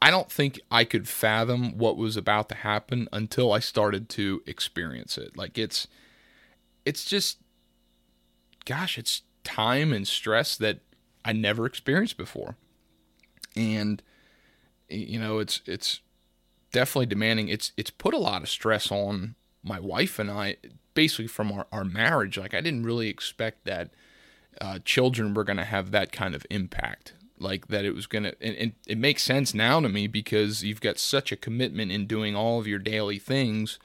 I 0.00 0.10
don't 0.10 0.30
think 0.30 0.60
I 0.68 0.82
could 0.84 1.08
fathom 1.08 1.78
what 1.78 1.96
was 1.96 2.16
about 2.16 2.48
to 2.48 2.56
happen 2.56 3.08
until 3.12 3.52
I 3.52 3.60
started 3.60 4.08
to 4.10 4.42
experience 4.46 5.16
it. 5.16 5.36
Like 5.36 5.56
it's 5.56 5.86
it's 6.84 7.04
just 7.04 7.38
gosh, 8.64 8.98
it's 8.98 9.22
time 9.44 9.92
and 9.92 10.06
stress 10.06 10.56
that 10.56 10.80
I 11.24 11.32
never 11.32 11.66
experienced 11.66 12.16
before. 12.16 12.56
And 13.56 14.02
you 14.88 15.18
know, 15.18 15.38
it's 15.38 15.60
it's 15.66 16.00
definitely 16.72 17.06
demanding. 17.06 17.48
It's 17.48 17.72
it's 17.76 17.90
put 17.90 18.14
a 18.14 18.18
lot 18.18 18.42
of 18.42 18.48
stress 18.48 18.90
on 18.90 19.34
my 19.62 19.78
wife 19.78 20.18
and 20.18 20.30
I, 20.30 20.56
basically 20.94 21.28
from 21.28 21.52
our, 21.52 21.66
our 21.72 21.84
marriage. 21.84 22.38
Like 22.38 22.54
I 22.54 22.60
didn't 22.60 22.84
really 22.84 23.08
expect 23.08 23.64
that 23.64 23.90
uh, 24.60 24.78
children 24.84 25.34
were 25.34 25.44
going 25.44 25.58
to 25.58 25.64
have 25.64 25.90
that 25.92 26.12
kind 26.12 26.34
of 26.34 26.46
impact. 26.50 27.14
Like 27.38 27.68
that 27.68 27.84
it 27.84 27.94
was 27.94 28.06
going 28.06 28.24
to, 28.24 28.34
and, 28.40 28.56
and 28.56 28.72
it 28.86 28.98
makes 28.98 29.22
sense 29.22 29.52
now 29.52 29.80
to 29.80 29.88
me 29.88 30.06
because 30.06 30.62
you've 30.62 30.80
got 30.80 30.98
such 30.98 31.32
a 31.32 31.36
commitment 31.36 31.90
in 31.90 32.06
doing 32.06 32.36
all 32.36 32.60
of 32.60 32.68
your 32.68 32.78
daily 32.78 33.18
things 33.18 33.78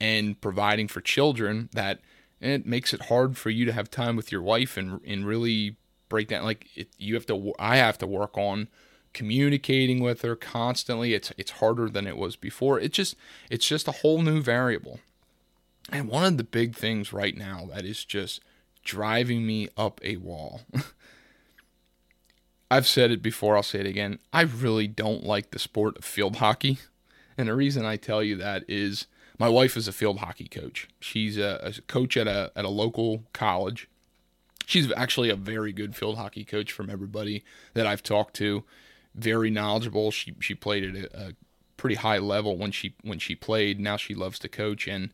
and 0.00 0.40
providing 0.40 0.86
for 0.86 1.00
children 1.00 1.68
that 1.72 2.00
it 2.40 2.66
makes 2.66 2.94
it 2.94 3.02
hard 3.02 3.36
for 3.36 3.50
you 3.50 3.64
to 3.66 3.72
have 3.72 3.90
time 3.90 4.16
with 4.16 4.32
your 4.32 4.42
wife 4.42 4.76
and 4.76 5.00
and 5.06 5.26
really 5.26 5.76
break 6.08 6.28
down. 6.28 6.44
Like 6.44 6.66
it, 6.74 6.88
you 6.98 7.14
have 7.14 7.26
to, 7.26 7.52
I 7.58 7.76
have 7.76 7.98
to 7.98 8.06
work 8.06 8.36
on 8.36 8.68
communicating 9.12 10.00
with 10.00 10.22
her 10.22 10.36
constantly. 10.36 11.14
It's 11.14 11.32
it's 11.38 11.52
harder 11.52 11.88
than 11.88 12.06
it 12.06 12.16
was 12.16 12.36
before. 12.36 12.78
It 12.78 12.92
just 12.92 13.16
it's 13.50 13.66
just 13.66 13.88
a 13.88 13.92
whole 13.92 14.22
new 14.22 14.42
variable. 14.42 15.00
And 15.90 16.08
one 16.08 16.24
of 16.24 16.36
the 16.36 16.44
big 16.44 16.76
things 16.76 17.12
right 17.12 17.36
now 17.36 17.68
that 17.72 17.84
is 17.84 18.04
just 18.04 18.40
driving 18.84 19.46
me 19.46 19.68
up 19.76 20.00
a 20.04 20.16
wall. 20.16 20.62
I've 22.70 22.86
said 22.86 23.10
it 23.10 23.22
before, 23.22 23.56
I'll 23.56 23.64
say 23.64 23.80
it 23.80 23.86
again. 23.86 24.20
I 24.32 24.42
really 24.42 24.86
don't 24.86 25.24
like 25.24 25.50
the 25.50 25.58
sport 25.58 25.98
of 25.98 26.04
field 26.04 26.36
hockey. 26.36 26.78
And 27.36 27.48
the 27.48 27.54
reason 27.54 27.84
I 27.84 27.96
tell 27.96 28.22
you 28.22 28.36
that 28.36 28.62
is 28.68 29.06
my 29.40 29.48
wife 29.48 29.76
is 29.76 29.88
a 29.88 29.92
field 29.92 30.18
hockey 30.18 30.46
coach. 30.46 30.86
She's 31.00 31.36
a, 31.36 31.58
a 31.62 31.82
coach 31.82 32.16
at 32.16 32.28
a 32.28 32.52
at 32.54 32.64
a 32.64 32.68
local 32.68 33.24
college. 33.32 33.88
She's 34.66 34.92
actually 34.92 35.30
a 35.30 35.36
very 35.36 35.72
good 35.72 35.96
field 35.96 36.16
hockey 36.16 36.44
coach 36.44 36.70
from 36.70 36.88
everybody 36.88 37.42
that 37.74 37.86
I've 37.86 38.04
talked 38.04 38.34
to 38.36 38.62
very 39.14 39.50
knowledgeable. 39.50 40.10
She 40.10 40.34
she 40.40 40.54
played 40.54 40.84
at 40.84 41.04
a, 41.04 41.28
a 41.28 41.32
pretty 41.76 41.96
high 41.96 42.18
level 42.18 42.56
when 42.56 42.70
she 42.70 42.94
when 43.02 43.18
she 43.18 43.34
played. 43.34 43.80
Now 43.80 43.96
she 43.96 44.14
loves 44.14 44.38
to 44.40 44.48
coach, 44.48 44.86
and 44.86 45.10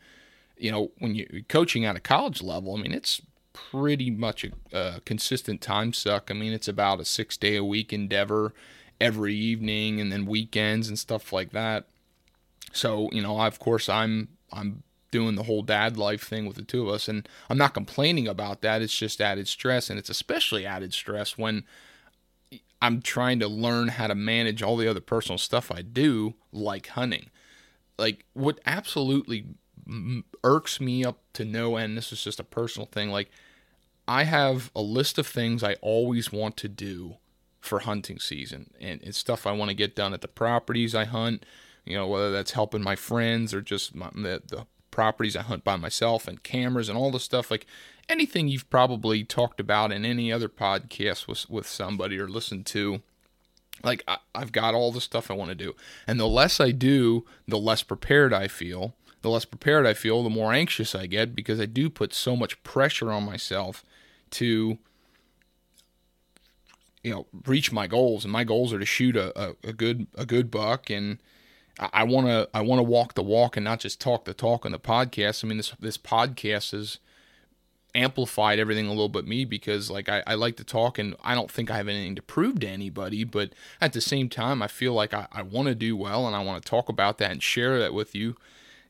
you 0.57 0.71
know 0.71 0.91
when 0.99 1.15
you're 1.15 1.43
coaching 1.49 1.85
at 1.85 1.97
a 1.97 2.01
college 2.01 2.43
level, 2.43 2.77
I 2.77 2.81
mean 2.81 2.93
it's 2.93 3.23
pretty 3.53 4.11
much 4.11 4.45
a, 4.45 4.51
a 4.77 5.01
consistent 5.01 5.61
time 5.61 5.93
suck. 5.93 6.31
I 6.31 6.35
mean 6.35 6.53
it's 6.53 6.69
about 6.69 7.01
a 7.01 7.05
six 7.05 7.37
day 7.37 7.57
a 7.57 7.65
week 7.65 7.93
endeavor 7.93 8.53
every 9.01 9.35
evening, 9.35 10.01
and 10.01 10.13
then 10.13 10.27
weekends 10.27 10.89
and 10.89 10.99
stuff 10.99 11.33
like 11.33 11.53
that. 11.53 11.87
So 12.77 13.09
you 13.13 13.23
know, 13.23 13.41
of 13.41 13.59
course, 13.59 13.89
I'm 13.89 14.29
I'm 14.53 14.83
doing 15.11 15.37
the 15.37 15.45
whole 15.45 15.63
dad 15.63 15.97
life 15.97 16.23
thing 16.27 16.47
with 16.47 16.57
the 16.57 16.63
two 16.63 16.89
of 16.89 16.95
us, 16.95 17.09
and 17.09 17.29
I'm 17.49 17.59
not 17.59 17.75
complaining 17.75 18.29
about 18.29 18.61
that. 18.63 18.83
It's 18.83 18.97
just 18.97 19.21
added 19.21 19.49
stress, 19.49 19.89
and 19.89 19.99
it's 19.99 20.11
especially 20.11 20.67
added 20.67 20.93
stress 20.93 21.39
when 21.39 21.65
I'm 22.83 23.01
trying 23.01 23.41
to 23.41 23.49
learn 23.49 23.89
how 23.89 24.07
to 24.09 24.15
manage 24.15 24.63
all 24.63 24.77
the 24.77 24.89
other 24.89 25.01
personal 25.01 25.39
stuff 25.39 25.73
I 25.73 25.83
do, 25.83 26.35
like 26.53 26.89
hunting. 26.89 27.31
Like, 27.99 28.27
what 28.35 28.61
absolutely 28.67 29.47
irks 30.45 30.81
me 30.81 31.05
up 31.05 31.21
to 31.35 31.45
no 31.45 31.77
end, 31.77 31.97
this 31.97 32.13
is 32.13 32.23
just 32.23 32.41
a 32.41 32.45
personal 32.45 32.87
thing. 32.87 33.11
Like, 33.11 33.31
I 34.07 34.25
have 34.25 34.71
a 34.77 34.83
list 34.83 35.19
of 35.19 35.27
things 35.27 35.63
I 35.63 35.75
always 35.75 36.31
want 36.31 36.57
to 36.59 36.69
do 36.69 37.17
for 37.61 37.81
hunting 37.81 38.19
season, 38.19 38.71
and 38.81 39.03
it's 39.03 39.19
stuff 39.19 39.47
I 39.47 39.53
want 39.53 39.71
to 39.71 39.75
get 39.75 39.97
done 39.97 40.13
at 40.13 40.21
the 40.21 40.29
properties 40.29 40.95
I 40.95 41.05
hunt, 41.05 41.45
you 41.87 41.97
know, 41.97 42.07
whether 42.07 42.31
that's 42.31 42.53
helping 42.53 42.83
my 42.83 42.97
friends 42.97 43.55
or 43.55 43.63
just 43.63 43.95
my, 43.95 44.11
the, 44.15 44.43
the 44.47 44.67
properties 44.91 45.37
I 45.37 45.43
hunt 45.43 45.65
by 45.65 45.77
myself 45.77 46.27
and 46.27 46.43
cameras 46.43 46.89
and 46.89 46.99
all 46.99 47.11
the 47.11 47.21
stuff. 47.21 47.51
Like, 47.51 47.67
anything 48.09 48.49
you've 48.49 48.69
probably 48.71 49.25
talked 49.25 49.61
about 49.61 49.93
in 49.93 50.05
any 50.05 50.33
other 50.33 50.49
podcast 50.49 51.27
with, 51.27 51.49
with 51.49 51.67
somebody 51.67 52.19
or 52.19 52.29
listened 52.29 52.67
to. 52.67 53.03
Like, 53.85 54.03
I, 54.09 54.19
I've 54.35 54.53
got 54.53 54.75
all 54.75 54.93
the 54.93 55.01
stuff 55.01 55.31
I 55.31 55.35
want 55.35 55.51
to 55.51 55.55
do. 55.55 55.75
And 56.07 56.19
the 56.19 56.27
less 56.27 56.61
I 56.61 56.71
do, 56.71 57.25
the 57.47 57.59
less 57.59 57.83
prepared 57.83 58.33
I 58.33 58.49
feel. 58.49 58.95
The 59.23 59.31
less 59.31 59.45
prepared 59.45 59.87
I 59.87 59.95
feel, 59.95 60.23
the 60.23 60.31
more 60.31 60.53
anxious 60.53 60.95
I 60.95 61.07
get 61.07 61.35
because 61.35 61.61
I 61.61 61.67
do 61.67 61.91
put 61.91 62.15
so 62.15 62.37
much 62.37 62.63
pressure 62.63 63.11
on 63.11 63.25
myself 63.25 63.85
to 64.31 64.79
you 67.03 67.13
know 67.13 67.27
reach 67.47 67.71
my 67.71 67.87
goals 67.87 68.25
and 68.25 68.33
my 68.33 68.43
goals 68.43 68.73
are 68.73 68.81
to 68.81 68.85
shoot 68.85 69.17
a, 69.17 69.37
a, 69.41 69.57
a 69.63 69.73
good 69.73 70.09
a 70.17 70.27
good 70.27 70.51
buck 70.51 70.91
and 70.91 71.19
I 71.79 72.05
want 72.05 72.27
to 72.27 72.49
I 72.55 72.63
want 72.63 72.79
to 72.79 72.85
walk 72.85 73.15
the 73.15 73.23
walk 73.23 73.57
and 73.57 73.65
not 73.65 73.81
just 73.81 74.01
talk 74.01 74.25
the 74.25 74.35
talk 74.35 74.65
on 74.65 74.73
the 74.73 74.79
podcast. 74.79 75.45
I 75.45 75.49
mean 75.49 75.59
this 75.59 75.73
this 75.79 75.99
podcast 75.99 76.73
has 76.73 76.99
amplified 77.95 78.59
everything 78.59 78.87
a 78.87 78.91
little 78.91 79.09
bit 79.09 79.27
me 79.27 79.45
because 79.45 79.91
like 79.91 80.09
I, 80.09 80.23
I 80.27 80.35
like 80.35 80.57
to 80.57 80.65
talk 80.65 80.99
and 80.99 81.17
I 81.23 81.35
don't 81.35 81.51
think 81.51 81.71
I 81.71 81.77
have 81.77 81.89
anything 81.89 82.15
to 82.17 82.23
prove 82.23 82.61
to 82.61 82.69
anybody, 82.69 83.25
but 83.25 83.51
at 83.81 83.93
the 83.93 84.01
same 84.01 84.29
time 84.29 84.63
I 84.63 84.69
feel 84.69 84.93
like 84.93 85.15
I, 85.15 85.27
I 85.33 85.43
want 85.43 85.69
to 85.69 85.75
do 85.75 85.97
well 85.97 86.27
and 86.27 86.37
I 86.37 86.43
want 86.43 86.63
to 86.63 86.69
talk 86.69 86.89
about 86.89 87.19
that 87.19 87.31
and 87.31 87.43
share 87.43 87.79
that 87.79 87.95
with 87.95 88.15
you, 88.15 88.37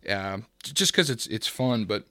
uh, 0.09 0.39
just 0.63 0.93
because 0.93 1.11
it's 1.11 1.27
it's 1.27 1.47
fun. 1.47 1.87
But 1.87 2.05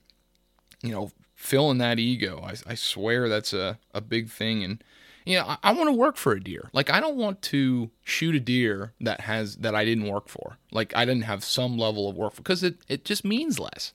you 0.81 0.91
know, 0.91 1.11
filling 1.35 1.77
that 1.79 1.99
ego, 1.99 2.41
I, 2.45 2.71
I 2.71 2.75
swear 2.75 3.29
that's 3.29 3.53
a, 3.53 3.79
a 3.93 4.01
big 4.01 4.29
thing. 4.29 4.63
And 4.63 4.83
you 5.25 5.37
know, 5.37 5.45
I, 5.45 5.57
I 5.63 5.71
want 5.73 5.89
to 5.89 5.93
work 5.93 6.17
for 6.17 6.33
a 6.33 6.39
deer. 6.39 6.69
Like 6.71 6.89
I 6.89 6.99
don't 6.99 7.17
want 7.17 7.41
to 7.43 7.89
shoot 8.03 8.35
a 8.35 8.39
deer 8.39 8.93
that 9.01 9.21
has 9.21 9.57
that 9.57 9.75
I 9.75 9.83
didn't 9.83 10.07
work 10.07 10.29
for. 10.29 10.57
Like 10.71 10.95
I 10.95 11.03
didn't 11.05 11.23
have 11.23 11.43
some 11.43 11.77
level 11.77 12.07
of 12.07 12.15
work 12.15 12.35
because 12.35 12.63
it 12.63 12.77
it 12.87 13.03
just 13.05 13.25
means 13.25 13.59
less. 13.59 13.91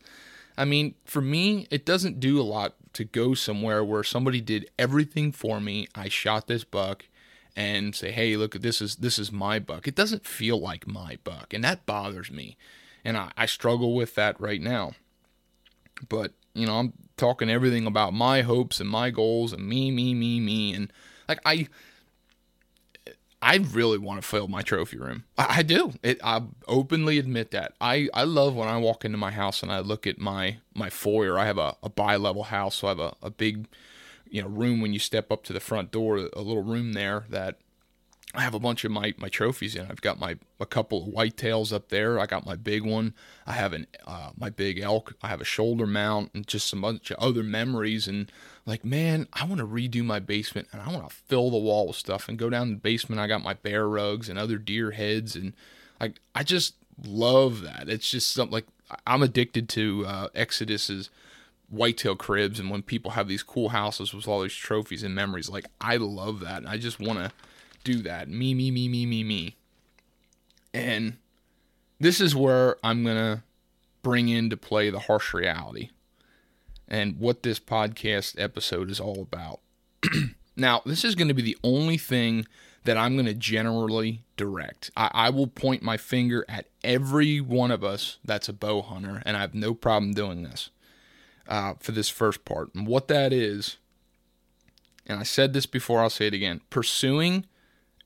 I 0.59 0.65
mean, 0.65 0.95
for 1.05 1.23
me, 1.23 1.67
it 1.71 1.87
doesn't 1.87 2.21
do 2.21 2.41
a 2.41 2.43
lot 2.43 2.75
to 2.95 3.05
go 3.05 3.35
somewhere 3.35 3.85
where 3.85 4.03
somebody 4.03 4.41
did 4.41 4.69
everything 4.79 5.33
for 5.33 5.61
me. 5.61 5.87
I 5.95 6.09
shot 6.09 6.49
this 6.49 6.65
buck 6.65 7.07
and 7.57 7.95
say, 7.95 8.11
"Hey, 8.11 8.37
look, 8.37 8.55
this 8.55 8.83
is 8.83 8.97
this 8.97 9.19
is 9.19 9.31
my 9.31 9.59
buck." 9.61 9.87
It 9.87 9.95
doesn't 9.95 10.27
feel 10.27 10.61
like 10.61 10.87
my 10.87 11.19
buck, 11.23 11.55
and 11.55 11.63
that 11.63 11.87
bothers 11.87 12.31
me, 12.31 12.57
and 13.05 13.17
I, 13.17 13.31
I 13.37 13.47
struggle 13.47 13.95
with 13.95 14.17
that 14.17 14.39
right 14.41 14.61
now. 14.61 14.93
But 16.09 16.33
you 16.55 16.67
know, 16.67 16.79
I'm 16.79 16.93
talking 17.17 17.49
everything 17.51 17.87
about 17.87 18.13
my 18.13 18.43
hopes 18.43 18.81
and 18.81 18.89
my 18.89 19.11
goals 19.11 19.53
and 19.53 19.69
me, 19.69 19.91
me, 19.91 20.15
me, 20.15 20.41
me, 20.41 20.73
and 20.75 20.93
like 21.31 21.41
I 21.47 21.69
I 23.43 23.57
really 23.57 23.97
want 23.97 24.21
to 24.21 24.27
fill 24.27 24.49
my 24.49 24.61
trophy 24.63 24.99
room. 24.99 25.25
I, 25.39 25.47
I 25.59 25.63
do. 25.63 25.93
It, 26.03 26.21
I 26.23 26.43
openly 26.69 27.19
admit 27.19 27.53
that. 27.53 27.73
I, 27.81 28.09
I 28.13 28.25
love 28.25 28.55
when 28.55 28.69
I 28.69 28.77
walk 28.77 29.05
into 29.05 29.17
my 29.17 29.31
house 29.31 29.63
and 29.63 29.73
I 29.73 29.81
look 29.81 30.07
at 30.07 30.19
my 30.19 30.59
my 30.75 30.91
foyer. 30.91 31.39
I 31.39 31.47
have 31.47 31.57
a, 31.59 31.77
a 31.83 31.89
bi-level 31.89 32.45
house, 32.45 32.77
so 32.77 32.89
I 32.89 32.91
have 32.91 32.99
a, 33.01 33.15
a 33.23 33.31
big, 33.31 33.67
you 34.29 34.43
know, 34.43 34.49
room 34.49 34.81
when 34.83 34.93
you 34.93 34.99
step 34.99 35.33
up 35.33 35.43
to 35.45 35.55
the 35.55 35.61
front 35.61 35.91
door, 35.91 36.19
a 36.19 36.43
little 36.43 36.63
room 36.63 36.93
there 36.93 37.25
that 37.31 37.59
I 38.35 38.43
have 38.43 38.55
a 38.55 38.61
bunch 38.61 38.85
of 38.85 38.93
my, 38.93 39.15
my 39.17 39.29
trophies 39.29 39.75
in. 39.75 39.87
I've 39.91 40.03
got 40.03 40.21
my 40.21 40.37
a 40.61 40.67
couple 40.67 41.03
of 41.03 41.15
whitetails 41.15 41.73
up 41.73 41.89
there. 41.89 42.19
I 42.19 42.27
got 42.27 42.45
my 42.45 42.57
big 42.57 42.85
one. 42.85 43.15
I 43.47 43.53
have 43.53 43.73
an 43.73 43.87
uh, 44.07 44.31
my 44.37 44.51
big 44.51 44.79
elk. 44.81 45.15
I 45.23 45.29
have 45.29 45.41
a 45.41 45.45
shoulder 45.45 45.87
mount 45.87 46.31
and 46.35 46.47
just 46.47 46.73
a 46.75 46.77
bunch 46.77 47.11
of 47.11 47.17
other 47.19 47.43
memories. 47.43 48.07
And 48.07 48.31
like, 48.67 48.85
man, 48.85 49.27
I 49.33 49.45
want 49.45 49.59
to 49.59 49.67
redo 49.67 50.05
my 50.05 50.19
basement 50.19 50.69
and 50.73 50.83
I 50.83 50.93
want 50.93 51.09
to 51.09 51.15
fill 51.15 51.51
the 51.51 51.59
wall 51.59 51.87
with 51.87 51.97
stuff 51.97 52.29
and 52.29 52.39
go 52.39 52.51
down 52.51 52.71
the 52.71 52.77
basement. 52.77 53.21
I 53.21 53.27
got 53.27 53.43
my 53.43 53.55
bear 53.55 53.89
rugs 53.89 54.29
and 54.29 54.39
other 54.39 54.59
deer 54.59 54.93
heads 54.93 55.35
and 55.35 55.55
like 56.01 56.21
I 56.35 56.43
just 56.43 56.75
love 57.03 57.63
that. 57.63 57.89
It's 57.89 58.11
just 58.11 58.33
something 58.33 58.53
like 58.53 58.67
I'm 59.07 59.23
addicted 59.23 59.69
to 59.71 60.05
uh, 60.07 60.29
Exodus's 60.35 61.11
whitetail 61.69 62.17
cribs 62.17 62.59
and 62.59 62.71
when 62.71 62.83
people 62.83 63.13
have 63.13 63.29
these 63.29 63.43
cool 63.43 63.71
houses 63.71 64.13
with 64.13 64.27
all 64.27 64.43
these 64.43 64.55
trophies 64.55 65.03
and 65.03 65.15
memories. 65.15 65.49
Like 65.49 65.67
I 65.81 65.97
love 65.97 66.41
that. 66.41 66.59
And 66.59 66.69
I 66.69 66.77
just 66.77 67.01
want 67.01 67.19
to 67.19 67.33
do 67.85 68.03
that. 68.03 68.29
Me, 68.29 68.55
me, 68.55 68.71
me, 68.71 68.89
me, 68.89 69.07
me, 69.07 69.25
me. 69.25 69.57
And 70.75 71.17
this 71.99 72.21
is 72.21 72.37
where 72.37 72.77
I'm 72.85 73.05
going 73.05 73.17
to 73.17 73.43
bring 74.03 74.29
into 74.29 74.57
play 74.57 74.91
the 74.91 75.01
harsh 75.01 75.35
reality 75.35 75.91
and 76.91 77.19
what 77.19 77.43
this 77.43 77.61
podcast 77.61 78.39
episode 78.39 78.91
is 78.91 79.01
all 79.01 79.23
about. 79.23 79.61
now, 80.57 80.83
this 80.85 81.05
is 81.05 81.15
going 81.15 81.29
to 81.29 81.35
be 81.35 81.43
the 81.43 81.59
only 81.63 81.97
thing 81.97 82.47
that 82.85 82.97
I'm 82.97 83.15
going 83.15 83.27
to 83.27 83.35
generally 83.35 84.23
direct. 84.37 84.91
I, 84.97 85.11
I, 85.13 85.31
will 85.31 85.47
point 85.47 85.83
my 85.83 85.97
finger 85.97 86.45
at 86.49 86.67
every 86.83 87.41
one 87.41 87.71
of 87.71 87.85
us 87.85 88.19
that's 88.25 88.49
a 88.49 88.55
bow 88.55 88.83
hunter, 88.83 89.23
and 89.27 89.37
I 89.37 89.41
have 89.41 89.55
no 89.55 89.75
problem 89.75 90.13
doing 90.13 90.43
this 90.43 90.71
uh, 91.47 91.75
for 91.79 91.93
this 91.93 92.09
first 92.09 92.45
part. 92.45 92.75
And 92.75 92.87
what 92.87 93.09
that 93.09 93.33
is, 93.33 93.77
and 95.07 95.21
I 95.21 95.25
said 95.25 95.53
this 95.53 95.67
before, 95.67 96.01
I'll 96.01 96.11
say 96.11 96.27
it 96.27 96.35
again 96.35 96.63
pursuing 96.71 97.45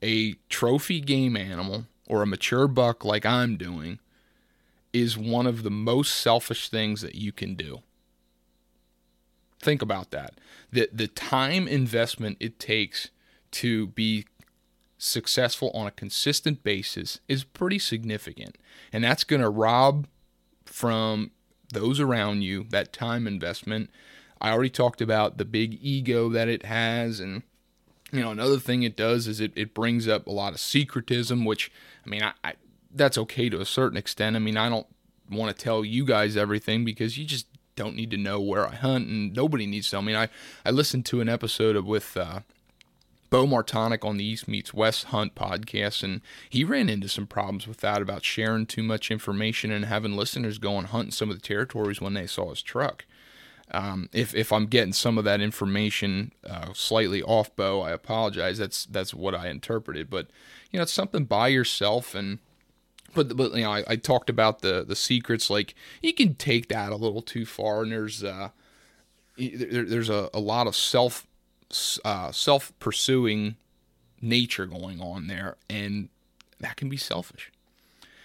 a 0.03 0.35
trophy 0.49 1.01
game 1.01 1.37
animal 1.37 1.87
or 2.09 2.23
a 2.23 2.27
mature 2.27 2.67
buck 2.67 3.05
like 3.05 3.25
I'm 3.25 3.57
doing 3.57 4.01
is 4.93 5.17
one 5.17 5.47
of 5.47 5.63
the 5.63 5.71
most 5.71 6.17
selfish 6.17 6.69
things 6.69 7.01
that 7.01 7.15
you 7.15 7.33
can 7.33 7.55
do. 7.55 7.83
Think 9.65 9.81
about 9.81 10.11
that. 10.11 10.35
The, 10.71 10.91
the 10.93 11.09
time 11.09 11.67
investment 11.67 12.37
it 12.39 12.59
takes 12.59 13.09
to 13.53 13.87
be 13.87 14.27
successful 14.99 15.71
on 15.73 15.87
a 15.87 15.91
consistent 15.91 16.63
basis 16.63 17.21
is 17.29 17.45
pretty 17.45 17.79
significant. 17.79 18.59
And 18.93 19.03
that's 19.03 19.25
going 19.25 19.41
to 19.41 19.49
rob 19.49 20.07
from 20.67 21.31
those 21.73 21.99
around 21.99 22.43
you 22.43 22.67
that 22.73 22.93
time 22.93 23.27
investment. 23.27 23.89
I 24.39 24.53
already 24.53 24.69
talked 24.69 25.01
about 25.01 25.39
the 25.39 25.47
big 25.47 25.79
ego 25.81 26.29
that 26.29 26.47
it 26.47 26.67
has. 26.67 27.19
And, 27.19 27.43
you 28.13 28.21
know, 28.21 28.33
another 28.33 28.59
thing 28.59 28.83
it 28.83 28.99
does 28.99 29.27
is 29.27 29.41
it, 29.41 29.53
it 29.57 29.73
brings 29.73 30.07
up 30.07 30.27
a 30.27 30.31
lot 30.31 30.53
of 30.53 30.59
secretism, 30.59 31.47
which, 31.47 31.73
I 32.05 32.11
mean, 32.11 32.23
I, 32.23 32.33
I 32.45 32.53
that's 32.95 33.17
okay 33.17 33.49
to 33.49 33.63
a 33.63 33.67
certain 33.67 33.97
extent. 33.97 34.37
I 34.37 34.41
mean, 34.41 34.59
I 34.59 34.69
don't 34.69 34.87
want 35.31 35.57
to 35.57 35.65
tell 35.65 35.87
you 35.87 36.05
guys 36.05 36.37
everything 36.37 36.85
because 36.85 37.17
you 37.17 37.25
just 37.25 37.47
don't 37.77 37.97
need 37.97 38.11
to 38.11 38.17
know 38.17 38.41
where 38.41 38.67
I 38.67 38.75
hunt, 38.75 39.09
and 39.09 39.35
nobody 39.35 39.67
needs 39.67 39.91
to. 39.91 39.99
I 39.99 40.01
mean, 40.01 40.17
I 40.17 40.29
I 40.65 40.71
listened 40.71 41.07
to 41.07 41.21
an 41.21 41.29
episode 41.29 41.77
of 41.77 41.87
with 41.87 42.17
uh, 42.17 42.41
Beau 43.31 43.47
Martonik 43.47 44.05
on 44.05 44.17
the 44.17 44.25
East 44.25 44.47
Meets 44.47 44.73
West 44.73 45.07
Hunt 45.07 45.35
podcast, 45.35 46.03
and 46.03 46.21
he 46.49 46.63
ran 46.63 46.89
into 46.89 47.09
some 47.09 47.27
problems 47.27 47.67
with 47.67 47.79
that 47.79 48.01
about 48.01 48.25
sharing 48.25 48.67
too 48.67 48.83
much 48.83 49.11
information 49.11 49.71
and 49.71 49.87
having 49.87 50.17
listeners 50.17 50.59
go 50.59 50.79
and 50.79 50.89
hunt 50.89 51.15
some 51.15 51.31
of 51.31 51.37
the 51.37 51.43
territories 51.43 52.01
when 52.01 52.15
they 52.15 52.27
saw 52.27 52.51
his 52.51 52.63
truck. 52.63 53.05
Um, 53.71 54.09
if 54.13 54.35
if 54.35 54.53
I'm 54.53 54.67
getting 54.67 54.93
some 54.93 55.19
of 55.19 55.25
that 55.25 55.41
information 55.41 56.33
uh, 56.49 56.73
slightly 56.75 57.23
off, 57.23 57.55
Beau, 57.57 57.81
I 57.81 57.91
apologize. 57.91 58.59
That's 58.59 58.85
that's 58.85 59.15
what 59.15 59.35
I 59.35 59.49
interpreted, 59.49 60.11
but 60.11 60.29
you 60.71 60.79
know, 60.79 60.83
it's 60.85 60.93
something 60.93 61.25
by 61.25 61.49
yourself 61.49 62.15
and 62.15 62.39
but 63.15 63.37
but 63.37 63.55
you 63.55 63.63
know 63.63 63.73
I, 63.73 63.85
I, 63.87 63.97
talked 63.97 64.29
about 64.29 64.61
the 64.61 64.85
the 64.87 64.97
secrets 64.97 65.51
like 65.51 65.75
you 66.03 66.13
can 66.13 66.35
take 66.35 66.69
that 66.69 66.93
a 66.93 66.97
little 66.97 67.23
too 67.23 67.47
far 67.47 67.83
and 67.83 67.93
there's 67.93 68.23
uh 68.23 68.51
there, 69.37 69.85
there's 69.85 70.11
a, 70.11 70.31
a 70.33 70.41
lot 70.41 70.67
of 70.67 70.77
self 70.77 71.27
uh, 72.05 72.31
self 72.31 72.73
pursuing 72.79 73.57
nature 74.21 74.67
going 74.67 75.01
on 75.01 75.27
there 75.27 75.57
and 75.69 76.09
that 76.61 76.77
can 76.77 76.89
be 76.89 76.97
selfish. 76.97 77.51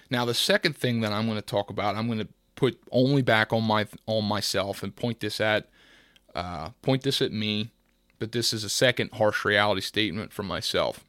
Now 0.09 0.25
the 0.25 0.33
second 0.33 0.75
thing 0.75 1.01
that 1.01 1.11
i'm 1.11 1.25
going 1.25 1.37
to 1.37 1.41
talk 1.41 1.69
about 1.69 1.95
i'm 1.95 2.07
going 2.07 2.19
to 2.19 2.27
put 2.55 2.79
only 2.91 3.21
back 3.21 3.53
on 3.53 3.63
my 3.63 3.87
on 4.05 4.25
myself 4.25 4.83
and 4.83 4.95
point 4.95 5.19
this 5.19 5.39
at 5.39 5.69
uh, 6.35 6.69
point 6.81 7.03
this 7.03 7.21
at 7.21 7.31
me 7.31 7.71
but 8.19 8.33
this 8.33 8.53
is 8.53 8.63
a 8.63 8.69
second 8.69 9.11
harsh 9.13 9.43
reality 9.43 9.81
statement 9.81 10.31
for 10.33 10.43
myself. 10.43 11.05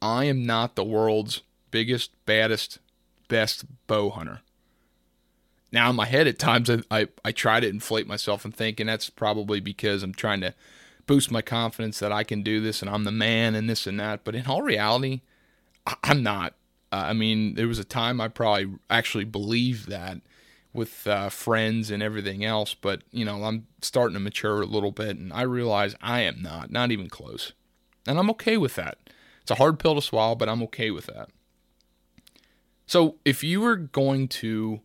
I 0.00 0.24
am 0.24 0.46
not 0.46 0.76
the 0.76 0.84
world's 0.84 1.42
biggest, 1.70 2.10
baddest, 2.26 2.78
best 3.28 3.64
bow 3.86 4.10
hunter. 4.10 4.40
Now 5.72 5.90
in 5.90 5.96
my 5.96 6.06
head 6.06 6.26
at 6.26 6.38
times 6.38 6.68
I, 6.68 6.82
I, 6.90 7.08
I 7.24 7.32
try 7.32 7.60
to 7.60 7.68
inflate 7.68 8.06
myself 8.06 8.44
and 8.44 8.54
think, 8.54 8.80
and 8.80 8.88
that's 8.88 9.10
probably 9.10 9.60
because 9.60 10.02
I'm 10.02 10.14
trying 10.14 10.40
to 10.40 10.54
boost 11.06 11.30
my 11.30 11.42
confidence 11.42 11.98
that 12.00 12.12
I 12.12 12.24
can 12.24 12.42
do 12.42 12.60
this 12.60 12.82
and 12.82 12.90
I'm 12.90 13.04
the 13.04 13.12
man 13.12 13.54
and 13.54 13.68
this 13.68 13.86
and 13.86 13.98
that. 14.00 14.24
But 14.24 14.34
in 14.34 14.46
all 14.46 14.62
reality, 14.62 15.22
I'm 16.04 16.22
not. 16.22 16.54
Uh, 16.92 17.04
I 17.08 17.12
mean, 17.12 17.54
there 17.54 17.68
was 17.68 17.78
a 17.78 17.84
time 17.84 18.20
I 18.20 18.28
probably 18.28 18.74
actually 18.88 19.24
believed 19.24 19.88
that 19.88 20.20
with 20.72 21.06
uh, 21.06 21.28
friends 21.28 21.90
and 21.90 22.02
everything 22.02 22.44
else, 22.44 22.74
but 22.74 23.02
you 23.10 23.24
know, 23.24 23.44
I'm 23.44 23.66
starting 23.80 24.14
to 24.14 24.20
mature 24.20 24.62
a 24.62 24.66
little 24.66 24.92
bit, 24.92 25.16
and 25.16 25.32
I 25.32 25.42
realize 25.42 25.96
I 26.00 26.20
am 26.20 26.42
not, 26.42 26.70
not 26.70 26.92
even 26.92 27.08
close, 27.08 27.52
and 28.06 28.18
I'm 28.18 28.30
okay 28.30 28.56
with 28.56 28.76
that. 28.76 28.98
It's 29.42 29.50
a 29.50 29.56
hard 29.56 29.78
pill 29.78 29.94
to 29.96 30.02
swallow, 30.02 30.34
but 30.34 30.48
I'm 30.48 30.62
okay 30.64 30.90
with 30.90 31.06
that. 31.06 31.30
So, 32.90 33.18
if 33.24 33.44
you 33.44 33.60
were 33.60 33.76
going 33.76 34.26
to 34.42 34.80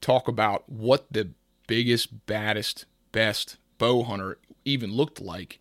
talk 0.00 0.28
about 0.28 0.68
what 0.68 1.12
the 1.12 1.30
biggest, 1.66 2.26
baddest, 2.26 2.84
best 3.10 3.56
bow 3.78 4.04
hunter 4.04 4.38
even 4.64 4.92
looked 4.92 5.20
like, 5.20 5.58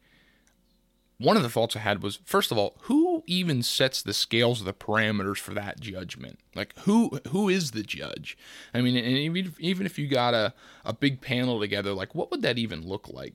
one 1.17 1.35
of 1.35 1.41
the 1.41 1.49
thoughts 1.49 1.75
I 1.75 1.79
had 1.79 2.03
was 2.03 2.19
first 2.25 2.51
of 2.51 2.59
all, 2.59 2.75
who 2.81 3.23
even 3.25 3.63
sets 3.63 4.03
the 4.03 4.13
scales 4.13 4.59
of 4.59 4.67
the 4.67 4.73
parameters 4.73 5.39
for 5.39 5.55
that 5.55 5.79
judgment? 5.79 6.37
Like 6.53 6.77
who 6.81 7.19
who 7.29 7.49
is 7.49 7.71
the 7.71 7.81
judge? 7.81 8.37
I 8.71 8.81
mean, 8.81 8.95
and 8.95 9.07
even 9.07 9.55
even 9.57 9.87
if 9.87 9.97
you 9.97 10.07
got 10.07 10.35
a, 10.35 10.53
a 10.85 10.93
big 10.93 11.21
panel 11.21 11.59
together, 11.59 11.91
like 11.91 12.13
what 12.13 12.29
would 12.29 12.43
that 12.43 12.59
even 12.59 12.87
look 12.87 13.09
like? 13.09 13.33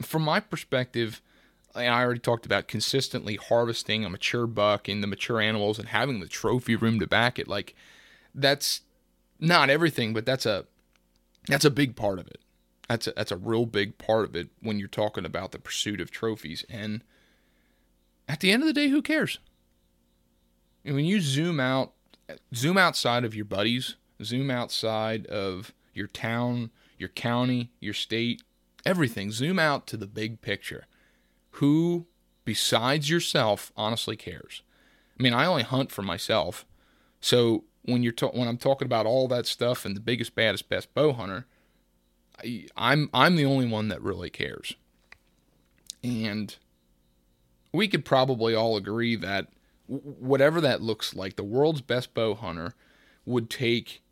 From 0.00 0.22
my 0.22 0.40
perspective, 0.40 1.20
I 1.74 1.86
already 1.86 2.20
talked 2.20 2.46
about 2.46 2.68
consistently 2.68 3.36
harvesting 3.36 4.04
a 4.04 4.10
mature 4.10 4.46
buck 4.46 4.88
in 4.88 5.00
the 5.00 5.06
mature 5.06 5.40
animals 5.40 5.78
and 5.78 5.88
having 5.88 6.20
the 6.20 6.28
trophy 6.28 6.76
room 6.76 7.00
to 7.00 7.06
back 7.06 7.38
it. 7.38 7.48
Like 7.48 7.74
that's 8.34 8.82
not 9.40 9.70
everything, 9.70 10.12
but 10.12 10.26
that's 10.26 10.46
a 10.46 10.66
that's 11.48 11.64
a 11.64 11.70
big 11.70 11.96
part 11.96 12.18
of 12.18 12.26
it. 12.26 12.40
That's 12.88 13.06
a, 13.06 13.12
that's 13.16 13.32
a 13.32 13.36
real 13.36 13.66
big 13.66 13.98
part 13.98 14.24
of 14.24 14.36
it 14.36 14.50
when 14.60 14.78
you're 14.78 14.88
talking 14.88 15.24
about 15.24 15.52
the 15.52 15.58
pursuit 15.58 16.00
of 16.00 16.10
trophies. 16.10 16.64
And 16.68 17.02
at 18.28 18.40
the 18.40 18.52
end 18.52 18.62
of 18.62 18.66
the 18.66 18.72
day, 18.72 18.88
who 18.88 19.02
cares? 19.02 19.38
And 20.84 20.94
when 20.94 21.04
you 21.04 21.20
zoom 21.20 21.58
out, 21.58 21.92
zoom 22.54 22.76
outside 22.76 23.24
of 23.24 23.34
your 23.34 23.44
buddies, 23.44 23.96
zoom 24.22 24.50
outside 24.50 25.26
of 25.26 25.72
your 25.94 26.06
town, 26.06 26.70
your 26.98 27.08
county, 27.08 27.70
your 27.80 27.94
state, 27.94 28.42
everything. 28.84 29.30
Zoom 29.30 29.58
out 29.58 29.86
to 29.86 29.96
the 29.96 30.06
big 30.06 30.40
picture 30.42 30.86
who 31.52 32.06
besides 32.44 33.10
yourself 33.10 33.72
honestly 33.76 34.16
cares? 34.16 34.62
I 35.18 35.22
mean, 35.22 35.34
I 35.34 35.46
only 35.46 35.62
hunt 35.62 35.90
for 35.92 36.02
myself. 36.02 36.64
So 37.20 37.64
when 37.82 38.02
you're 38.02 38.12
ta- 38.12 38.28
when 38.28 38.48
I'm 38.48 38.58
talking 38.58 38.86
about 38.86 39.06
all 39.06 39.28
that 39.28 39.46
stuff 39.46 39.84
and 39.84 39.96
the 39.96 40.00
biggest, 40.00 40.34
baddest, 40.34 40.68
best 40.68 40.92
bow 40.94 41.12
hunter, 41.12 41.46
I, 42.42 42.66
I'm 42.76 43.10
I'm 43.12 43.36
the 43.36 43.44
only 43.44 43.66
one 43.66 43.88
that 43.88 44.02
really 44.02 44.30
cares. 44.30 44.74
And 46.02 46.56
we 47.72 47.86
could 47.86 48.04
probably 48.04 48.54
all 48.54 48.76
agree 48.76 49.14
that 49.16 49.48
whatever 49.86 50.60
that 50.60 50.80
looks 50.80 51.14
like, 51.14 51.36
the 51.36 51.44
world's 51.44 51.80
best 51.80 52.14
bow 52.14 52.34
hunter 52.34 52.74
would 53.24 53.48
take 53.48 54.02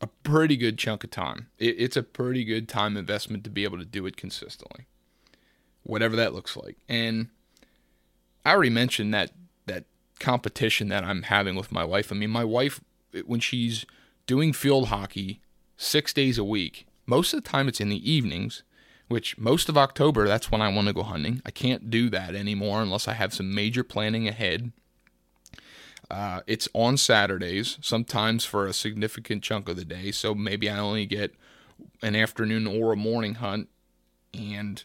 a 0.00 0.06
pretty 0.06 0.56
good 0.56 0.78
chunk 0.78 1.04
of 1.04 1.10
time. 1.10 1.48
It, 1.58 1.76
it's 1.78 1.96
a 1.96 2.02
pretty 2.02 2.44
good 2.44 2.68
time 2.68 2.96
investment 2.96 3.44
to 3.44 3.50
be 3.50 3.64
able 3.64 3.78
to 3.78 3.84
do 3.84 4.06
it 4.06 4.16
consistently 4.16 4.86
whatever 5.86 6.16
that 6.16 6.34
looks 6.34 6.56
like. 6.56 6.76
And 6.88 7.28
I 8.44 8.52
already 8.52 8.70
mentioned 8.70 9.14
that 9.14 9.32
that 9.66 9.84
competition 10.18 10.88
that 10.88 11.04
I'm 11.04 11.22
having 11.22 11.56
with 11.56 11.72
my 11.72 11.84
wife. 11.84 12.12
I 12.12 12.14
mean, 12.14 12.30
my 12.30 12.44
wife 12.44 12.80
when 13.24 13.40
she's 13.40 13.86
doing 14.26 14.52
field 14.52 14.88
hockey 14.88 15.40
6 15.78 16.12
days 16.12 16.38
a 16.38 16.44
week, 16.44 16.86
most 17.06 17.32
of 17.32 17.42
the 17.42 17.48
time 17.48 17.68
it's 17.68 17.80
in 17.80 17.88
the 17.88 18.10
evenings, 18.10 18.62
which 19.08 19.38
most 19.38 19.68
of 19.68 19.78
October 19.78 20.26
that's 20.26 20.50
when 20.50 20.60
I 20.60 20.68
want 20.68 20.88
to 20.88 20.94
go 20.94 21.02
hunting. 21.02 21.40
I 21.46 21.50
can't 21.50 21.90
do 21.90 22.10
that 22.10 22.34
anymore 22.34 22.82
unless 22.82 23.08
I 23.08 23.14
have 23.14 23.32
some 23.32 23.54
major 23.54 23.84
planning 23.84 24.26
ahead. 24.26 24.72
Uh, 26.10 26.40
it's 26.46 26.68
on 26.72 26.96
Saturdays, 26.96 27.78
sometimes 27.80 28.44
for 28.44 28.66
a 28.66 28.72
significant 28.72 29.42
chunk 29.42 29.68
of 29.68 29.76
the 29.76 29.84
day. 29.84 30.12
So 30.12 30.34
maybe 30.34 30.70
I 30.70 30.78
only 30.78 31.06
get 31.06 31.34
an 32.02 32.14
afternoon 32.14 32.66
or 32.66 32.92
a 32.92 32.96
morning 32.96 33.36
hunt. 33.36 33.68
And 34.32 34.84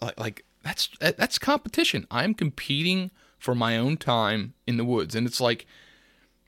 like, 0.00 0.18
like 0.18 0.44
that's 0.62 0.88
that's 1.00 1.38
competition. 1.38 2.06
I'm 2.10 2.34
competing 2.34 3.10
for 3.38 3.54
my 3.54 3.76
own 3.76 3.96
time 3.96 4.54
in 4.66 4.76
the 4.76 4.84
woods, 4.84 5.14
and 5.14 5.26
it's 5.26 5.40
like 5.40 5.66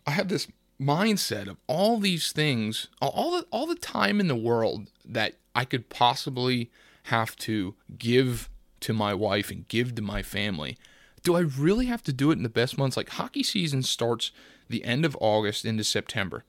I 0.07 0.13
have 0.13 0.29
this 0.29 0.49
mindset 0.81 1.49
of 1.49 1.57
all 1.67 1.99
these 1.99 2.33
things, 2.33 2.89
all 3.01 3.33
the 3.33 3.47
all 3.51 3.67
the 3.67 3.75
time 3.75 4.21
in 4.21 4.29
the 4.29 4.37
world 4.37 4.91
that 5.05 5.35
I 5.55 5.65
could 5.65 5.89
possibly 5.89 6.71
have 7.05 7.37
to 7.37 7.75
give 7.99 8.49
to 8.81 8.93
my 8.93 9.15
wife 9.15 9.51
and 9.51 9.69
give 9.69 9.95
to 9.95 10.03
my 10.03 10.23
family. 10.23 10.77
Do 11.23 11.37
I 11.37 11.41
really 11.41 11.87
have 11.87 12.03
to 12.05 12.13
do 12.13 12.31
it 12.31 12.37
in 12.37 12.43
the 12.43 12.49
best 12.49 12.77
months? 12.77 12.97
Like 12.97 13.11
hockey 13.11 13.43
season 13.43 13.83
starts 13.83 14.33
the 14.69 14.85
end 14.85 15.05
of 15.05 15.17
August 15.21 15.65
into 15.65 15.85
September, 15.85 16.45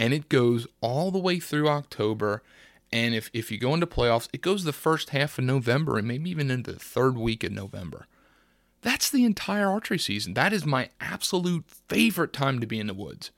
and 0.00 0.12
it 0.12 0.28
goes 0.28 0.66
all 0.80 1.10
the 1.10 1.18
way 1.18 1.38
through 1.38 1.68
October 1.68 2.42
and 2.92 3.14
if, 3.14 3.30
if 3.32 3.50
you 3.50 3.58
go 3.58 3.74
into 3.74 3.86
playoffs, 3.86 4.28
it 4.32 4.40
goes 4.40 4.64
the 4.64 4.72
first 4.72 5.10
half 5.10 5.38
of 5.38 5.44
November 5.44 5.98
and 5.98 6.06
maybe 6.06 6.30
even 6.30 6.50
into 6.50 6.72
the 6.72 6.78
third 6.78 7.18
week 7.18 7.42
of 7.44 7.52
November. 7.52 8.06
That's 8.82 9.10
the 9.10 9.24
entire 9.24 9.68
archery 9.68 9.98
season. 9.98 10.34
That 10.34 10.52
is 10.52 10.64
my 10.64 10.90
absolute 11.00 11.64
favorite 11.88 12.32
time 12.32 12.60
to 12.60 12.66
be 12.66 12.78
in 12.78 12.86
the 12.86 12.94
woods. 12.94 13.32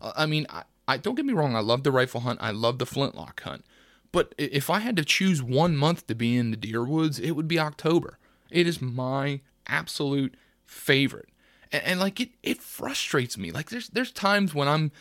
I 0.00 0.26
mean, 0.26 0.46
I, 0.48 0.62
I 0.86 0.96
don't 0.96 1.14
get 1.14 1.26
me 1.26 1.32
wrong, 1.32 1.56
I 1.56 1.60
love 1.60 1.82
the 1.82 1.92
rifle 1.92 2.20
hunt, 2.20 2.40
I 2.42 2.50
love 2.50 2.78
the 2.78 2.86
flintlock 2.86 3.42
hunt. 3.42 3.64
But 4.12 4.34
if 4.36 4.68
I 4.68 4.80
had 4.80 4.96
to 4.96 5.04
choose 5.04 5.42
one 5.42 5.76
month 5.76 6.06
to 6.06 6.14
be 6.14 6.36
in 6.36 6.50
the 6.50 6.56
deer 6.56 6.84
woods, 6.84 7.18
it 7.18 7.32
would 7.32 7.48
be 7.48 7.58
October. 7.58 8.18
It 8.50 8.66
is 8.66 8.82
my 8.82 9.40
absolute 9.66 10.34
favorite. 10.66 11.30
And, 11.72 11.82
and 11.84 12.00
like 12.00 12.20
it 12.20 12.30
it 12.42 12.60
frustrates 12.60 13.38
me. 13.38 13.50
Like 13.50 13.70
there's 13.70 13.88
there's 13.88 14.12
times 14.12 14.54
when 14.54 14.68
I'm 14.68 14.92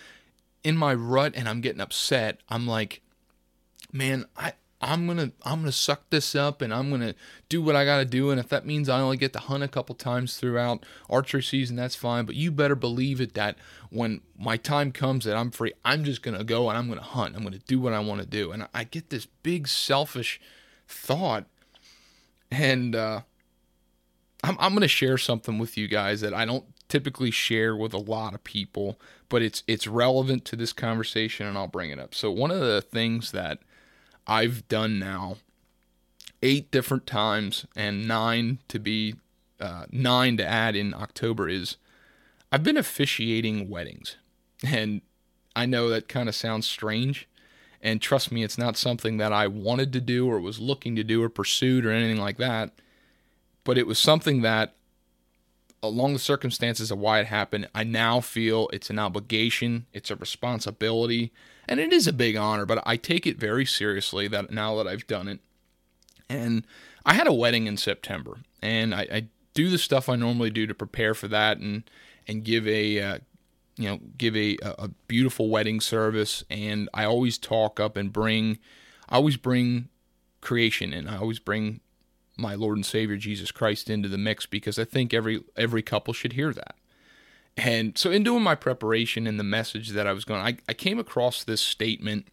in 0.63 0.77
my 0.77 0.93
rut 0.93 1.33
and 1.35 1.49
I'm 1.49 1.61
getting 1.61 1.81
upset. 1.81 2.39
I'm 2.47 2.65
like, 2.67 3.01
man, 3.91 4.25
I 4.37 4.53
I'm 4.81 5.05
gonna 5.05 5.31
I'm 5.43 5.59
gonna 5.59 5.71
suck 5.71 6.09
this 6.09 6.33
up 6.33 6.61
and 6.61 6.73
I'm 6.73 6.89
gonna 6.89 7.13
do 7.49 7.61
what 7.61 7.75
I 7.75 7.85
gotta 7.85 8.05
do. 8.05 8.31
And 8.31 8.39
if 8.39 8.49
that 8.49 8.65
means 8.65 8.89
I 8.89 8.99
only 8.99 9.17
get 9.17 9.31
to 9.33 9.39
hunt 9.39 9.63
a 9.63 9.67
couple 9.67 9.93
times 9.93 10.37
throughout 10.37 10.85
archery 11.09 11.43
season, 11.43 11.75
that's 11.75 11.95
fine. 11.95 12.25
But 12.25 12.35
you 12.35 12.51
better 12.51 12.75
believe 12.75 13.21
it 13.21 13.35
that 13.35 13.57
when 13.89 14.21
my 14.37 14.57
time 14.57 14.91
comes 14.91 15.25
that 15.25 15.37
I'm 15.37 15.51
free, 15.51 15.73
I'm 15.85 16.03
just 16.03 16.23
gonna 16.23 16.43
go 16.43 16.67
and 16.69 16.77
I'm 16.77 16.89
gonna 16.89 17.01
hunt. 17.01 17.35
I'm 17.35 17.43
gonna 17.43 17.59
do 17.59 17.79
what 17.79 17.93
I 17.93 17.99
want 17.99 18.21
to 18.21 18.27
do. 18.27 18.51
And 18.51 18.67
I 18.73 18.83
get 18.83 19.11
this 19.11 19.27
big 19.43 19.67
selfish 19.67 20.41
thought, 20.87 21.45
and 22.49 22.95
uh, 22.95 23.21
I'm 24.43 24.57
I'm 24.59 24.73
gonna 24.73 24.87
share 24.87 25.19
something 25.19 25.59
with 25.59 25.77
you 25.77 25.87
guys 25.87 26.21
that 26.21 26.33
I 26.33 26.45
don't 26.45 26.65
typically 26.89 27.31
share 27.31 27.75
with 27.75 27.93
a 27.93 27.99
lot 27.99 28.33
of 28.33 28.43
people, 28.43 28.99
but 29.29 29.43
it's 29.43 29.61
it's 29.67 29.85
relevant 29.85 30.43
to 30.45 30.55
this 30.55 30.73
conversation, 30.73 31.45
and 31.45 31.55
I'll 31.55 31.67
bring 31.67 31.91
it 31.91 31.99
up. 31.99 32.15
So 32.15 32.31
one 32.31 32.49
of 32.49 32.61
the 32.61 32.81
things 32.81 33.31
that 33.31 33.59
I've 34.27 34.67
done 34.67 34.99
now 34.99 35.37
eight 36.43 36.71
different 36.71 37.05
times 37.05 37.65
and 37.75 38.07
nine 38.07 38.59
to 38.67 38.79
be 38.79 39.15
uh, 39.59 39.85
nine 39.91 40.37
to 40.37 40.45
add 40.45 40.75
in 40.75 40.93
October 40.93 41.47
is 41.47 41.77
I've 42.51 42.63
been 42.63 42.77
officiating 42.77 43.69
weddings. 43.69 44.17
And 44.65 45.01
I 45.55 45.65
know 45.65 45.89
that 45.89 46.07
kind 46.07 46.27
of 46.27 46.35
sounds 46.35 46.67
strange. 46.67 47.27
And 47.81 48.01
trust 48.01 48.31
me, 48.31 48.43
it's 48.43 48.57
not 48.57 48.77
something 48.77 49.17
that 49.17 49.33
I 49.33 49.47
wanted 49.47 49.93
to 49.93 50.01
do 50.01 50.29
or 50.29 50.39
was 50.39 50.59
looking 50.59 50.95
to 50.95 51.03
do 51.03 51.23
or 51.23 51.29
pursued 51.29 51.85
or 51.85 51.91
anything 51.91 52.19
like 52.21 52.37
that. 52.37 52.71
But 53.63 53.77
it 53.77 53.87
was 53.87 53.99
something 53.99 54.41
that, 54.41 54.75
along 55.83 56.13
the 56.13 56.19
circumstances 56.19 56.91
of 56.91 56.99
why 56.99 57.19
it 57.19 57.27
happened, 57.27 57.67
I 57.73 57.83
now 57.83 58.21
feel 58.21 58.69
it's 58.71 58.89
an 58.89 58.99
obligation, 58.99 59.87
it's 59.93 60.11
a 60.11 60.15
responsibility, 60.15 61.31
and 61.67 61.79
it 61.79 61.91
is 61.91 62.07
a 62.07 62.13
big 62.13 62.35
honor, 62.35 62.65
but 62.65 62.83
I 62.85 62.97
take 62.97 63.25
it 63.25 63.39
very 63.39 63.65
seriously 63.65 64.27
that 64.27 64.51
now 64.51 64.75
that 64.75 64.87
I've 64.87 65.07
done 65.07 65.27
it. 65.27 65.39
And 66.29 66.65
I 67.05 67.13
had 67.13 67.27
a 67.27 67.33
wedding 67.33 67.67
in 67.67 67.77
September, 67.77 68.37
and 68.61 68.93
I, 68.93 69.07
I 69.11 69.27
do 69.53 69.69
the 69.69 69.77
stuff 69.77 70.07
I 70.07 70.15
normally 70.15 70.49
do 70.49 70.67
to 70.67 70.73
prepare 70.73 71.13
for 71.13 71.27
that, 71.27 71.57
and 71.57 71.83
and 72.27 72.43
give 72.43 72.67
a 72.67 72.99
uh, 72.99 73.17
you 73.75 73.89
know 73.89 73.99
give 74.17 74.35
a 74.37 74.57
a 74.63 74.89
beautiful 75.07 75.49
wedding 75.49 75.81
service. 75.81 76.43
And 76.49 76.89
I 76.93 77.05
always 77.05 77.37
talk 77.37 77.79
up 77.79 77.97
and 77.97 78.13
bring, 78.13 78.59
I 79.09 79.15
always 79.15 79.35
bring 79.35 79.89
creation, 80.39 80.93
and 80.93 81.09
I 81.09 81.17
always 81.17 81.39
bring 81.39 81.81
my 82.41 82.55
Lord 82.55 82.77
and 82.77 82.85
Savior 82.85 83.17
Jesus 83.17 83.51
Christ 83.51 83.89
into 83.89 84.09
the 84.09 84.17
mix 84.17 84.45
because 84.45 84.77
I 84.77 84.83
think 84.83 85.13
every 85.13 85.41
every 85.55 85.81
couple 85.81 86.13
should 86.13 86.33
hear 86.33 86.53
that. 86.53 86.75
And 87.57 87.97
so, 87.97 88.11
in 88.11 88.23
doing 88.23 88.43
my 88.43 88.55
preparation 88.55 89.27
and 89.27 89.39
the 89.39 89.43
message 89.43 89.89
that 89.89 90.07
I 90.07 90.13
was 90.13 90.25
going, 90.25 90.41
I, 90.41 90.57
I 90.69 90.73
came 90.73 90.99
across 90.99 91.43
this 91.43 91.61
statement 91.61 92.27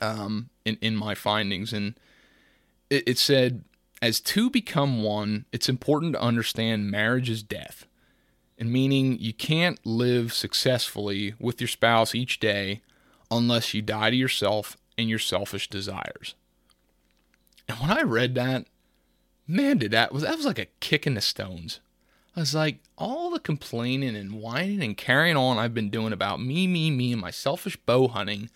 um, 0.00 0.48
in, 0.64 0.78
in 0.80 0.96
my 0.96 1.14
findings, 1.14 1.72
and 1.72 1.94
it, 2.88 3.04
it 3.06 3.18
said, 3.18 3.64
As 4.00 4.20
two 4.20 4.48
become 4.50 5.02
one, 5.02 5.44
it's 5.52 5.68
important 5.68 6.14
to 6.14 6.20
understand 6.22 6.90
marriage 6.90 7.28
is 7.28 7.42
death. 7.42 7.86
And 8.58 8.70
meaning 8.70 9.18
you 9.18 9.32
can't 9.32 9.84
live 9.84 10.32
successfully 10.32 11.34
with 11.40 11.60
your 11.60 11.68
spouse 11.68 12.14
each 12.14 12.38
day 12.38 12.80
unless 13.30 13.74
you 13.74 13.82
die 13.82 14.10
to 14.10 14.16
yourself 14.16 14.76
and 14.96 15.08
your 15.08 15.18
selfish 15.18 15.68
desires. 15.68 16.34
And 17.68 17.78
when 17.78 17.90
I 17.90 18.02
read 18.02 18.34
that, 18.36 18.66
man, 19.46 19.78
did 19.78 19.90
that 19.90 20.12
was 20.12 20.22
that 20.22 20.36
was 20.36 20.46
like 20.46 20.58
a 20.58 20.66
kick 20.80 21.06
in 21.06 21.14
the 21.14 21.20
stones. 21.20 21.80
I 22.36 22.40
was 22.40 22.54
like, 22.54 22.78
all 22.96 23.30
the 23.30 23.38
complaining 23.38 24.16
and 24.16 24.32
whining 24.32 24.82
and 24.82 24.96
carrying 24.96 25.36
on 25.36 25.58
I've 25.58 25.74
been 25.74 25.90
doing 25.90 26.14
about 26.14 26.40
me, 26.40 26.66
me, 26.66 26.90
me, 26.90 27.12
and 27.12 27.20
my 27.20 27.30
selfish 27.30 27.76
bow 27.76 28.08
hunting. 28.08 28.48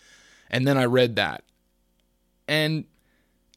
And 0.49 0.67
then 0.67 0.77
I 0.77 0.85
read 0.85 1.15
that. 1.15 1.43
And 2.47 2.85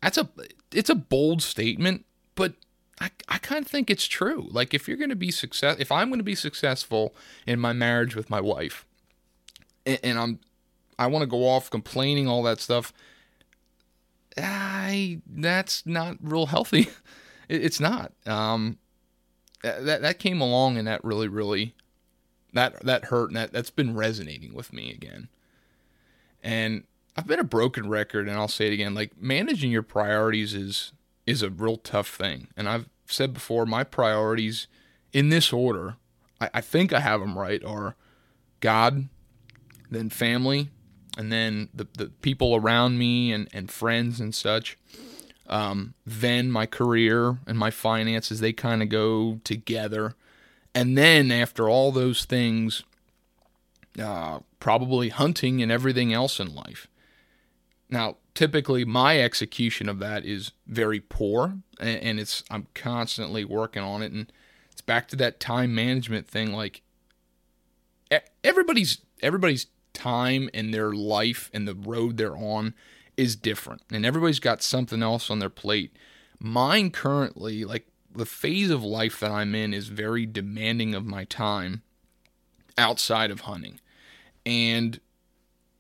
that's 0.03 0.19
a 0.19 0.29
it's 0.73 0.91
a 0.91 0.95
bold 0.95 1.43
statement, 1.43 2.05
but 2.35 2.55
I, 3.01 3.11
I 3.29 3.39
kind 3.39 3.65
of 3.65 3.71
think 3.71 3.91
it's 3.91 4.07
true. 4.07 4.49
Like 4.51 4.75
if 4.75 4.89
you're 4.89 4.99
to 5.09 5.17
be 5.17 5.31
success 5.31 5.77
if 5.79 5.91
I'm 5.91 6.11
to 6.19 6.25
be 6.25 6.35
successful 6.35 7.15
in 7.47 7.59
my 7.59 7.73
marriage 7.73 8.15
with 8.15 8.29
my 8.29 8.41
wife 8.41 8.87
and, 9.87 9.99
and 10.03 10.19
I'm 10.19 10.39
I 10.99 11.07
want 11.07 11.23
to 11.23 11.27
go 11.27 11.49
off 11.49 11.71
complaining 11.71 12.29
all 12.29 12.43
that 12.43 12.61
stuff, 12.61 12.93
I 14.37 15.21
that's 15.27 15.85
not 15.87 16.17
real 16.21 16.47
healthy. 16.47 16.89
It, 17.49 17.65
it's 17.65 17.81
not. 17.81 18.13
Um 18.27 18.79
that 19.63 20.03
that 20.03 20.21
came 20.21 20.41
along 20.41 20.79
and 20.79 20.87
that 20.87 21.03
really 21.03 21.27
really 21.27 21.75
that 22.53 22.81
that 22.85 23.07
hurt 23.07 23.31
and 23.31 23.37
that 23.37 23.53
that's 23.53 23.71
been 23.71 23.97
resonating 23.97 24.55
with 24.55 24.73
me 24.73 24.93
again. 24.93 25.29
And 26.45 26.85
I've 27.17 27.27
been 27.27 27.41
a 27.41 27.45
broken 27.45 27.89
record 27.89 28.29
and 28.29 28.37
I'll 28.37 28.47
say 28.47 28.69
it 28.69 28.73
again 28.73 28.95
like 28.95 29.21
managing 29.21 29.73
your 29.73 29.83
priorities 29.83 30.55
is 30.55 30.93
is 31.27 31.43
a 31.43 31.51
real 31.51 31.77
tough 31.77 32.09
thing. 32.09 32.47
And 32.57 32.69
I've 32.69 32.89
said 33.07 33.35
before 33.35 33.67
my 33.67 33.85
priorities 33.85 34.69
in 35.13 35.29
this 35.29 35.53
order, 35.53 35.97
I, 36.41 36.51
I 36.55 36.61
think 36.61 36.93
I 36.93 37.01
have 37.01 37.21
them 37.21 37.39
right 37.39 37.65
are 37.65 37.97
God, 38.61 39.09
then 39.91 40.09
family, 40.11 40.71
and 41.17 41.33
then 41.33 41.69
the, 41.75 41.87
the 41.97 42.07
people 42.07 42.55
around 42.57 42.99
me 42.99 43.33
and, 43.33 43.49
and 43.53 43.71
friends 43.71 44.21
and 44.21 44.35
such. 44.35 44.79
Um, 45.49 45.95
then 46.07 46.51
my 46.51 46.67
career 46.67 47.39
and 47.47 47.59
my 47.59 47.71
finances, 47.71 48.41
they 48.41 48.53
kind 48.53 48.83
of 48.83 48.89
go 48.89 49.41
together. 49.43 50.15
And 50.75 50.97
then 50.97 51.33
after 51.33 51.69
all 51.69 51.91
those 51.91 52.25
things, 52.25 52.85
uh, 54.01 54.41
probably 54.61 55.09
hunting 55.09 55.61
and 55.61 55.73
everything 55.73 56.13
else 56.13 56.39
in 56.39 56.55
life. 56.55 56.87
Now, 57.89 58.17
typically 58.35 58.85
my 58.85 59.21
execution 59.21 59.89
of 59.89 59.99
that 59.99 60.25
is 60.25 60.53
very 60.67 61.01
poor, 61.01 61.55
and 61.81 62.21
it's 62.21 62.45
I'm 62.51 62.69
constantly 62.75 63.45
working 63.45 63.83
on 63.83 64.03
it, 64.03 64.13
and 64.13 64.33
it's 64.71 64.81
back 64.81 65.09
to 65.09 65.17
that 65.17 65.41
time 65.41 65.75
management 65.75 66.29
thing. 66.29 66.53
Like 66.53 66.83
everybody's 68.45 68.99
everybody's 69.23 69.67
time 69.93 70.49
and 70.55 70.73
their 70.73 70.93
life 70.93 71.51
and 71.53 71.67
the 71.67 71.75
road 71.75 72.17
they're 72.17 72.37
on 72.37 72.75
is 73.17 73.37
different 73.37 73.83
and 73.91 74.07
everybody's 74.07 74.41
got 74.41 74.63
something 74.63 75.03
else 75.03 75.31
on 75.31 75.39
their 75.39 75.51
plate. 75.51 75.97
Mine 76.39 76.91
currently, 76.91 77.65
like 77.65 77.87
the 78.15 78.27
phase 78.27 78.71
of 78.71 78.83
life 78.83 79.21
that 79.21 79.31
I'm 79.31 79.55
in, 79.55 79.75
is 79.75 79.89
very 79.89 80.27
demanding 80.27 80.95
of 80.95 81.05
my 81.05 81.25
time 81.25 81.83
outside 82.79 83.31
of 83.31 83.41
hunting. 83.41 83.81
And 84.47 85.01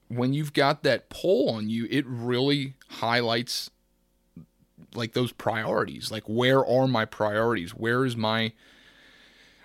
when 0.08 0.32
you've 0.32 0.52
got 0.52 0.82
that 0.82 1.08
pull 1.08 1.48
on 1.50 1.70
you, 1.70 1.86
it 1.90 2.04
really 2.06 2.74
highlights 2.88 3.70
like 4.94 5.12
those 5.12 5.32
priorities. 5.32 6.10
Like 6.10 6.24
where 6.26 6.64
are 6.64 6.86
my 6.86 7.04
priorities? 7.04 7.70
Where 7.70 8.04
is 8.04 8.16
my 8.16 8.52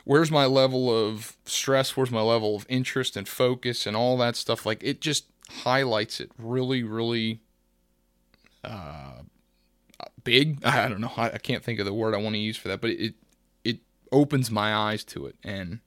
where's 0.06 0.32
my 0.32 0.46
level 0.46 0.90
of 0.90 1.36
stress? 1.46 1.98
Where's 1.98 2.12
my 2.12 2.22
level 2.22 2.56
of 2.56 2.66
interest 2.70 3.18
and 3.18 3.28
focus 3.28 3.86
and 3.86 3.98
all 3.98 4.16
that 4.18 4.38
stuff? 4.38 4.66
Like 4.66 4.82
it 4.82 5.02
just 5.02 5.26
highlights 5.50 6.22
it 6.22 6.32
really, 6.38 6.84
really 6.84 7.42
uh, 8.64 9.24
big. 10.24 10.60
I 10.66 10.88
don't 10.88 11.02
know. 11.02 11.12
I, 11.18 11.32
I, 11.32 11.38
can't 11.38 11.64
think 11.64 11.80
of 11.80 11.86
the 11.86 11.94
word 11.94 12.14
I 12.14 12.18
want 12.18 12.36
to 12.36 12.40
use 12.40 12.56
for 12.56 12.70
that, 12.70 12.80
but 12.80 12.92
it 12.92 13.16
it 13.64 13.80
opens 14.12 14.50
my 14.50 14.74
eyes 14.74 15.04
to 15.06 15.26
it, 15.26 15.36
and 15.44 15.80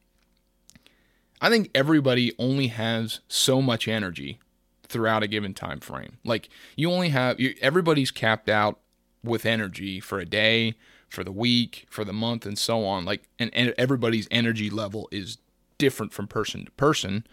I 1.41 1.49
think 1.49 1.71
everybody 1.75 2.35
only 2.39 2.67
has 2.67 3.21
so 3.29 3.63
much 3.63 3.89
energy 3.89 4.41
throughout 4.83 5.23
a 5.23 5.29
given 5.29 5.55
time 5.55 5.81
frame. 5.81 6.19
Like 6.25 6.49
you 6.77 6.91
only 6.91 7.11
have 7.11 7.39
you, 7.41 7.55
everybody's 7.61 8.11
capped 8.11 8.49
out 8.49 8.81
with 9.23 9.47
energy 9.47 10.01
for 10.01 10.19
a 10.19 10.25
day, 10.25 10.75
for 11.09 11.25
the 11.25 11.33
week, 11.33 11.87
for 11.89 12.05
the 12.05 12.13
month, 12.13 12.47
and 12.47 12.59
so 12.59 12.85
on. 12.85 13.05
Like 13.05 13.29
and, 13.39 13.51
and 13.55 13.75
everybody's 13.79 14.29
energy 14.31 14.71
level 14.71 15.09
is 15.11 15.39
different 15.79 16.13
from 16.13 16.27
person 16.27 16.65
to 16.65 16.71
person. 16.73 17.27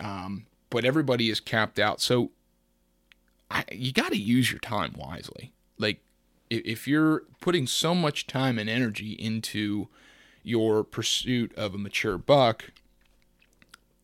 Um, 0.00 0.46
but 0.70 0.84
everybody 0.84 1.30
is 1.30 1.40
capped 1.40 1.78
out. 1.78 2.00
So 2.00 2.30
I, 3.50 3.64
you 3.72 3.92
got 3.92 4.10
to 4.10 4.18
use 4.18 4.50
your 4.50 4.58
time 4.60 4.94
wisely. 4.96 5.52
Like 5.78 6.00
if 6.50 6.86
you're 6.86 7.22
putting 7.40 7.66
so 7.66 7.94
much 7.94 8.26
time 8.26 8.58
and 8.58 8.68
energy 8.68 9.12
into 9.12 9.88
your 10.42 10.84
pursuit 10.84 11.52
of 11.56 11.74
a 11.74 11.78
mature 11.78 12.18
buck 12.18 12.72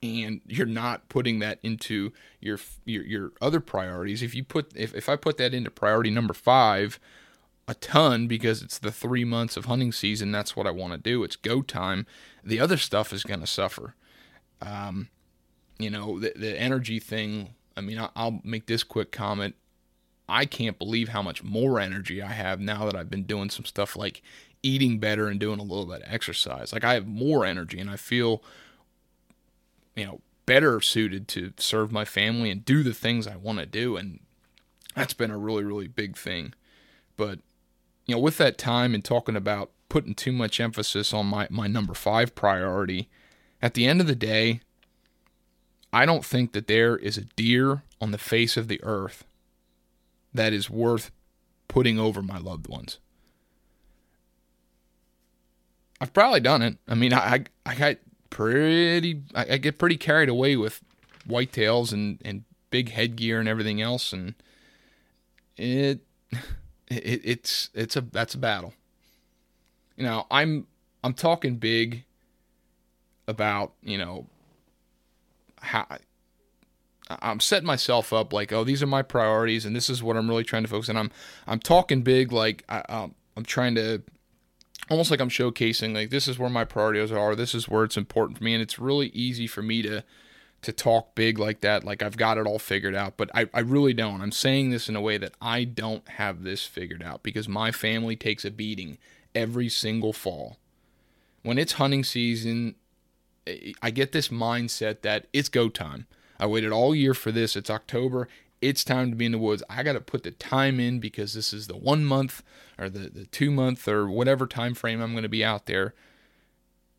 and 0.02 0.40
you're 0.46 0.66
not 0.66 1.08
putting 1.08 1.38
that 1.38 1.58
into 1.62 2.12
your 2.40 2.58
your, 2.84 3.04
your 3.04 3.32
other 3.40 3.60
priorities 3.60 4.22
if 4.22 4.34
you 4.34 4.42
put 4.42 4.72
if, 4.74 4.92
if 4.94 5.08
i 5.08 5.14
put 5.14 5.36
that 5.36 5.54
into 5.54 5.70
priority 5.70 6.10
number 6.10 6.34
five 6.34 6.98
a 7.68 7.74
ton 7.74 8.26
because 8.26 8.60
it's 8.60 8.78
the 8.78 8.92
three 8.92 9.24
months 9.24 9.56
of 9.56 9.66
hunting 9.66 9.92
season 9.92 10.32
that's 10.32 10.56
what 10.56 10.66
i 10.66 10.70
want 10.70 10.92
to 10.92 10.98
do 10.98 11.22
it's 11.22 11.36
go 11.36 11.62
time 11.62 12.06
the 12.42 12.58
other 12.58 12.76
stuff 12.76 13.12
is 13.12 13.22
going 13.22 13.40
to 13.40 13.46
suffer 13.46 13.94
um, 14.62 15.08
you 15.78 15.90
know, 15.90 16.18
the, 16.18 16.32
the 16.36 16.58
energy 16.58 16.98
thing. 16.98 17.50
I 17.76 17.80
mean, 17.80 17.98
I, 17.98 18.08
I'll 18.14 18.40
make 18.44 18.66
this 18.66 18.82
quick 18.84 19.10
comment. 19.10 19.56
I 20.28 20.44
can't 20.44 20.78
believe 20.78 21.08
how 21.08 21.22
much 21.22 21.42
more 21.42 21.80
energy 21.80 22.22
I 22.22 22.32
have 22.32 22.60
now 22.60 22.86
that 22.86 22.94
I've 22.94 23.10
been 23.10 23.24
doing 23.24 23.50
some 23.50 23.64
stuff 23.64 23.96
like 23.96 24.22
eating 24.62 24.98
better 24.98 25.26
and 25.26 25.40
doing 25.40 25.58
a 25.58 25.64
little 25.64 25.86
bit 25.86 26.02
of 26.02 26.12
exercise. 26.12 26.72
Like 26.72 26.84
I 26.84 26.94
have 26.94 27.06
more 27.06 27.44
energy 27.44 27.80
and 27.80 27.90
I 27.90 27.96
feel, 27.96 28.42
you 29.96 30.06
know, 30.06 30.20
better 30.46 30.80
suited 30.80 31.28
to 31.28 31.52
serve 31.58 31.92
my 31.92 32.04
family 32.04 32.50
and 32.50 32.64
do 32.64 32.82
the 32.82 32.94
things 32.94 33.26
I 33.26 33.36
want 33.36 33.58
to 33.58 33.66
do. 33.66 33.96
And 33.96 34.20
that's 34.94 35.14
been 35.14 35.30
a 35.30 35.38
really, 35.38 35.64
really 35.64 35.88
big 35.88 36.16
thing. 36.16 36.54
But, 37.16 37.40
you 38.06 38.14
know, 38.14 38.20
with 38.20 38.38
that 38.38 38.58
time 38.58 38.94
and 38.94 39.04
talking 39.04 39.36
about 39.36 39.70
putting 39.88 40.14
too 40.14 40.32
much 40.32 40.60
emphasis 40.60 41.12
on 41.12 41.26
my, 41.26 41.46
my 41.50 41.66
number 41.66 41.94
five 41.94 42.34
priority, 42.34 43.08
at 43.60 43.74
the 43.74 43.86
end 43.86 44.00
of 44.00 44.06
the 44.06 44.14
day, 44.14 44.60
I 45.92 46.06
don't 46.06 46.24
think 46.24 46.52
that 46.52 46.66
there 46.66 46.96
is 46.96 47.18
a 47.18 47.24
deer 47.36 47.82
on 48.00 48.10
the 48.10 48.18
face 48.18 48.56
of 48.56 48.68
the 48.68 48.82
earth 48.82 49.24
that 50.32 50.52
is 50.52 50.70
worth 50.70 51.10
putting 51.68 51.98
over 51.98 52.22
my 52.22 52.38
loved 52.38 52.66
ones. 52.66 52.98
I've 56.00 56.12
probably 56.12 56.40
done 56.40 56.62
it. 56.62 56.78
I 56.88 56.94
mean, 56.94 57.14
I 57.14 57.44
I 57.64 57.74
got 57.76 57.96
pretty 58.30 59.22
I, 59.34 59.52
I 59.52 59.56
get 59.58 59.78
pretty 59.78 59.96
carried 59.96 60.28
away 60.28 60.56
with 60.56 60.80
whitetails 61.28 61.92
and 61.92 62.20
and 62.24 62.44
big 62.70 62.90
headgear 62.90 63.38
and 63.38 63.48
everything 63.48 63.80
else, 63.80 64.12
and 64.12 64.34
it, 65.56 66.00
it 66.92 67.20
it's 67.24 67.70
it's 67.74 67.96
a 67.96 68.00
that's 68.00 68.34
a 68.34 68.38
battle. 68.38 68.74
You 69.96 70.04
know, 70.04 70.26
I'm 70.30 70.66
I'm 71.04 71.14
talking 71.14 71.56
big 71.56 72.04
about 73.26 73.72
you 73.82 73.98
know 73.98 74.26
how 75.60 75.86
I'm 77.20 77.40
setting 77.40 77.66
myself 77.66 78.12
up 78.12 78.32
like, 78.32 78.52
oh, 78.52 78.64
these 78.64 78.82
are 78.82 78.86
my 78.86 79.02
priorities, 79.02 79.64
and 79.64 79.74
this 79.74 79.90
is 79.90 80.02
what 80.02 80.16
I'm 80.16 80.28
really 80.28 80.44
trying 80.44 80.62
to 80.62 80.68
focus 80.68 80.88
on. 80.88 80.96
I'm 80.96 81.10
I'm 81.46 81.58
talking 81.58 82.02
big, 82.02 82.32
like 82.32 82.64
I, 82.68 82.80
um, 82.88 83.14
I'm 83.36 83.44
trying 83.44 83.74
to, 83.74 84.02
almost 84.90 85.10
like 85.10 85.20
I'm 85.20 85.28
showcasing, 85.28 85.94
like 85.94 86.10
this 86.10 86.28
is 86.28 86.38
where 86.38 86.50
my 86.50 86.64
priorities 86.64 87.12
are. 87.12 87.34
This 87.34 87.54
is 87.54 87.68
where 87.68 87.84
it's 87.84 87.96
important 87.96 88.38
for 88.38 88.44
me, 88.44 88.54
and 88.54 88.62
it's 88.62 88.78
really 88.78 89.08
easy 89.08 89.46
for 89.46 89.62
me 89.62 89.82
to 89.82 90.04
to 90.62 90.72
talk 90.72 91.14
big 91.14 91.38
like 91.38 91.60
that, 91.60 91.84
like 91.84 92.02
I've 92.02 92.16
got 92.16 92.38
it 92.38 92.46
all 92.46 92.58
figured 92.58 92.94
out. 92.94 93.16
But 93.16 93.30
I, 93.34 93.48
I 93.52 93.60
really 93.60 93.92
don't. 93.92 94.20
I'm 94.20 94.32
saying 94.32 94.70
this 94.70 94.88
in 94.88 94.96
a 94.96 95.00
way 95.00 95.18
that 95.18 95.34
I 95.40 95.64
don't 95.64 96.06
have 96.08 96.44
this 96.44 96.64
figured 96.64 97.02
out 97.02 97.22
because 97.22 97.48
my 97.48 97.72
family 97.72 98.16
takes 98.16 98.44
a 98.44 98.50
beating 98.50 98.98
every 99.34 99.68
single 99.68 100.12
fall. 100.12 100.58
When 101.42 101.58
it's 101.58 101.72
hunting 101.72 102.04
season, 102.04 102.76
I 103.82 103.90
get 103.90 104.12
this 104.12 104.28
mindset 104.28 105.02
that 105.02 105.26
it's 105.32 105.48
go 105.48 105.68
time. 105.68 106.06
I 106.38 106.46
waited 106.46 106.70
all 106.70 106.94
year 106.94 107.14
for 107.14 107.32
this. 107.32 107.56
It's 107.56 107.70
October. 107.70 108.28
It's 108.60 108.84
time 108.84 109.10
to 109.10 109.16
be 109.16 109.26
in 109.26 109.32
the 109.32 109.38
woods. 109.38 109.64
I 109.68 109.82
got 109.82 109.94
to 109.94 110.00
put 110.00 110.22
the 110.22 110.30
time 110.30 110.78
in 110.78 111.00
because 111.00 111.34
this 111.34 111.52
is 111.52 111.66
the 111.66 111.76
one 111.76 112.04
month 112.04 112.44
or 112.78 112.88
the, 112.88 113.10
the 113.10 113.26
two 113.26 113.50
month 113.50 113.88
or 113.88 114.08
whatever 114.08 114.46
time 114.46 114.74
frame 114.74 115.00
I'm 115.00 115.12
going 115.12 115.24
to 115.24 115.28
be 115.28 115.44
out 115.44 115.66
there. 115.66 115.94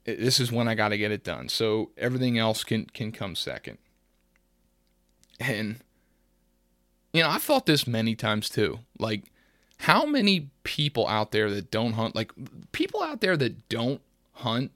This 0.05 0.39
is 0.39 0.51
when 0.51 0.67
I 0.67 0.75
got 0.75 0.89
to 0.89 0.97
get 0.97 1.11
it 1.11 1.23
done. 1.23 1.49
So 1.49 1.91
everything 1.97 2.37
else 2.37 2.63
can 2.63 2.85
can 2.85 3.11
come 3.11 3.35
second. 3.35 3.77
And 5.39 5.79
you 7.13 7.21
know, 7.21 7.29
I've 7.29 7.43
thought 7.43 7.65
this 7.65 7.87
many 7.87 8.15
times 8.15 8.49
too. 8.49 8.79
Like 8.99 9.31
how 9.79 10.05
many 10.05 10.49
people 10.63 11.07
out 11.07 11.31
there 11.31 11.49
that 11.49 11.71
don't 11.71 11.93
hunt 11.93 12.15
like 12.15 12.31
people 12.71 13.03
out 13.03 13.21
there 13.21 13.37
that 13.37 13.69
don't 13.69 14.01
hunt 14.33 14.71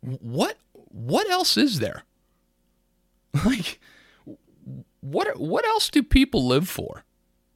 what 0.00 0.58
what 0.72 1.28
else 1.30 1.56
is 1.56 1.78
there? 1.78 2.04
Like 3.46 3.80
what 5.00 5.38
what 5.38 5.66
else 5.66 5.88
do 5.90 6.02
people 6.02 6.46
live 6.46 6.68
for? 6.68 7.04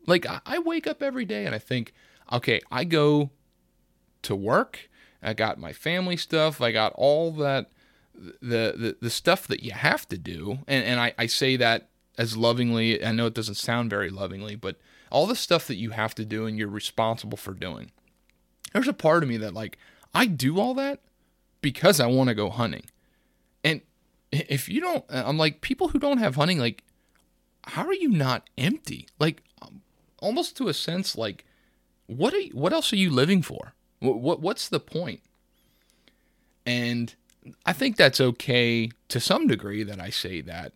Like 0.07 0.27
I, 0.27 0.41
I 0.47 0.59
wake 0.59 0.87
up 0.87 1.03
every 1.03 1.25
day 1.25 1.47
and 1.47 1.55
I 1.55 1.59
think, 1.59 1.93
okay, 2.33 2.61
I 2.71 2.85
go 2.85 3.31
to 4.23 4.35
work, 4.35 4.89
I 5.27 5.35
got 5.35 5.59
my 5.59 5.73
family 5.73 6.17
stuff, 6.17 6.61
I 6.61 6.73
got 6.73 6.93
all 6.95 7.33
that 7.33 7.71
the 8.15 8.75
the, 8.77 8.97
the 9.01 9.11
stuff 9.11 9.47
that 9.49 9.63
you 9.63 9.73
have 9.73 10.09
to 10.09 10.19
do. 10.19 10.61
And 10.67 10.85
and 10.85 11.01
I, 11.01 11.15
I 11.19 11.27
say 11.27 11.57
that 11.57 11.89
as 12.17 12.37
lovingly, 12.37 13.05
I 13.05 13.13
know 13.13 13.27
it 13.27 13.35
doesn't 13.35 13.57
sound 13.57 13.91
very 13.91 14.09
lovingly, 14.09 14.55
but 14.55 14.77
all 15.11 15.27
the 15.27 15.37
stuff 15.37 15.67
that 15.67 15.77
you 15.77 15.91
have 15.91 16.15
to 16.15 16.25
do 16.25 16.47
and 16.47 16.59
you're 16.59 16.69
responsible 16.69 17.37
for 17.37 17.53
doing. 17.53 17.91
There's 18.73 18.89
a 18.89 18.93
part 18.93 19.23
of 19.23 19.29
me 19.29 19.37
that 19.39 19.55
like 19.55 19.79
I 20.15 20.27
do 20.27 20.59
all 20.59 20.75
that 20.75 21.01
because 21.61 22.01
I 22.01 22.07
want 22.07 22.29
to 22.29 22.35
go 22.35 22.49
hunting. 22.49 22.85
And 23.65 23.83
if 24.33 24.69
you 24.69 24.81
don't, 24.81 25.05
I'm 25.09 25.39
like, 25.39 25.61
people 25.61 25.89
who 25.89 25.99
don't 25.99 26.19
have 26.19 26.37
hunting, 26.37 26.59
like, 26.59 26.85
how 27.65 27.85
are 27.85 27.95
you 27.95 28.09
not 28.09 28.49
empty? 28.57 29.09
Like, 29.19 29.43
um, 29.63 29.83
almost 30.21 30.57
to 30.59 30.69
a 30.69 30.75
sense, 30.75 31.17
like, 31.17 31.45
what 32.07 32.33
are 32.35 32.39
you, 32.39 32.53
what 32.53 32.73
else 32.73 32.93
are 32.93 32.97
you 32.97 33.11
living 33.11 33.43
for? 33.43 33.75
What, 34.01 34.21
what 34.21 34.41
what's 34.41 34.69
the 34.69 34.81
point? 34.81 35.21
And 36.65 37.15
I 37.65 37.73
think 37.73 37.97
that's 37.97 38.21
okay 38.21 38.91
to 39.09 39.21
some 39.21 39.47
degree 39.47 39.85
that 39.85 40.01
I 40.01 40.11
say 40.11 40.41
that, 40.43 40.73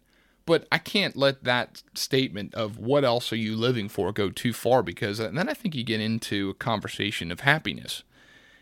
but 0.47 0.67
I 0.71 0.79
can't 0.79 1.17
let 1.17 1.45
that 1.45 1.83
statement 1.95 2.55
of 2.55 2.79
what 2.79 3.05
else 3.05 3.33
are 3.33 3.37
you 3.37 3.57
living 3.57 3.89
for 3.89 4.13
go 4.13 4.31
too 4.31 4.53
far 4.53 4.83
because 4.83 5.21
uh, 5.21 5.31
then 5.33 5.49
I 5.49 5.55
think 5.55 5.75
you 5.75 5.83
get 5.83 6.01
into 6.01 6.51
a 6.51 6.55
conversation 6.55 7.33
of 7.33 7.41
happiness 7.41 8.05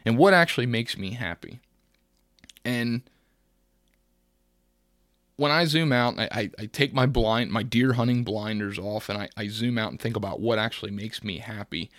and 0.06 0.16
what 0.16 0.32
actually 0.32 0.66
makes 0.66 0.96
me 0.96 1.12
happy. 1.12 1.60
And 2.64 3.02
when 5.36 5.52
I 5.52 5.66
zoom 5.66 5.92
out, 5.92 6.18
I, 6.18 6.28
I, 6.32 6.50
I, 6.58 6.66
take 6.66 6.92
my 6.92 7.06
blind, 7.06 7.52
my 7.52 7.62
deer 7.62 7.92
hunting 7.92 8.24
blinders 8.24 8.78
off, 8.78 9.08
and 9.08 9.16
I, 9.16 9.28
I 9.36 9.48
zoom 9.48 9.78
out 9.78 9.90
and 9.90 10.00
think 10.00 10.16
about 10.16 10.40
what 10.40 10.58
actually 10.58 10.90
makes 10.90 11.22
me 11.22 11.38
happy. 11.38 11.90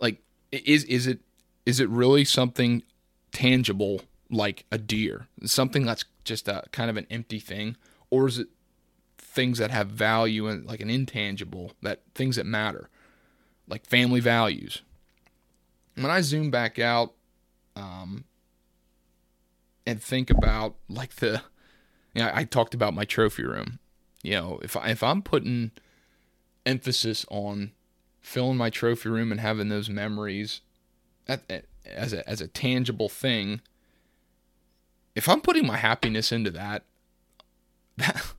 Like, 0.00 0.22
is 0.50 0.84
is 0.84 1.06
it 1.06 1.20
is 1.70 1.78
it 1.78 1.88
really 1.88 2.24
something 2.24 2.82
tangible 3.30 4.02
like 4.28 4.64
a 4.72 4.76
deer, 4.76 5.28
something 5.44 5.86
that's 5.86 6.04
just 6.24 6.48
a 6.48 6.64
kind 6.72 6.90
of 6.90 6.96
an 6.96 7.06
empty 7.10 7.38
thing, 7.38 7.76
or 8.10 8.26
is 8.26 8.40
it 8.40 8.48
things 9.16 9.58
that 9.58 9.70
have 9.70 9.86
value 9.86 10.48
and 10.48 10.66
like 10.66 10.80
an 10.80 10.90
intangible 10.90 11.70
that 11.80 12.02
things 12.12 12.34
that 12.34 12.44
matter, 12.44 12.90
like 13.68 13.86
family 13.86 14.18
values? 14.18 14.82
When 15.94 16.10
I 16.10 16.22
zoom 16.22 16.50
back 16.50 16.80
out, 16.80 17.12
um, 17.76 18.24
and 19.86 20.02
think 20.02 20.28
about 20.28 20.74
like 20.88 21.14
the 21.16 21.40
you 22.14 22.22
know, 22.22 22.32
I 22.34 22.42
talked 22.42 22.74
about 22.74 22.94
my 22.94 23.04
trophy 23.04 23.44
room. 23.44 23.78
You 24.24 24.32
know, 24.32 24.60
if 24.64 24.76
I, 24.76 24.88
if 24.88 25.04
I'm 25.04 25.22
putting 25.22 25.70
emphasis 26.66 27.24
on 27.30 27.70
filling 28.20 28.56
my 28.56 28.70
trophy 28.70 29.08
room 29.08 29.30
and 29.30 29.40
having 29.40 29.68
those 29.68 29.88
memories 29.88 30.62
as 31.86 32.12
a 32.12 32.28
as 32.28 32.40
a 32.40 32.48
tangible 32.48 33.08
thing, 33.08 33.60
if 35.14 35.28
I'm 35.28 35.40
putting 35.40 35.66
my 35.66 35.76
happiness 35.76 36.32
into 36.32 36.50
that, 36.52 36.84
that 37.96 38.32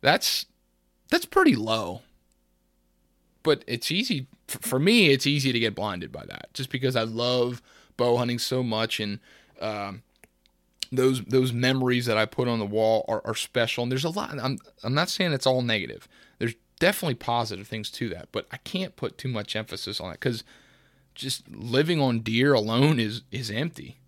that's 0.00 0.46
that's 1.10 1.26
pretty 1.26 1.56
low. 1.56 2.02
But 3.42 3.64
it's 3.66 3.90
easy 3.90 4.26
for 4.46 4.78
me. 4.78 5.10
It's 5.10 5.26
easy 5.26 5.52
to 5.52 5.58
get 5.58 5.74
blinded 5.74 6.12
by 6.12 6.24
that, 6.26 6.52
just 6.54 6.70
because 6.70 6.96
I 6.96 7.02
love 7.02 7.62
bow 7.96 8.16
hunting 8.16 8.38
so 8.38 8.62
much, 8.62 9.00
and 9.00 9.20
um, 9.60 10.02
those 10.90 11.22
those 11.24 11.52
memories 11.52 12.06
that 12.06 12.18
I 12.18 12.26
put 12.26 12.48
on 12.48 12.58
the 12.58 12.66
wall 12.66 13.04
are, 13.08 13.22
are 13.24 13.34
special. 13.34 13.82
And 13.82 13.92
there's 13.92 14.04
a 14.04 14.10
lot. 14.10 14.38
I'm 14.38 14.58
I'm 14.82 14.94
not 14.94 15.08
saying 15.08 15.32
it's 15.32 15.46
all 15.46 15.62
negative. 15.62 16.08
There's 16.38 16.54
definitely 16.78 17.14
positive 17.14 17.66
things 17.66 17.90
to 17.92 18.08
that, 18.10 18.28
but 18.32 18.46
I 18.52 18.58
can't 18.58 18.96
put 18.96 19.18
too 19.18 19.28
much 19.28 19.56
emphasis 19.56 20.00
on 20.00 20.10
it 20.10 20.20
because 20.20 20.44
just 21.18 21.48
living 21.48 22.00
on 22.00 22.20
deer 22.20 22.54
alone 22.54 22.98
is 22.98 23.22
is 23.30 23.50
empty. 23.50 23.98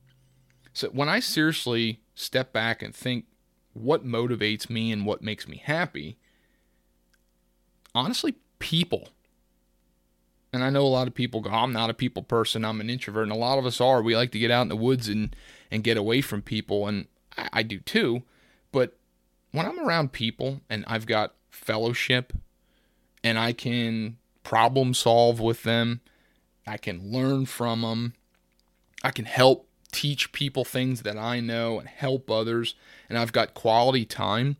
So 0.72 0.88
when 0.88 1.08
I 1.08 1.20
seriously 1.20 2.00
step 2.14 2.52
back 2.52 2.80
and 2.80 2.94
think 2.94 3.26
what 3.74 4.06
motivates 4.06 4.70
me 4.70 4.92
and 4.92 5.04
what 5.04 5.20
makes 5.20 5.48
me 5.48 5.60
happy, 5.62 6.16
honestly, 7.94 8.36
people. 8.58 9.08
And 10.52 10.64
I 10.64 10.70
know 10.70 10.82
a 10.82 10.88
lot 10.88 11.06
of 11.06 11.14
people 11.14 11.40
go, 11.40 11.50
I'm 11.50 11.72
not 11.72 11.90
a 11.90 11.94
people 11.94 12.22
person, 12.22 12.64
I'm 12.64 12.80
an 12.80 12.90
introvert, 12.90 13.24
and 13.24 13.32
a 13.32 13.36
lot 13.36 13.58
of 13.58 13.66
us 13.66 13.80
are. 13.80 14.02
We 14.02 14.16
like 14.16 14.32
to 14.32 14.38
get 14.38 14.50
out 14.50 14.62
in 14.62 14.68
the 14.68 14.76
woods 14.76 15.08
and 15.08 15.34
and 15.70 15.84
get 15.84 15.96
away 15.96 16.20
from 16.20 16.42
people, 16.42 16.86
and 16.86 17.06
I, 17.36 17.48
I 17.54 17.62
do 17.62 17.80
too. 17.80 18.22
But 18.72 18.96
when 19.50 19.66
I'm 19.66 19.80
around 19.80 20.12
people 20.12 20.60
and 20.70 20.84
I've 20.86 21.06
got 21.06 21.34
fellowship 21.50 22.32
and 23.24 23.38
I 23.38 23.52
can 23.52 24.16
problem 24.44 24.94
solve 24.94 25.40
with 25.40 25.64
them, 25.64 26.00
I 26.66 26.76
can 26.76 27.10
learn 27.10 27.46
from 27.46 27.82
them, 27.82 28.14
I 29.02 29.10
can 29.10 29.24
help 29.24 29.68
teach 29.92 30.32
people 30.32 30.64
things 30.64 31.02
that 31.02 31.16
I 31.16 31.40
know 31.40 31.78
and 31.78 31.88
help 31.88 32.30
others, 32.30 32.74
and 33.08 33.18
I've 33.18 33.32
got 33.32 33.54
quality 33.54 34.04
time. 34.04 34.56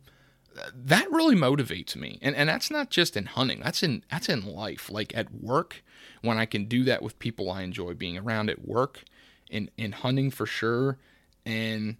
That 0.75 1.09
really 1.09 1.35
motivates 1.35 1.95
me. 1.95 2.19
And 2.21 2.35
and 2.35 2.49
that's 2.49 2.69
not 2.69 2.89
just 2.89 3.15
in 3.15 3.25
hunting. 3.27 3.61
That's 3.63 3.83
in 3.83 4.03
that's 4.11 4.27
in 4.27 4.45
life. 4.45 4.89
Like 4.89 5.15
at 5.15 5.33
work, 5.33 5.83
when 6.21 6.37
I 6.37 6.45
can 6.45 6.65
do 6.65 6.83
that 6.83 7.01
with 7.01 7.19
people 7.19 7.49
I 7.49 7.61
enjoy 7.61 7.93
being 7.93 8.17
around 8.17 8.49
at 8.49 8.67
work 8.67 9.03
in 9.49 9.69
in 9.77 9.93
hunting 9.93 10.29
for 10.31 10.45
sure, 10.45 10.97
and 11.45 11.97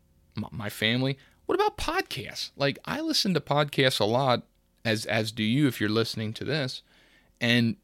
my 0.52 0.70
family. 0.70 1.18
What 1.46 1.56
about 1.56 1.78
podcasts? 1.78 2.52
Like 2.56 2.80
I 2.86 3.02
listen 3.02 3.34
to 3.34 3.42
podcasts 3.42 4.00
a 4.00 4.06
lot, 4.06 4.44
as 4.84 5.06
as 5.06 5.32
do 5.32 5.44
you 5.44 5.68
if 5.68 5.80
you're 5.80 5.90
listening 5.90 6.34
to 6.34 6.44
this, 6.44 6.82
and 7.40 7.78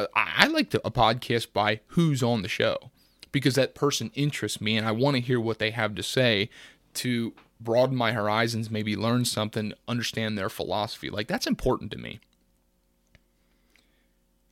Uh, 0.00 0.06
I, 0.14 0.44
I 0.44 0.46
like 0.46 0.70
to, 0.70 0.86
a 0.86 0.90
podcast 0.90 1.52
by 1.52 1.80
who's 1.88 2.22
on 2.22 2.42
the 2.42 2.48
show 2.48 2.90
because 3.32 3.54
that 3.54 3.74
person 3.74 4.10
interests 4.14 4.60
me 4.60 4.76
and 4.76 4.86
I 4.86 4.92
want 4.92 5.16
to 5.16 5.20
hear 5.20 5.40
what 5.40 5.58
they 5.58 5.70
have 5.70 5.94
to 5.94 6.02
say 6.02 6.50
to 6.94 7.32
broaden 7.60 7.96
my 7.96 8.12
horizons, 8.12 8.70
maybe 8.70 8.96
learn 8.96 9.24
something, 9.24 9.72
understand 9.86 10.36
their 10.36 10.48
philosophy. 10.48 11.10
Like 11.10 11.28
that's 11.28 11.46
important 11.46 11.90
to 11.92 11.98
me. 11.98 12.20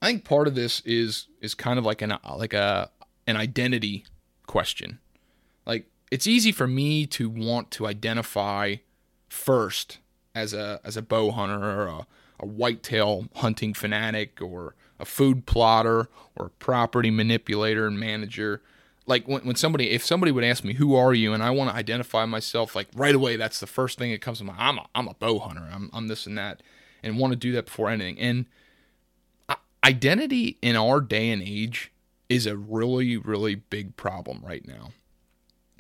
I 0.01 0.07
think 0.07 0.25
part 0.25 0.47
of 0.47 0.55
this 0.55 0.81
is 0.85 1.27
is 1.41 1.55
kind 1.55 1.79
of 1.79 1.85
like 1.85 2.03
an 2.03 2.17
like 2.37 2.55
a 2.55 2.91
an 3.27 3.37
identity 3.37 4.05
question. 4.47 5.01
Like 5.67 5.87
it's 6.11 6.27
easy 6.27 6.53
for 6.53 6.67
me 6.67 7.07
to 7.07 7.29
want 7.29 7.71
to 7.73 7.87
identify 7.87 8.77
first 9.29 9.99
as 10.35 10.55
a 10.55 10.81
as 10.85 10.97
a 10.97 11.03
bow 11.03 11.33
hunter 11.33 11.63
or 11.63 11.87
a, 11.87 12.07
a 12.41 12.47
whitetail 12.47 13.27
hunting 13.37 13.75
fanatic 13.75 14.41
or 14.41 14.77
a 14.99 15.05
food 15.05 15.47
plotter 15.47 16.09
or 16.37 16.47
a 16.47 16.51
property 16.51 17.11
manipulator 17.11 17.87
and 17.87 17.99
manager. 17.99 18.63
Like 19.07 19.27
when, 19.27 19.43
when 19.43 19.57
somebody, 19.57 19.91
if 19.91 20.05
somebody 20.05 20.33
would 20.33 20.45
ask 20.45 20.65
me, 20.65 20.75
who 20.75 20.95
are 20.95 21.15
you? 21.15 21.33
And 21.33 21.43
I 21.43 21.51
want 21.51 21.71
to 21.71 21.77
identify 21.77 22.25
myself, 22.25 22.75
like 22.77 22.89
right 22.95 23.15
away, 23.15 23.37
that's 23.37 23.61
the 23.61 23.67
first 23.67 23.99
thing 23.99 24.11
that 24.13 24.21
comes 24.21 24.39
to 24.39 24.45
mind. 24.45 24.59
I'm 24.61 24.79
a, 24.79 24.87
I'm 24.95 25.09
a 25.09 25.15
bow 25.15 25.39
hunter. 25.39 25.69
I'm, 25.73 25.91
I'm 25.93 26.09
this 26.09 26.27
and 26.27 26.37
that 26.37 26.63
and 27.03 27.19
want 27.19 27.33
to 27.33 27.37
do 27.37 27.53
that 27.53 27.67
before 27.67 27.89
anything. 27.89 28.19
And 28.19 28.47
identity 29.85 30.59
in 30.61 30.77
our 30.77 31.01
day 31.01 31.31
and 31.31 31.43
age 31.43 31.93
is 32.29 32.47
a 32.47 32.57
really, 32.57 33.17
really 33.17 33.55
big 33.55 33.97
problem 33.97 34.41
right 34.45 34.67
now. 34.67 34.93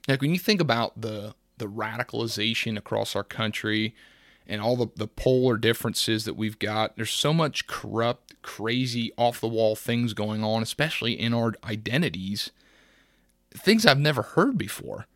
Like 0.06 0.22
when 0.22 0.32
you 0.32 0.38
think 0.38 0.60
about 0.60 1.00
the, 1.00 1.34
the 1.58 1.66
radicalization 1.66 2.78
across 2.78 3.14
our 3.14 3.24
country, 3.24 3.94
and 4.48 4.62
all 4.62 4.76
the, 4.76 4.88
the 4.96 5.06
polar 5.06 5.56
differences 5.58 6.24
that 6.24 6.34
we've 6.34 6.58
got. 6.58 6.96
There's 6.96 7.10
so 7.10 7.32
much 7.32 7.66
corrupt, 7.66 8.27
crazy, 8.42 9.12
off 9.16 9.40
the 9.40 9.48
wall 9.48 9.76
things 9.76 10.12
going 10.12 10.42
on, 10.42 10.62
especially 10.62 11.18
in 11.18 11.34
our 11.34 11.54
identities. 11.64 12.50
Things 13.50 13.86
I've 13.86 13.98
never 13.98 14.22
heard 14.22 14.58
before. 14.58 15.06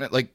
Uh, 0.00 0.08
like 0.10 0.28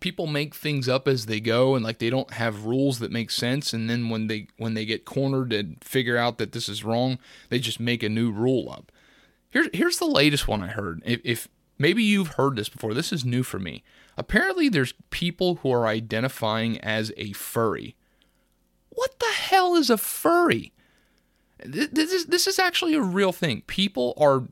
people 0.00 0.26
make 0.26 0.54
things 0.54 0.88
up 0.88 1.08
as 1.08 1.26
they 1.26 1.40
go 1.40 1.74
and 1.74 1.84
like 1.84 1.98
they 1.98 2.10
don't 2.10 2.32
have 2.32 2.66
rules 2.66 2.98
that 2.98 3.10
make 3.10 3.30
sense 3.30 3.72
and 3.72 3.88
then 3.88 4.08
when 4.08 4.26
they 4.26 4.46
when 4.56 4.74
they 4.74 4.84
get 4.84 5.04
cornered 5.04 5.52
and 5.52 5.82
figure 5.82 6.16
out 6.16 6.38
that 6.38 6.52
this 6.52 6.68
is 6.68 6.84
wrong, 6.84 7.18
they 7.48 7.58
just 7.58 7.80
make 7.80 8.02
a 8.02 8.08
new 8.08 8.30
rule 8.30 8.70
up. 8.70 8.92
Here's 9.50 9.68
here's 9.72 9.98
the 9.98 10.06
latest 10.06 10.46
one 10.46 10.62
I 10.62 10.68
heard. 10.68 11.02
If, 11.04 11.20
if 11.24 11.48
maybe 11.78 12.02
you've 12.02 12.34
heard 12.34 12.56
this 12.56 12.68
before, 12.68 12.94
this 12.94 13.12
is 13.12 13.24
new 13.24 13.42
for 13.42 13.58
me. 13.58 13.82
Apparently, 14.16 14.68
there's 14.68 14.94
people 15.10 15.56
who 15.56 15.70
are 15.72 15.86
identifying 15.86 16.78
as 16.80 17.12
a 17.16 17.32
furry. 17.32 17.96
What 18.90 19.18
the 19.18 19.32
hell 19.34 19.74
is 19.74 19.90
a 19.90 19.98
furry? 19.98 20.72
This 21.64 22.12
is, 22.12 22.26
this 22.26 22.46
is 22.46 22.58
actually 22.58 22.94
a 22.94 23.00
real 23.00 23.32
thing. 23.32 23.62
People 23.66 24.14
are 24.18 24.44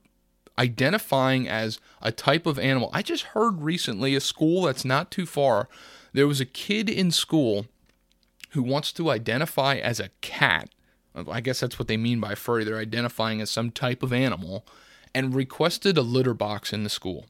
identifying 0.59 1.49
as 1.49 1.81
a 2.01 2.13
type 2.13 2.47
of 2.47 2.59
animal. 2.59 2.91
I 2.93 3.03
just 3.03 3.25
heard 3.25 3.61
recently 3.61 4.15
a 4.15 4.21
school 4.21 4.63
that's 4.63 4.85
not 4.85 5.11
too 5.11 5.27
far. 5.27 5.69
There 6.13 6.29
was 6.29 6.41
a 6.41 6.47
kid 6.47 6.89
in 6.89 7.11
school 7.11 7.67
who 8.51 8.63
wants 8.63 8.93
to 8.93 9.11
identify 9.11 9.75
as 9.75 9.99
a 10.01 10.11
cat. 10.21 10.71
I 11.31 11.41
guess 11.41 11.61
that's 11.61 11.79
what 11.79 11.89
they 11.89 11.97
mean 11.97 12.21
by 12.21 12.35
furry. 12.35 12.65
They're 12.65 12.79
identifying 12.79 13.41
as 13.41 13.51
some 13.51 13.71
type 13.71 14.03
of 14.03 14.13
animal 14.13 14.65
and 15.15 15.35
requested 15.35 15.97
a 15.97 16.03
litter 16.03 16.35
box 16.35 16.73
in 16.73 16.85
the 16.85 16.91
school. 16.91 17.27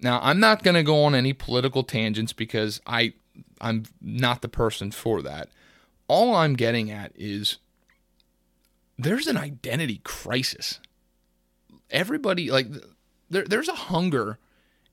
Now, 0.00 0.20
I'm 0.22 0.40
not 0.40 0.62
going 0.62 0.74
to 0.74 0.82
go 0.82 1.04
on 1.04 1.14
any 1.14 1.32
political 1.32 1.82
tangents 1.82 2.32
because 2.32 2.80
I 2.86 3.14
I'm 3.60 3.84
not 4.00 4.42
the 4.42 4.48
person 4.48 4.90
for 4.90 5.22
that. 5.22 5.48
All 6.08 6.34
I'm 6.34 6.54
getting 6.54 6.90
at 6.90 7.12
is 7.14 7.58
there's 8.98 9.26
an 9.26 9.36
identity 9.36 10.00
crisis. 10.04 10.80
Everybody 11.90 12.50
like 12.50 12.68
there, 13.30 13.44
there's 13.44 13.68
a 13.68 13.74
hunger 13.74 14.38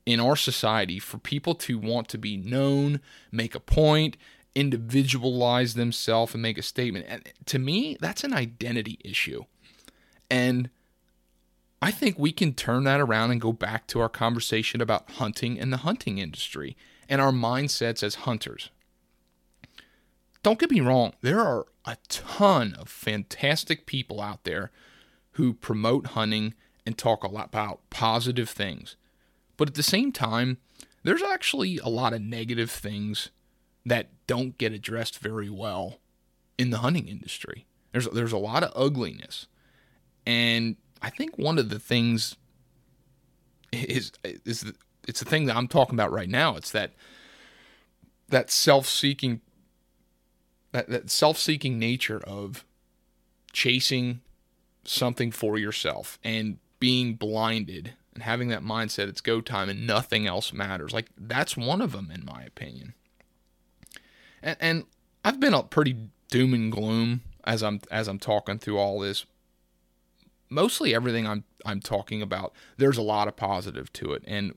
in 0.06 0.20
our 0.20 0.36
society 0.36 0.98
for 0.98 1.18
people 1.18 1.54
to 1.54 1.78
want 1.78 2.08
to 2.08 2.18
be 2.18 2.36
known, 2.36 3.00
make 3.32 3.54
a 3.54 3.60
point, 3.60 4.16
individualize 4.54 5.74
themselves 5.74 6.34
and 6.34 6.42
make 6.42 6.58
a 6.58 6.62
statement. 6.62 7.06
And 7.08 7.28
to 7.46 7.58
me, 7.58 7.96
that's 8.00 8.24
an 8.24 8.34
identity 8.34 8.98
issue. 9.04 9.44
And 10.30 10.70
I 11.80 11.90
think 11.90 12.18
we 12.18 12.32
can 12.32 12.54
turn 12.54 12.84
that 12.84 13.00
around 13.00 13.30
and 13.30 13.40
go 13.40 13.52
back 13.52 13.86
to 13.88 14.00
our 14.00 14.08
conversation 14.08 14.80
about 14.80 15.10
hunting 15.12 15.58
and 15.58 15.72
the 15.72 15.78
hunting 15.78 16.18
industry 16.18 16.76
and 17.08 17.20
our 17.20 17.32
mindsets 17.32 18.02
as 18.02 18.14
hunters. 18.16 18.70
Don't 20.42 20.58
get 20.58 20.70
me 20.70 20.80
wrong, 20.80 21.14
there 21.22 21.40
are 21.40 21.66
a 21.84 21.96
ton 22.08 22.74
of 22.74 22.88
fantastic 22.88 23.86
people 23.86 24.20
out 24.20 24.44
there 24.44 24.70
who 25.32 25.52
promote 25.52 26.08
hunting 26.08 26.54
and 26.86 26.96
talk 26.96 27.24
a 27.24 27.28
lot 27.28 27.46
about 27.46 27.80
positive 27.90 28.48
things. 28.48 28.96
But 29.56 29.68
at 29.68 29.74
the 29.74 29.82
same 29.82 30.12
time, 30.12 30.58
there's 31.02 31.22
actually 31.22 31.78
a 31.78 31.88
lot 31.88 32.12
of 32.12 32.22
negative 32.22 32.70
things 32.70 33.30
that 33.84 34.08
don't 34.26 34.56
get 34.58 34.72
addressed 34.72 35.18
very 35.18 35.50
well 35.50 35.98
in 36.56 36.70
the 36.70 36.78
hunting 36.78 37.08
industry. 37.08 37.66
There's 37.92 38.08
there's 38.08 38.32
a 38.32 38.38
lot 38.38 38.62
of 38.62 38.72
ugliness. 38.74 39.46
And 40.26 40.76
I 41.02 41.10
think 41.10 41.36
one 41.36 41.58
of 41.58 41.68
the 41.68 41.78
things 41.78 42.36
is 43.72 44.12
is 44.24 44.72
it's 45.06 45.20
the 45.20 45.26
thing 45.26 45.46
that 45.46 45.56
I'm 45.56 45.68
talking 45.68 45.94
about 45.94 46.12
right 46.12 46.28
now. 46.28 46.56
It's 46.56 46.70
that 46.70 46.92
that 48.28 48.50
self-seeking 48.50 49.42
that, 50.74 50.88
that 50.88 51.08
self-seeking 51.08 51.78
nature 51.78 52.20
of 52.26 52.64
chasing 53.52 54.20
something 54.82 55.30
for 55.30 55.56
yourself 55.56 56.18
and 56.24 56.58
being 56.80 57.14
blinded 57.14 57.92
and 58.12 58.24
having 58.24 58.48
that 58.48 58.62
mindset 58.62 59.08
it's 59.08 59.20
go 59.20 59.40
time 59.40 59.68
and 59.68 59.86
nothing 59.86 60.26
else 60.26 60.52
matters. 60.52 60.92
Like 60.92 61.06
that's 61.16 61.56
one 61.56 61.80
of 61.80 61.92
them 61.92 62.10
in 62.12 62.24
my 62.24 62.42
opinion. 62.42 62.94
And, 64.42 64.56
and 64.60 64.84
I've 65.24 65.38
been 65.38 65.54
a 65.54 65.62
pretty 65.62 65.96
doom 66.28 66.52
and 66.52 66.72
gloom 66.72 67.20
as 67.44 67.62
I'm 67.62 67.80
as 67.92 68.08
I'm 68.08 68.18
talking 68.18 68.58
through 68.58 68.78
all 68.78 68.98
this 68.98 69.26
mostly 70.50 70.92
everything 70.92 71.24
I'm 71.24 71.44
I'm 71.64 71.80
talking 71.80 72.20
about, 72.20 72.52
there's 72.78 72.98
a 72.98 73.02
lot 73.02 73.28
of 73.28 73.36
positive 73.36 73.92
to 73.94 74.12
it. 74.12 74.24
And 74.26 74.54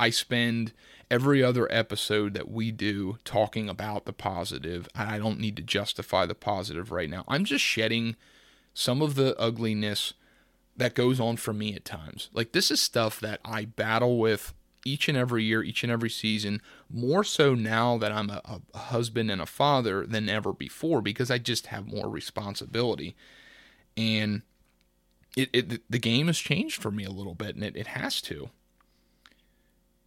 I 0.00 0.08
spend 0.08 0.72
every 1.10 1.44
other 1.44 1.70
episode 1.70 2.32
that 2.32 2.50
we 2.50 2.70
do 2.70 3.18
talking 3.22 3.68
about 3.68 4.06
the 4.06 4.14
positive, 4.14 4.88
and 4.94 5.10
I 5.10 5.18
don't 5.18 5.38
need 5.38 5.56
to 5.56 5.62
justify 5.62 6.24
the 6.24 6.34
positive 6.34 6.90
right 6.90 7.10
now. 7.10 7.22
I'm 7.28 7.44
just 7.44 7.62
shedding 7.62 8.16
some 8.72 9.02
of 9.02 9.14
the 9.14 9.38
ugliness 9.38 10.14
that 10.74 10.94
goes 10.94 11.20
on 11.20 11.36
for 11.36 11.52
me 11.52 11.74
at 11.74 11.84
times. 11.84 12.30
Like 12.32 12.52
this 12.52 12.70
is 12.70 12.80
stuff 12.80 13.20
that 13.20 13.40
I 13.44 13.66
battle 13.66 14.18
with 14.18 14.54
each 14.86 15.06
and 15.06 15.18
every 15.18 15.44
year, 15.44 15.62
each 15.62 15.82
and 15.82 15.92
every 15.92 16.08
season, 16.08 16.62
more 16.88 17.22
so 17.22 17.54
now 17.54 17.98
that 17.98 18.10
I'm 18.10 18.30
a, 18.30 18.40
a 18.72 18.78
husband 18.78 19.30
and 19.30 19.42
a 19.42 19.46
father 19.46 20.06
than 20.06 20.30
ever 20.30 20.54
before 20.54 21.02
because 21.02 21.30
I 21.30 21.36
just 21.36 21.66
have 21.66 21.86
more 21.86 22.08
responsibility. 22.08 23.14
And 23.98 24.40
it, 25.36 25.50
it 25.52 25.90
the 25.90 25.98
game 25.98 26.28
has 26.28 26.38
changed 26.38 26.80
for 26.80 26.90
me 26.90 27.04
a 27.04 27.10
little 27.10 27.34
bit, 27.34 27.54
and 27.54 27.62
it, 27.62 27.76
it 27.76 27.88
has 27.88 28.22
to. 28.22 28.48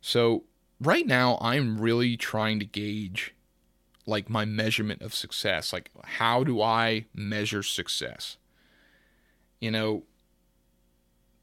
So 0.05 0.43
right 0.81 1.07
now, 1.07 1.37
I'm 1.39 1.79
really 1.79 2.17
trying 2.17 2.59
to 2.59 2.65
gauge 2.65 3.33
like 4.05 4.29
my 4.29 4.43
measurement 4.43 5.01
of 5.01 5.15
success. 5.15 5.71
Like, 5.71 5.91
how 6.03 6.43
do 6.43 6.61
I 6.61 7.05
measure 7.15 7.63
success? 7.63 8.35
You 9.61 9.71
know, 9.71 10.03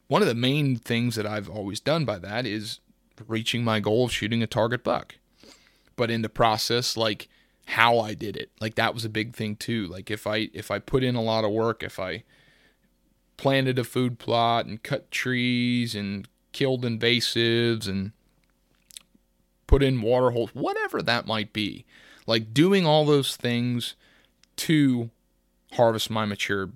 one 0.09 0.21
of 0.21 0.29
the 0.29 0.35
main 0.35 0.77
things 0.77 1.15
that 1.15 1.25
I've 1.25 1.49
always 1.49 1.81
done 1.81 2.05
by 2.05 2.19
that 2.19 2.45
is 2.45 2.81
reaching 3.27 3.65
my 3.65 3.81
goal 3.81 4.05
of 4.05 4.13
shooting 4.13 4.43
a 4.43 4.47
target 4.47 4.85
buck. 4.85 5.15
But 5.97 6.11
in 6.11 6.21
the 6.21 6.29
process, 6.29 6.99
like 6.99 7.31
how 7.65 7.99
I 7.99 8.13
did 8.13 8.37
it, 8.37 8.51
like 8.61 8.75
that 8.75 8.93
was 8.93 9.07
a 9.07 9.09
big 9.09 9.35
thing 9.35 9.57
too. 9.57 9.87
Like 9.87 10.11
if 10.11 10.27
I 10.27 10.51
if 10.53 10.71
I 10.71 10.81
put 10.81 11.03
in 11.03 11.17
a 11.17 11.23
lot 11.23 11.45
of 11.45 11.51
work, 11.51 11.83
if 11.83 11.99
I 11.99 12.25
planted 13.39 13.79
a 13.79 13.85
food 13.85 14.19
plot 14.19 14.67
and 14.67 14.83
cut 14.83 15.11
trees 15.11 15.95
and 15.95 16.29
killed 16.53 16.85
invasives 16.85 17.89
and 17.89 18.13
put 19.71 19.85
in 19.85 20.03
water 20.03 20.33
holes, 20.33 20.51
whatever 20.53 21.01
that 21.01 21.29
might 21.29 21.53
be. 21.53 21.85
Like 22.27 22.53
doing 22.53 22.85
all 22.85 23.05
those 23.05 23.37
things 23.37 23.95
to 24.57 25.11
harvest 25.75 26.11
my 26.11 26.25
mature 26.25 26.71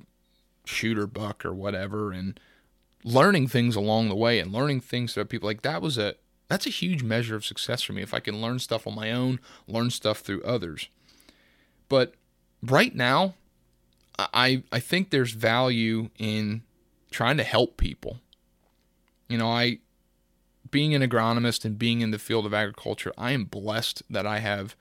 shooter 0.64 1.08
buck 1.08 1.44
or 1.44 1.52
whatever 1.52 2.12
and 2.12 2.38
learning 3.02 3.48
things 3.48 3.74
along 3.74 4.08
the 4.08 4.14
way 4.14 4.38
and 4.38 4.52
learning 4.52 4.80
things 4.80 5.16
that 5.16 5.28
people 5.28 5.48
like 5.48 5.62
that 5.62 5.82
was 5.82 5.98
a 5.98 6.14
that's 6.46 6.68
a 6.68 6.70
huge 6.70 7.02
measure 7.02 7.34
of 7.34 7.44
success 7.44 7.82
for 7.82 7.94
me 7.94 8.00
if 8.00 8.14
I 8.14 8.20
can 8.20 8.40
learn 8.40 8.60
stuff 8.60 8.86
on 8.86 8.94
my 8.94 9.10
own, 9.10 9.40
learn 9.66 9.90
stuff 9.90 10.20
through 10.20 10.42
others. 10.44 10.88
But 11.88 12.14
right 12.62 12.94
now, 12.94 13.34
I 14.16 14.62
I 14.70 14.78
think 14.78 15.10
there's 15.10 15.32
value 15.32 16.10
in 16.16 16.62
trying 17.10 17.38
to 17.38 17.44
help 17.44 17.76
people. 17.76 18.20
You 19.28 19.38
know, 19.38 19.50
I 19.50 19.78
being 20.74 20.92
an 20.92 21.08
agronomist 21.08 21.64
and 21.64 21.78
being 21.78 22.00
in 22.00 22.10
the 22.10 22.18
field 22.18 22.44
of 22.44 22.52
agriculture, 22.52 23.12
I 23.16 23.30
am 23.30 23.44
blessed 23.44 24.02
that 24.10 24.26
I 24.26 24.40
have 24.40 24.74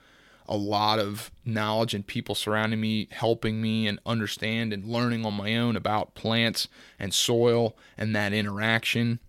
a 0.48 0.58
lot 0.58 0.98
of 0.98 1.30
knowledge 1.46 1.94
and 1.94 2.08
people 2.08 2.34
surrounding 2.34 2.82
me, 2.82 3.08
helping 3.12 3.62
me 3.62 3.86
and 3.86 4.00
understand 4.04 4.74
and 4.74 4.86
learning 4.86 5.24
on 5.24 5.36
my 5.36 5.56
own 5.56 5.76
about 5.76 6.16
plants 6.16 6.68
and 6.98 7.14
soil 7.14 7.78
and 7.96 8.16
that 8.16 8.34
interaction 8.34 9.20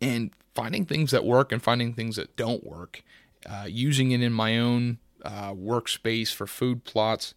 and 0.00 0.30
finding 0.54 0.86
things 0.86 1.10
that 1.10 1.24
work 1.24 1.50
and 1.50 1.60
finding 1.60 1.92
things 1.92 2.14
that 2.14 2.36
don't 2.36 2.64
work, 2.64 3.02
uh, 3.44 3.66
using 3.66 4.12
it 4.12 4.22
in 4.22 4.32
my 4.32 4.60
own 4.60 4.98
uh, 5.24 5.52
workspace 5.52 6.32
for 6.32 6.46
food 6.46 6.84
plots, 6.84 7.34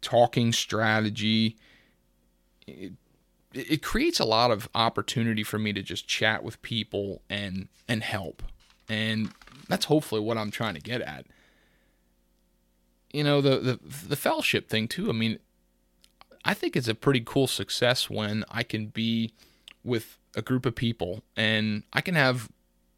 talking 0.00 0.50
strategy. 0.50 1.58
It, 3.56 3.82
creates 3.82 4.20
a 4.20 4.24
lot 4.24 4.50
of 4.50 4.68
opportunity 4.74 5.42
for 5.42 5.58
me 5.58 5.72
to 5.72 5.82
just 5.82 6.06
chat 6.06 6.42
with 6.42 6.60
people 6.62 7.22
and 7.30 7.68
and 7.88 8.02
help. 8.02 8.42
And 8.88 9.30
that's 9.68 9.86
hopefully 9.86 10.20
what 10.20 10.36
I'm 10.36 10.50
trying 10.50 10.74
to 10.74 10.80
get 10.80 11.00
at. 11.00 11.26
You 13.12 13.24
know, 13.24 13.40
the 13.40 13.58
the 13.58 13.80
the 14.08 14.16
fellowship 14.16 14.68
thing 14.68 14.88
too. 14.88 15.08
I 15.08 15.12
mean, 15.12 15.38
I 16.44 16.54
think 16.54 16.76
it's 16.76 16.88
a 16.88 16.94
pretty 16.94 17.22
cool 17.24 17.46
success 17.46 18.10
when 18.10 18.44
I 18.50 18.62
can 18.62 18.86
be 18.86 19.32
with 19.82 20.18
a 20.34 20.42
group 20.42 20.66
of 20.66 20.74
people 20.74 21.22
and 21.36 21.84
I 21.92 22.00
can 22.00 22.14
have 22.14 22.48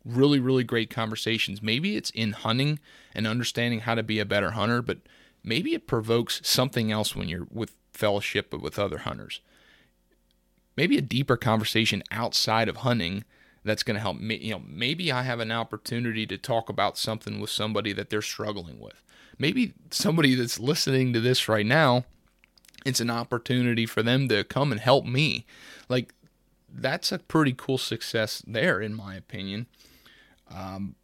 really 0.04 0.40
really 0.40 0.64
great 0.64 0.90
conversations. 0.90 1.62
Maybe 1.62 1.96
it's 1.96 2.10
in 2.10 2.32
hunting 2.32 2.80
and 3.14 3.26
understanding 3.26 3.80
how 3.80 3.94
to 3.94 4.02
be 4.02 4.18
a 4.18 4.24
better 4.24 4.52
hunter, 4.52 4.82
but 4.82 4.98
maybe 5.44 5.74
it 5.74 5.86
provokes 5.86 6.40
something 6.42 6.90
else 6.90 7.14
when 7.14 7.28
you're 7.28 7.46
with 7.50 7.74
fellowship 7.92 8.50
but 8.50 8.62
with 8.62 8.78
other 8.78 8.98
hunters 8.98 9.40
maybe 10.78 10.96
a 10.96 11.02
deeper 11.02 11.36
conversation 11.36 12.02
outside 12.12 12.68
of 12.68 12.78
hunting 12.78 13.24
that's 13.64 13.82
going 13.82 13.96
to 13.96 14.00
help 14.00 14.18
me 14.18 14.36
you 14.36 14.52
know 14.52 14.62
maybe 14.64 15.10
i 15.10 15.22
have 15.22 15.40
an 15.40 15.50
opportunity 15.50 16.24
to 16.24 16.38
talk 16.38 16.68
about 16.68 16.96
something 16.96 17.40
with 17.40 17.50
somebody 17.50 17.92
that 17.92 18.08
they're 18.10 18.22
struggling 18.22 18.78
with. 18.78 19.02
Maybe 19.40 19.74
somebody 19.90 20.34
that's 20.34 20.58
listening 20.58 21.12
to 21.12 21.20
this 21.20 21.48
right 21.48 21.66
now 21.66 22.04
it's 22.86 23.00
an 23.00 23.10
opportunity 23.10 23.86
for 23.86 24.02
them 24.04 24.28
to 24.28 24.44
come 24.44 24.70
and 24.70 24.80
help 24.80 25.04
me. 25.04 25.44
Like 25.88 26.14
that's 26.72 27.10
a 27.10 27.18
pretty 27.18 27.54
cool 27.56 27.78
success 27.78 28.42
there 28.46 28.80
in 28.80 28.94
my 28.94 29.16
opinion. 29.16 29.66
Um, 30.48 30.94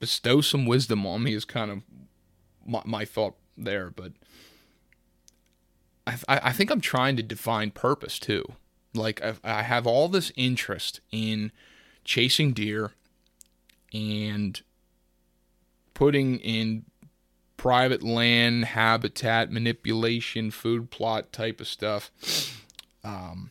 bestow 0.00 0.40
some 0.40 0.66
wisdom 0.66 1.06
on 1.06 1.22
me 1.22 1.34
is 1.34 1.44
kind 1.44 1.70
of 1.70 1.82
my, 2.66 2.82
my 2.84 3.04
thought 3.04 3.36
there 3.56 3.90
but 3.90 4.12
I, 6.06 6.18
I 6.28 6.52
think 6.52 6.70
i'm 6.70 6.80
trying 6.80 7.16
to 7.16 7.22
define 7.22 7.70
purpose 7.70 8.18
too 8.18 8.44
like 8.94 9.22
I, 9.44 9.62
have 9.62 9.86
all 9.86 10.08
this 10.08 10.32
interest 10.36 11.00
in 11.10 11.52
chasing 12.04 12.52
deer 12.52 12.92
and 13.92 14.60
putting 15.94 16.38
in 16.38 16.84
private 17.56 18.02
land 18.02 18.64
habitat 18.64 19.52
manipulation 19.52 20.50
food 20.50 20.90
plot 20.90 21.32
type 21.32 21.60
of 21.60 21.68
stuff. 21.68 22.10
Um, 23.04 23.50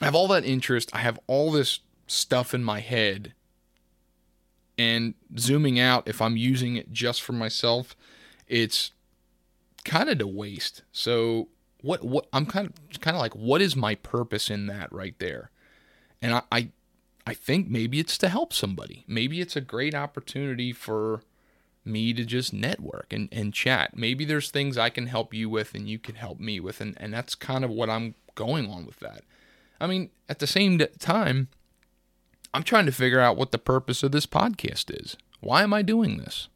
i 0.00 0.04
have 0.04 0.14
all 0.14 0.28
that 0.28 0.44
interest. 0.44 0.90
I 0.92 0.98
have 0.98 1.18
all 1.26 1.50
this 1.50 1.80
stuff 2.06 2.54
in 2.54 2.62
my 2.62 2.80
head. 2.80 3.32
And 4.78 5.14
zooming 5.38 5.80
out 5.80 6.06
if 6.06 6.20
i'm 6.20 6.36
using 6.36 6.76
it 6.76 6.92
just 6.92 7.22
for 7.22 7.32
myself 7.32 7.96
it's 8.46 8.92
kind 9.86 10.08
of 10.08 10.18
to 10.18 10.26
waste. 10.26 10.82
So 10.92 11.48
what 11.82 12.04
what 12.04 12.26
I'm 12.32 12.46
kind 12.46 12.66
of 12.66 13.00
kind 13.00 13.16
of 13.16 13.20
like 13.20 13.34
what 13.34 13.60
is 13.60 13.76
my 13.76 13.94
purpose 13.94 14.50
in 14.50 14.66
that 14.66 14.92
right 14.92 15.14
there? 15.18 15.50
And 16.20 16.34
I, 16.34 16.42
I 16.50 16.68
I 17.26 17.34
think 17.34 17.68
maybe 17.68 17.98
it's 17.98 18.18
to 18.18 18.28
help 18.28 18.52
somebody. 18.52 19.04
Maybe 19.08 19.40
it's 19.40 19.56
a 19.56 19.60
great 19.60 19.94
opportunity 19.94 20.72
for 20.72 21.22
me 21.84 22.12
to 22.12 22.24
just 22.24 22.52
network 22.52 23.12
and, 23.12 23.28
and 23.32 23.54
chat. 23.54 23.96
Maybe 23.96 24.24
there's 24.24 24.50
things 24.50 24.76
I 24.76 24.90
can 24.90 25.06
help 25.06 25.32
you 25.32 25.48
with 25.48 25.74
and 25.74 25.88
you 25.88 25.98
can 25.98 26.16
help 26.16 26.38
me 26.38 26.60
with. 26.60 26.80
And, 26.80 26.94
and 26.98 27.12
that's 27.12 27.34
kind 27.34 27.64
of 27.64 27.70
what 27.70 27.88
I'm 27.88 28.14
going 28.34 28.68
on 28.68 28.86
with 28.86 28.98
that. 29.00 29.22
I 29.80 29.86
mean, 29.86 30.10
at 30.28 30.40
the 30.40 30.46
same 30.46 30.80
time, 30.98 31.48
I'm 32.52 32.62
trying 32.62 32.86
to 32.86 32.92
figure 32.92 33.20
out 33.20 33.36
what 33.36 33.52
the 33.52 33.58
purpose 33.58 34.02
of 34.02 34.12
this 34.12 34.26
podcast 34.26 34.90
is. 34.90 35.16
Why 35.40 35.62
am 35.62 35.72
I 35.72 35.82
doing 35.82 36.18
this? 36.18 36.48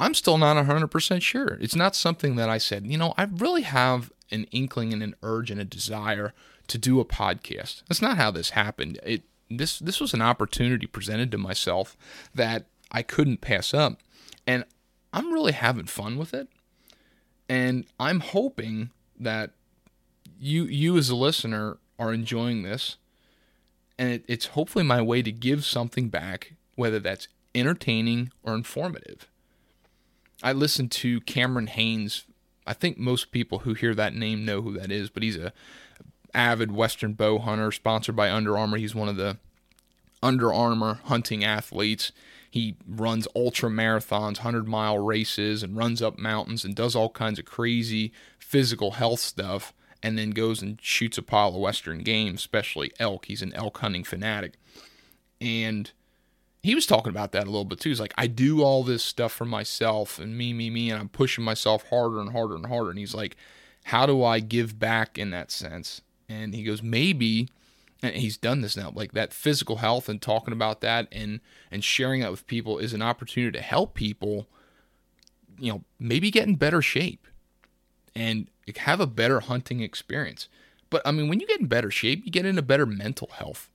I'm 0.00 0.14
still 0.14 0.38
not 0.38 0.56
100% 0.56 1.22
sure. 1.22 1.58
It's 1.60 1.76
not 1.76 1.94
something 1.94 2.36
that 2.36 2.48
I 2.48 2.58
said, 2.58 2.86
you 2.86 2.98
know, 2.98 3.14
I 3.16 3.24
really 3.24 3.62
have 3.62 4.10
an 4.32 4.44
inkling 4.50 4.92
and 4.92 5.02
an 5.02 5.14
urge 5.22 5.50
and 5.50 5.60
a 5.60 5.64
desire 5.64 6.32
to 6.68 6.78
do 6.78 7.00
a 7.00 7.04
podcast. 7.04 7.82
That's 7.88 8.02
not 8.02 8.16
how 8.16 8.30
this 8.30 8.50
happened. 8.50 8.98
It 9.04 9.22
this 9.50 9.78
this 9.78 10.00
was 10.00 10.14
an 10.14 10.22
opportunity 10.22 10.86
presented 10.86 11.30
to 11.32 11.38
myself 11.38 11.96
that 12.34 12.66
I 12.90 13.02
couldn't 13.02 13.40
pass 13.40 13.74
up. 13.74 14.00
And 14.46 14.64
I'm 15.12 15.32
really 15.32 15.52
having 15.52 15.86
fun 15.86 16.16
with 16.16 16.34
it. 16.34 16.48
And 17.48 17.84
I'm 18.00 18.20
hoping 18.20 18.90
that 19.18 19.50
you 20.38 20.64
you 20.64 20.96
as 20.96 21.10
a 21.10 21.16
listener 21.16 21.78
are 21.98 22.12
enjoying 22.12 22.62
this. 22.62 22.96
And 23.98 24.10
it, 24.10 24.24
it's 24.26 24.46
hopefully 24.46 24.84
my 24.84 25.02
way 25.02 25.22
to 25.22 25.30
give 25.30 25.64
something 25.64 26.08
back, 26.08 26.54
whether 26.74 26.98
that's 26.98 27.28
entertaining 27.54 28.32
or 28.42 28.54
informative. 28.54 29.28
I 30.42 30.52
listened 30.52 30.90
to 30.92 31.20
Cameron 31.20 31.68
Hanes 31.68 32.24
I 32.66 32.72
think 32.72 32.98
most 32.98 33.32
people 33.32 33.60
who 33.60 33.74
hear 33.74 33.94
that 33.94 34.14
name 34.14 34.44
know 34.44 34.62
who 34.62 34.78
that 34.78 34.92
is, 34.92 35.10
but 35.10 35.22
he's 35.22 35.36
a 35.36 35.52
avid 36.34 36.72
Western 36.72 37.12
bow 37.12 37.38
hunter, 37.38 37.72
sponsored 37.72 38.16
by 38.16 38.30
Under 38.30 38.56
Armour. 38.56 38.78
He's 38.78 38.94
one 38.94 39.08
of 39.08 39.16
the 39.16 39.38
Under 40.22 40.52
Armour 40.52 41.00
hunting 41.04 41.44
athletes. 41.44 42.12
He 42.50 42.76
runs 42.86 43.26
ultra 43.34 43.70
marathons, 43.70 44.38
100 44.38 44.68
mile 44.68 44.98
races, 44.98 45.62
and 45.62 45.76
runs 45.76 46.02
up 46.02 46.18
mountains 46.18 46.64
and 46.64 46.74
does 46.74 46.94
all 46.94 47.08
kinds 47.08 47.38
of 47.38 47.44
crazy 47.44 48.12
physical 48.38 48.92
health 48.92 49.20
stuff, 49.20 49.72
and 50.02 50.18
then 50.18 50.30
goes 50.30 50.60
and 50.60 50.78
shoots 50.80 51.16
a 51.16 51.22
pile 51.22 51.48
of 51.48 51.54
Western 51.54 52.00
game, 52.00 52.34
especially 52.34 52.92
elk. 52.98 53.26
He's 53.26 53.42
an 53.42 53.54
elk 53.54 53.78
hunting 53.78 54.04
fanatic. 54.04 54.54
And 55.40 55.90
he 56.62 56.74
was 56.74 56.86
talking 56.86 57.10
about 57.10 57.32
that 57.32 57.44
a 57.44 57.50
little 57.50 57.64
bit 57.64 57.80
too. 57.80 57.88
He's 57.88 58.00
like, 58.00 58.14
I 58.16 58.28
do 58.28 58.62
all 58.62 58.84
this 58.84 59.02
stuff 59.02 59.32
for 59.32 59.44
myself 59.44 60.18
and 60.18 60.38
me, 60.38 60.52
me, 60.52 60.70
me, 60.70 60.90
and 60.90 61.00
I'm 61.00 61.08
pushing 61.08 61.44
myself 61.44 61.88
harder 61.90 62.20
and 62.20 62.30
harder 62.30 62.54
and 62.54 62.66
harder. 62.66 62.90
And 62.90 62.98
he's 62.98 63.14
like, 63.14 63.36
How 63.84 64.06
do 64.06 64.22
I 64.22 64.38
give 64.38 64.78
back 64.78 65.18
in 65.18 65.30
that 65.30 65.50
sense? 65.50 66.02
And 66.28 66.54
he 66.54 66.62
goes, 66.62 66.82
Maybe, 66.82 67.48
and 68.00 68.14
he's 68.14 68.36
done 68.36 68.60
this 68.60 68.76
now, 68.76 68.92
like 68.94 69.12
that 69.12 69.32
physical 69.32 69.76
health 69.76 70.08
and 70.08 70.22
talking 70.22 70.52
about 70.52 70.80
that 70.82 71.08
and 71.10 71.40
and 71.72 71.82
sharing 71.82 72.20
that 72.20 72.30
with 72.30 72.46
people 72.46 72.78
is 72.78 72.92
an 72.92 73.02
opportunity 73.02 73.58
to 73.58 73.64
help 73.64 73.94
people, 73.94 74.46
you 75.58 75.72
know, 75.72 75.82
maybe 75.98 76.30
get 76.30 76.46
in 76.46 76.54
better 76.54 76.82
shape 76.82 77.26
and 78.14 78.46
have 78.76 79.00
a 79.00 79.06
better 79.06 79.40
hunting 79.40 79.80
experience. 79.80 80.46
But 80.90 81.02
I 81.04 81.10
mean, 81.10 81.28
when 81.28 81.40
you 81.40 81.46
get 81.48 81.60
in 81.60 81.66
better 81.66 81.90
shape, 81.90 82.24
you 82.24 82.30
get 82.30 82.46
into 82.46 82.62
better 82.62 82.86
mental 82.86 83.30
health 83.32 83.68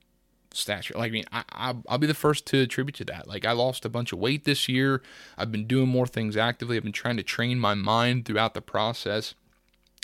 stature. 0.58 0.93
Like 0.95 1.10
I 1.10 1.14
mean, 1.14 1.26
I, 1.32 1.43
I 1.51 1.72
will 1.72 1.97
be 1.99 2.08
the 2.08 2.14
first 2.14 2.45
to 2.47 2.62
attribute 2.62 2.95
to 2.95 3.05
that. 3.05 3.28
Like 3.28 3.45
I 3.45 3.51
lost 3.51 3.86
a 3.86 3.89
bunch 3.89 4.12
of 4.12 4.20
weight 4.20 4.45
this 4.45 4.68
year. 4.68 5.01
I've 5.38 5.51
been 5.51 5.68
doing 5.68 5.88
more 5.88 6.08
things 6.08 6.36
actively. 6.36 6.78
I've 6.78 6.84
been 6.84 6.91
trying 6.91 7.18
to 7.18 7.24
train 7.24 7.60
my 7.60 7.74
mind 7.74 8.26
throughout 8.26 8.53
the 8.53 8.62
process, 8.62 9.36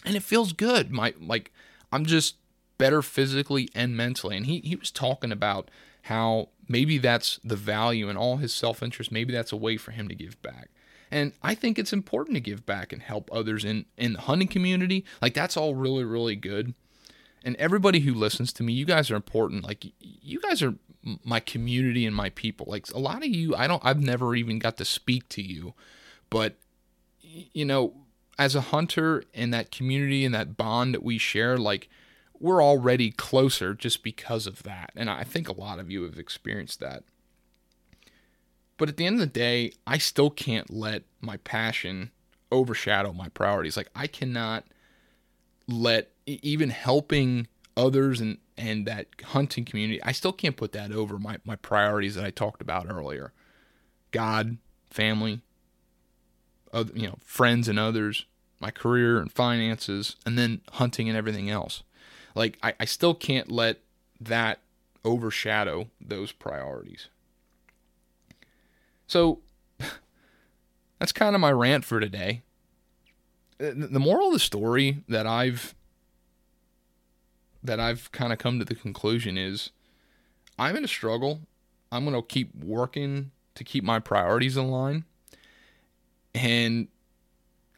and 0.05 0.15
it 0.15 0.23
feels 0.23 0.53
good. 0.53 0.91
My 0.91 1.13
like 1.19 1.51
I'm 1.91 2.05
just 2.05 2.35
better 2.77 3.01
physically 3.01 3.69
and 3.75 3.95
mentally. 3.95 4.37
And 4.37 4.45
he 4.45 4.59
he 4.59 4.75
was 4.75 4.91
talking 4.91 5.31
about 5.31 5.69
how 6.03 6.49
maybe 6.67 6.97
that's 6.97 7.39
the 7.43 7.55
value 7.55 8.09
in 8.09 8.17
all 8.17 8.37
his 8.37 8.53
self 8.53 8.83
interest. 8.83 9.11
Maybe 9.11 9.33
that's 9.33 9.51
a 9.51 9.57
way 9.57 9.77
for 9.77 9.91
him 9.91 10.07
to 10.07 10.15
give 10.15 10.41
back. 10.41 10.69
And 11.11 11.33
I 11.43 11.53
think 11.53 11.77
it's 11.77 11.93
important 11.93 12.35
to 12.35 12.41
give 12.41 12.65
back 12.65 12.91
and 12.91 13.01
help 13.01 13.29
others 13.31 13.63
in 13.63 13.85
in 13.97 14.13
the 14.13 14.21
hunting 14.21 14.47
community. 14.47 15.05
Like 15.21 15.33
that's 15.33 15.57
all 15.57 15.75
really 15.75 16.03
really 16.03 16.35
good 16.35 16.73
and 17.43 17.55
everybody 17.57 18.01
who 18.01 18.13
listens 18.13 18.53
to 18.53 18.63
me, 18.63 18.73
you 18.73 18.85
guys 18.85 19.11
are 19.11 19.15
important. 19.15 19.63
Like 19.63 19.85
you 19.99 20.39
guys 20.39 20.61
are 20.63 20.75
my 21.23 21.39
community 21.39 22.05
and 22.05 22.15
my 22.15 22.29
people. 22.29 22.65
Like 22.69 22.89
a 22.91 22.99
lot 22.99 23.17
of 23.17 23.25
you, 23.25 23.55
I 23.55 23.67
don't, 23.67 23.83
I've 23.85 24.01
never 24.01 24.35
even 24.35 24.59
got 24.59 24.77
to 24.77 24.85
speak 24.85 25.27
to 25.29 25.41
you, 25.41 25.73
but 26.29 26.55
you 27.21 27.65
know, 27.65 27.93
as 28.39 28.55
a 28.55 28.61
hunter 28.61 29.23
in 29.33 29.51
that 29.51 29.71
community 29.71 30.25
and 30.25 30.33
that 30.33 30.57
bond 30.57 30.93
that 30.93 31.03
we 31.03 31.17
share, 31.17 31.57
like 31.57 31.89
we're 32.39 32.63
already 32.63 33.11
closer 33.11 33.73
just 33.73 34.03
because 34.03 34.47
of 34.47 34.63
that. 34.63 34.91
And 34.95 35.09
I 35.09 35.23
think 35.23 35.47
a 35.47 35.59
lot 35.59 35.79
of 35.79 35.91
you 35.91 36.03
have 36.03 36.17
experienced 36.17 36.79
that. 36.79 37.03
But 38.77 38.89
at 38.89 38.97
the 38.97 39.05
end 39.05 39.15
of 39.15 39.19
the 39.19 39.27
day, 39.27 39.73
I 39.85 39.97
still 39.97 40.29
can't 40.29 40.69
let 40.69 41.03
my 41.21 41.37
passion 41.37 42.11
overshadow 42.51 43.13
my 43.13 43.29
priorities. 43.29 43.77
Like 43.77 43.89
I 43.95 44.07
cannot 44.07 44.65
let 45.67 46.11
even 46.25 46.69
helping 46.69 47.47
others 47.75 48.21
and 48.21 48.37
and 48.57 48.85
that 48.85 49.07
hunting 49.23 49.65
community, 49.65 50.01
I 50.03 50.11
still 50.11 50.33
can't 50.33 50.55
put 50.55 50.73
that 50.73 50.91
over 50.91 51.17
my, 51.17 51.37
my 51.43 51.55
priorities 51.55 52.15
that 52.15 52.23
I 52.23 52.29
talked 52.29 52.61
about 52.61 52.85
earlier. 52.87 53.33
God, 54.11 54.57
family, 54.91 55.41
other, 56.71 56.91
you 56.95 57.07
know, 57.07 57.17
friends 57.23 57.67
and 57.67 57.79
others, 57.79 58.25
my 58.59 58.69
career 58.69 59.19
and 59.19 59.31
finances, 59.31 60.15
and 60.25 60.37
then 60.37 60.61
hunting 60.73 61.09
and 61.09 61.17
everything 61.17 61.49
else. 61.49 61.81
Like 62.35 62.59
I, 62.61 62.73
I 62.79 62.85
still 62.85 63.15
can't 63.15 63.51
let 63.51 63.79
that 64.19 64.59
overshadow 65.03 65.89
those 65.99 66.31
priorities. 66.31 67.07
So 69.07 69.39
that's 70.99 71.11
kind 71.11 71.35
of 71.35 71.41
my 71.41 71.51
rant 71.51 71.85
for 71.85 71.99
today. 71.99 72.43
Uh, 73.59 73.71
the 73.75 73.99
moral 73.99 74.27
of 74.27 74.33
the 74.33 74.39
story 74.39 75.03
that 75.07 75.27
I've 75.27 75.75
that 77.63 77.79
I've 77.79 78.11
kind 78.11 78.33
of 78.33 78.39
come 78.39 78.59
to 78.59 78.65
the 78.65 78.75
conclusion 78.75 79.37
is 79.37 79.69
I'm 80.59 80.75
in 80.75 80.83
a 80.83 80.87
struggle. 80.87 81.41
I'm 81.91 82.05
going 82.05 82.15
to 82.15 82.21
keep 82.21 82.53
working 82.55 83.31
to 83.55 83.63
keep 83.63 83.83
my 83.83 83.99
priorities 83.99 84.57
in 84.57 84.69
line. 84.69 85.05
And 86.35 86.87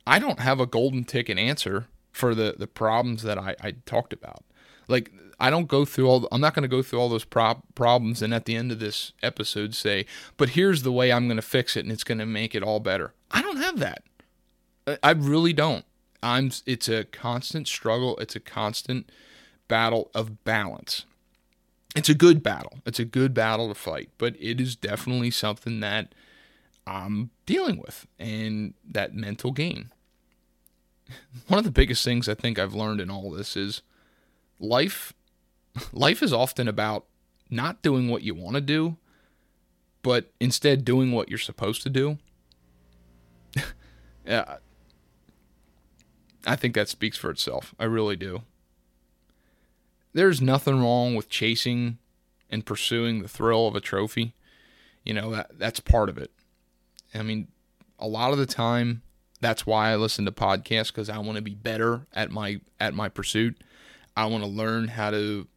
I 0.07 0.19
don't 0.19 0.39
have 0.39 0.59
a 0.59 0.65
golden 0.65 1.03
ticket 1.03 1.37
answer 1.37 1.87
for 2.11 2.33
the, 2.33 2.55
the 2.57 2.67
problems 2.67 3.23
that 3.23 3.37
I, 3.37 3.55
I 3.61 3.71
talked 3.85 4.13
about. 4.13 4.43
Like, 4.87 5.11
I 5.39 5.49
don't 5.49 5.67
go 5.67 5.83
through 5.83 6.07
all, 6.07 6.27
I'm 6.31 6.39
not 6.39 6.53
going 6.53 6.63
to 6.63 6.69
go 6.69 6.81
through 6.81 6.99
all 6.99 7.09
those 7.09 7.25
pro- 7.25 7.61
problems 7.75 8.21
and 8.21 8.33
at 8.33 8.45
the 8.45 8.55
end 8.55 8.71
of 8.71 8.79
this 8.79 9.11
episode 9.21 9.75
say, 9.75 10.05
but 10.37 10.49
here's 10.49 10.83
the 10.83 10.93
way 10.93 11.11
I'm 11.11 11.27
going 11.27 11.35
to 11.35 11.41
fix 11.41 11.75
it 11.75 11.81
and 11.81 11.91
it's 11.91 12.05
going 12.05 12.19
to 12.19 12.25
make 12.25 12.55
it 12.55 12.63
all 12.63 12.79
better. 12.79 13.13
I 13.31 13.41
don't 13.41 13.57
have 13.57 13.79
that. 13.79 14.03
I 15.01 15.11
really 15.11 15.53
don't. 15.53 15.85
I'm, 16.21 16.51
it's 16.65 16.89
a 16.89 17.05
constant 17.05 17.67
struggle. 17.67 18.17
It's 18.17 18.35
a 18.35 18.39
constant 18.39 19.11
battle 19.67 20.11
of 20.13 20.43
balance. 20.43 21.05
It's 21.95 22.09
a 22.09 22.13
good 22.13 22.43
battle. 22.43 22.79
It's 22.85 22.99
a 22.99 23.05
good 23.05 23.33
battle 23.33 23.69
to 23.69 23.75
fight, 23.75 24.09
but 24.17 24.35
it 24.39 24.59
is 24.59 24.75
definitely 24.75 25.31
something 25.31 25.79
that 25.79 26.13
I'm 26.85 27.31
dealing 27.45 27.77
with 27.77 28.05
and 28.19 28.73
that 28.89 29.13
mental 29.13 29.51
game. 29.51 29.91
One 31.47 31.59
of 31.59 31.65
the 31.65 31.71
biggest 31.71 32.03
things 32.03 32.27
I 32.27 32.33
think 32.33 32.59
I've 32.59 32.73
learned 32.73 33.01
in 33.01 33.09
all 33.09 33.31
this 33.31 33.55
is 33.55 33.81
life 34.59 35.13
life 35.93 36.23
is 36.23 36.33
often 36.33 36.67
about 36.67 37.05
not 37.49 37.81
doing 37.81 38.09
what 38.09 38.23
you 38.23 38.33
want 38.33 38.55
to 38.55 38.61
do, 38.61 38.97
but 40.01 40.31
instead 40.39 40.85
doing 40.85 41.11
what 41.11 41.29
you're 41.29 41.37
supposed 41.37 41.83
to 41.83 41.89
do. 41.89 42.17
yeah, 44.25 44.57
I 46.45 46.55
think 46.55 46.75
that 46.75 46.89
speaks 46.89 47.17
for 47.17 47.29
itself. 47.29 47.73
I 47.79 47.85
really 47.85 48.15
do 48.15 48.43
there's 50.15 50.41
nothing 50.41 50.79
wrong 50.79 51.13
with 51.13 51.27
chasing 51.27 51.97
and 52.49 52.65
pursuing 52.65 53.21
the 53.21 53.27
thrill 53.27 53.67
of 53.67 53.75
a 53.75 53.81
trophy. 53.81 54.33
You 55.03 55.13
know, 55.13 55.31
that 55.31 55.59
that's 55.59 55.81
part 55.81 56.09
of 56.09 56.17
it. 56.17 56.31
I 57.13 57.21
mean, 57.21 57.49
a 57.99 58.07
lot 58.07 58.31
of 58.31 58.39
the 58.39 58.45
time 58.45 59.03
that's 59.41 59.67
why 59.67 59.91
I 59.91 59.97
listen 59.97 60.23
to 60.25 60.31
podcasts 60.31 60.93
cuz 60.93 61.09
I 61.09 61.17
want 61.17 61.35
to 61.35 61.41
be 61.41 61.53
better 61.53 62.07
at 62.13 62.31
my 62.31 62.61
at 62.79 62.93
my 62.93 63.09
pursuit. 63.09 63.61
I 64.15 64.25
want 64.27 64.43
to 64.43 64.49
learn 64.49 64.87
how 64.87 65.11
to 65.11 65.47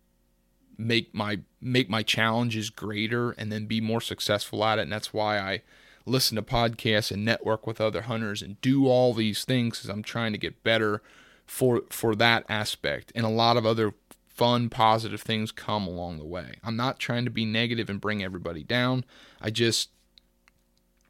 make 0.77 1.15
my 1.15 1.39
make 1.61 1.89
my 1.89 2.03
challenges 2.03 2.69
greater 2.69 3.31
and 3.33 3.53
then 3.53 3.67
be 3.67 3.81
more 3.81 4.01
successful 4.01 4.65
at 4.65 4.79
it 4.79 4.83
and 4.83 4.93
that's 4.93 5.13
why 5.13 5.39
I 5.39 5.63
listen 6.09 6.37
to 6.37 6.43
podcasts 6.43 7.11
and 7.11 7.25
network 7.25 7.67
with 7.67 7.81
other 7.81 8.03
hunters 8.03 8.43
and 8.43 8.61
do 8.61 8.87
all 8.87 9.15
these 9.15 9.45
things 9.45 9.81
cuz 9.81 9.91
I'm 9.91 10.03
trying 10.03 10.33
to 10.33 10.39
get 10.39 10.63
better 10.63 11.03
for 11.47 11.83
for 11.91 12.15
that 12.17 12.45
aspect 12.49 13.13
and 13.15 13.25
a 13.25 13.31
lot 13.31 13.57
of 13.57 13.67
other 13.67 13.95
fun, 14.39 14.71
positive 14.71 15.21
things 15.21 15.51
come 15.51 15.87
along 15.87 16.19
the 16.19 16.25
way. 16.25 16.61
I'm 16.63 16.77
not 16.77 17.01
trying 17.01 17.25
to 17.25 17.31
be 17.31 17.45
negative 17.45 17.91
and 17.91 18.01
bring 18.01 18.23
everybody 18.23 18.63
down. 18.63 19.05
I 19.41 19.51
just 19.51 19.91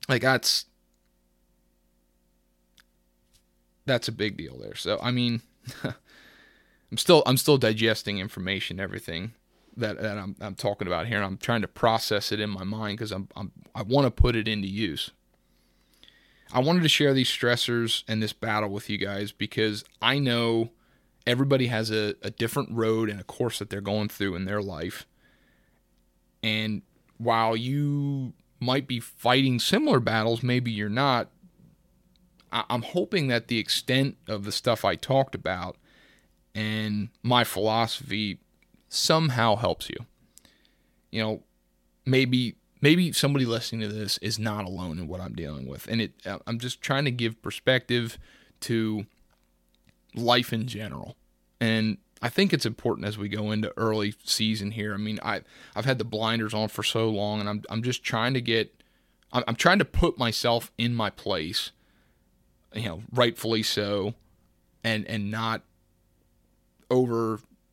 like 0.08 0.22
that's 0.22 0.64
that's 3.84 4.08
a 4.08 4.12
big 4.12 4.36
deal 4.36 4.58
there. 4.58 4.74
So 4.74 4.98
I 5.02 5.10
mean, 5.10 5.42
I'm 5.84 6.96
still 6.96 7.22
I'm 7.26 7.36
still 7.36 7.58
digesting 7.58 8.18
information, 8.18 8.80
everything 8.80 9.32
that, 9.78 10.00
that 10.00 10.18
I'm 10.18 10.36
I'm 10.40 10.54
talking 10.54 10.86
about 10.86 11.06
here, 11.06 11.16
and 11.16 11.24
I'm 11.24 11.38
trying 11.38 11.62
to 11.62 11.68
process 11.68 12.32
it 12.32 12.40
in 12.40 12.50
my 12.50 12.64
mind 12.64 12.98
because 12.98 13.12
I'm, 13.12 13.28
I'm 13.36 13.52
I 13.74 13.82
want 13.82 14.06
to 14.06 14.10
put 14.10 14.36
it 14.36 14.48
into 14.48 14.68
use. 14.68 15.10
I 16.52 16.60
wanted 16.60 16.82
to 16.82 16.88
share 16.88 17.12
these 17.12 17.28
stressors 17.28 18.04
and 18.08 18.22
this 18.22 18.32
battle 18.32 18.70
with 18.70 18.88
you 18.88 18.96
guys 18.96 19.32
because 19.32 19.84
I 20.00 20.18
know 20.18 20.70
everybody 21.26 21.66
has 21.66 21.90
a, 21.90 22.14
a 22.22 22.30
different 22.30 22.70
road 22.72 23.10
and 23.10 23.20
a 23.20 23.24
course 23.24 23.58
that 23.58 23.68
they're 23.68 23.80
going 23.82 24.08
through 24.08 24.34
in 24.34 24.46
their 24.46 24.62
life. 24.62 25.06
And 26.42 26.82
while 27.18 27.54
you 27.54 28.32
might 28.60 28.88
be 28.88 28.98
fighting 28.98 29.58
similar 29.58 30.00
battles, 30.00 30.42
maybe 30.42 30.70
you're 30.70 30.88
not. 30.88 31.28
I, 32.50 32.64
I'm 32.70 32.82
hoping 32.82 33.28
that 33.28 33.48
the 33.48 33.58
extent 33.58 34.16
of 34.26 34.44
the 34.44 34.52
stuff 34.52 34.84
I 34.84 34.94
talked 34.94 35.34
about 35.34 35.76
and 36.54 37.10
my 37.22 37.44
philosophy 37.44 38.40
somehow 38.88 39.56
helps 39.56 39.88
you. 39.88 39.96
You 41.10 41.22
know, 41.22 41.42
maybe 42.04 42.56
maybe 42.80 43.12
somebody 43.12 43.44
listening 43.44 43.80
to 43.82 43.88
this 43.88 44.18
is 44.18 44.38
not 44.38 44.64
alone 44.64 44.98
in 44.98 45.08
what 45.08 45.20
I'm 45.20 45.34
dealing 45.34 45.66
with, 45.66 45.86
and 45.88 46.00
it. 46.00 46.12
Uh, 46.26 46.38
I'm 46.46 46.58
just 46.58 46.80
trying 46.80 47.04
to 47.04 47.10
give 47.10 47.40
perspective 47.42 48.18
to 48.60 49.06
life 50.14 50.52
in 50.52 50.66
general. 50.66 51.16
And 51.60 51.98
I 52.22 52.28
think 52.28 52.52
it's 52.52 52.66
important 52.66 53.06
as 53.06 53.18
we 53.18 53.28
go 53.28 53.50
into 53.50 53.72
early 53.76 54.14
season 54.24 54.72
here. 54.72 54.94
I 54.94 54.96
mean, 54.96 55.18
I 55.22 55.42
I've 55.74 55.84
had 55.84 55.98
the 55.98 56.04
blinders 56.04 56.54
on 56.54 56.68
for 56.68 56.82
so 56.82 57.08
long, 57.08 57.40
and 57.40 57.48
I'm 57.48 57.62
I'm 57.70 57.82
just 57.82 58.02
trying 58.02 58.34
to 58.34 58.40
get, 58.40 58.82
I'm, 59.32 59.44
I'm 59.48 59.56
trying 59.56 59.78
to 59.78 59.84
put 59.84 60.18
myself 60.18 60.72
in 60.78 60.94
my 60.94 61.10
place, 61.10 61.72
you 62.74 62.84
know, 62.84 63.02
rightfully 63.12 63.62
so, 63.62 64.14
and 64.82 65.06
and 65.06 65.30
not 65.30 65.62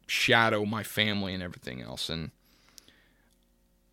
overshadow 0.06 0.66
my 0.66 0.84
family 0.84 1.34
and 1.34 1.44
everything 1.44 1.82
else. 1.82 2.10
And 2.10 2.32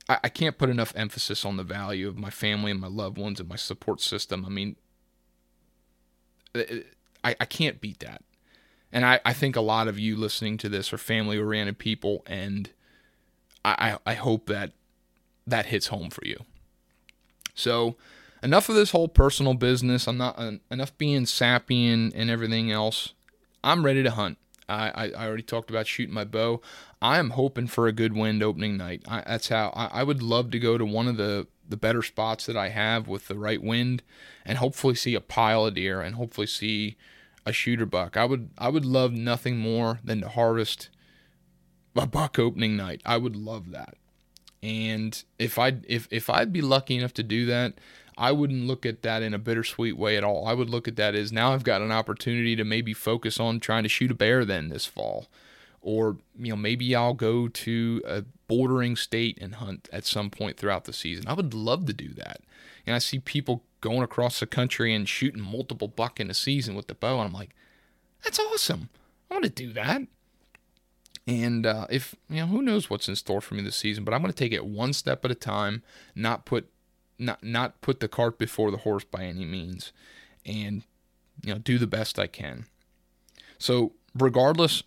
I, 0.09 0.19
I 0.25 0.29
can't 0.29 0.59
put 0.59 0.71
enough 0.71 0.93
emphasis 0.97 1.45
on 1.45 1.57
the 1.57 1.65
value 1.65 2.09
of 2.09 2.19
my 2.19 2.31
family 2.31 2.71
and 2.71 2.81
my 2.81 2.89
loved 2.89 3.19
ones 3.19 3.41
and 3.41 3.49
my 3.49 3.57
support 3.57 4.01
system. 4.01 4.45
I 4.45 4.49
mean, 4.49 4.77
I, 6.55 7.37
I 7.41 7.45
can't 7.45 7.81
beat 7.81 8.01
that. 8.01 8.23
And 8.93 9.07
I, 9.07 9.21
I 9.25 9.33
think 9.33 9.57
a 9.57 9.63
lot 9.63 9.89
of 9.89 9.99
you 9.99 10.17
listening 10.17 10.59
to 10.59 10.69
this 10.69 10.93
are 10.93 10.99
family 10.99 11.39
oriented 11.39 11.79
people, 11.79 12.23
and 12.27 12.69
I, 13.65 13.97
I 14.05 14.15
hope 14.15 14.49
that 14.49 14.73
that 15.47 15.67
hits 15.67 15.87
home 15.87 16.11
for 16.11 16.23
you. 16.27 16.45
So, 17.55 17.97
enough 18.43 18.69
of 18.69 18.75
this 18.75 18.91
whole 18.91 19.09
personal 19.09 19.55
business. 19.55 20.07
I'm 20.07 20.19
not 20.19 20.39
uh, 20.39 20.53
enough 20.71 20.97
being 20.99 21.25
sappy 21.25 21.89
and, 21.89 22.15
and 22.15 22.29
everything 22.29 22.71
else. 22.71 23.15
I'm 23.65 23.83
ready 23.83 24.03
to 24.03 24.11
hunt. 24.11 24.37
I, 24.73 25.11
I, 25.17 25.27
already 25.27 25.43
talked 25.43 25.71
about 25.71 25.87
shooting 25.87 26.15
my 26.15 26.25
bow. 26.25 26.61
I 27.01 27.19
am 27.19 27.31
hoping 27.31 27.67
for 27.67 27.87
a 27.87 27.93
good 27.93 28.15
wind 28.15 28.43
opening 28.43 28.77
night. 28.77 29.03
I, 29.09 29.23
that's 29.27 29.49
how 29.49 29.73
I, 29.75 30.01
I 30.01 30.03
would 30.03 30.23
love 30.23 30.51
to 30.53 30.59
go 30.59 30.79
to 30.79 30.85
one 30.85 31.09
of 31.09 31.17
the, 31.17 31.47
the 31.69 31.77
better 31.77 32.03
spots 32.03 32.47
that 32.47 32.57
I 32.57 32.69
have 32.69 33.09
with 33.09 33.29
the 33.29 33.39
right 33.39 33.63
wind 33.63 34.03
and 34.45 34.59
hopefully 34.59 34.95
see 34.95 35.15
a 35.15 35.21
pile 35.21 35.67
of 35.67 35.75
deer 35.75 36.01
and 36.01 36.17
hopefully 36.17 36.47
see 36.47 36.97
a 37.45 37.53
shooter 37.53 37.87
buck. 37.87 38.17
I 38.17 38.25
would 38.25 38.51
I 38.59 38.69
would 38.69 38.85
love 38.85 39.13
nothing 39.13 39.59
more 39.59 40.01
than 40.05 40.21
to 40.21 40.29
harvest 40.29 40.89
a 41.97 42.07
buck 42.07 42.39
opening 42.39 42.77
night. 42.77 43.03
I 43.05 43.17
would 43.17 43.37
love 43.37 43.71
that. 43.71 43.97
And 44.63 45.23
if 45.39 45.59
I 45.59 45.79
if 45.89 46.07
if 46.11 46.31
I'd 46.31 46.53
be 46.53 46.63
lucky 46.63 46.97
enough 46.97 47.15
to 47.15 47.23
do 47.23 47.47
that, 47.47 47.75
I 48.17 48.33
wouldn't 48.33 48.67
look 48.67 48.85
at 48.85 49.03
that 49.03 49.23
in 49.23 49.35
a 49.35 49.39
bittersweet 49.39 49.97
way 49.97 50.17
at 50.17 50.25
all. 50.25 50.47
I 50.47 50.55
would 50.55 50.71
look 50.71 50.87
at 50.87 50.97
that 50.97 51.15
as 51.15 51.33
now 51.33 51.53
I've 51.53 51.65
got 51.65 51.83
an 51.83 51.93
opportunity 51.93 52.57
to 52.57 52.65
maybe 52.65 52.93
focus 52.93 53.41
on 53.41 53.61
trying 53.61 53.83
to 53.83 53.89
shoot 53.89 54.11
a 54.11 54.15
bear 54.15 54.45
then 54.45 54.69
this 54.69 54.87
fall. 54.87 55.29
Or, 55.81 56.19
you 56.39 56.51
know, 56.51 56.57
maybe 56.57 56.95
I'll 56.95 57.15
go 57.15 57.49
to 57.49 58.03
a 58.07 58.25
bordering 58.47 58.95
state 58.95 59.39
and 59.41 59.57
hunt 59.57 59.89
at 59.93 60.05
some 60.05 60.31
point 60.31 60.57
throughout 60.57 60.85
the 60.85 60.93
season. 60.93 61.25
I 61.27 61.33
would 61.33 61.55
love 61.55 61.87
to 61.87 61.93
do 61.93 62.09
that. 62.15 62.41
And 62.87 62.95
I 62.95 62.99
see 62.99 63.19
people 63.19 63.65
going 63.81 64.03
across 64.03 64.39
the 64.39 64.47
country 64.47 64.95
and 64.95 65.09
shooting 65.09 65.43
multiple 65.43 65.89
buck 65.89 66.21
in 66.21 66.31
a 66.31 66.35
season 66.35 66.75
with 66.75 66.87
the 66.87 66.95
bow. 66.95 67.19
And 67.19 67.29
I'm 67.29 67.33
like, 67.33 67.51
that's 68.23 68.39
awesome. 68.39 68.91
I 69.31 69.35
want 69.35 69.45
to 69.45 69.51
do 69.51 69.73
that. 69.73 70.03
And 71.27 71.67
uh, 71.67 71.87
if, 71.91 72.15
you 72.29 72.37
know, 72.37 72.47
who 72.47 72.63
knows 72.63 72.91
what's 72.91 73.09
in 73.09 73.17
store 73.17 73.41
for 73.41 73.55
me 73.55 73.63
this 73.63 73.77
season, 73.77 74.05
but 74.05 74.13
I'm 74.13 74.23
going 74.23 74.33
to 74.33 74.37
take 74.37 74.53
it 74.53 74.67
one 74.67 74.93
step 74.93 75.25
at 75.25 75.31
a 75.31 75.37
time, 75.37 75.83
not 76.15 76.45
put, 76.45 76.69
not, 77.23 77.43
not 77.43 77.81
put 77.81 78.01
the 78.01 78.09
cart 78.09 78.39
before 78.39 78.71
the 78.71 78.79
horse 78.79 79.05
by 79.05 79.25
any 79.25 79.45
means, 79.45 79.93
and, 80.45 80.83
you 81.43 81.53
know, 81.53 81.59
do 81.59 81.79
the 81.79 81.87
best 81.87 82.19
I 82.19 82.27
can. 82.27 82.67
So, 83.59 83.93
regardless, 84.15 84.83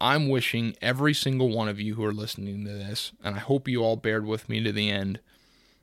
I'm 0.00 0.28
wishing 0.28 0.74
every 0.80 1.12
single 1.12 1.50
one 1.50 1.68
of 1.68 1.78
you 1.78 1.94
who 1.94 2.04
are 2.04 2.12
listening 2.12 2.64
to 2.64 2.72
this, 2.72 3.12
and 3.22 3.36
I 3.36 3.40
hope 3.40 3.68
you 3.68 3.82
all 3.82 3.96
bared 3.96 4.26
with 4.26 4.48
me 4.48 4.62
to 4.62 4.72
the 4.72 4.90
end, 4.90 5.20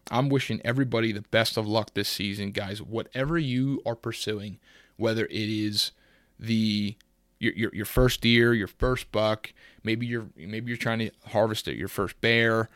I'm 0.10 0.30
wishing 0.30 0.62
everybody 0.64 1.12
the 1.12 1.22
best 1.22 1.58
of 1.58 1.68
luck 1.68 1.94
this 1.94 2.10
season, 2.10 2.52
guys. 2.52 2.82
Whatever 2.82 3.38
you 3.38 3.82
are 3.86 3.96
pursuing, 3.96 4.60
whether 4.96 5.26
it 5.26 5.32
is 5.32 5.92
the 6.40 6.96
your, 7.40 7.54
your, 7.54 7.76
your 7.76 7.86
first 7.86 8.22
deer, 8.22 8.54
your 8.54 8.68
first 8.68 9.12
buck, 9.12 9.54
maybe 9.84 10.06
you're 10.06 10.28
maybe 10.36 10.70
you're 10.70 10.78
trying 10.78 11.00
to 11.00 11.12
harvest 11.28 11.68
it, 11.68 11.78
your 11.78 11.88
first 11.88 12.20
bear, 12.22 12.70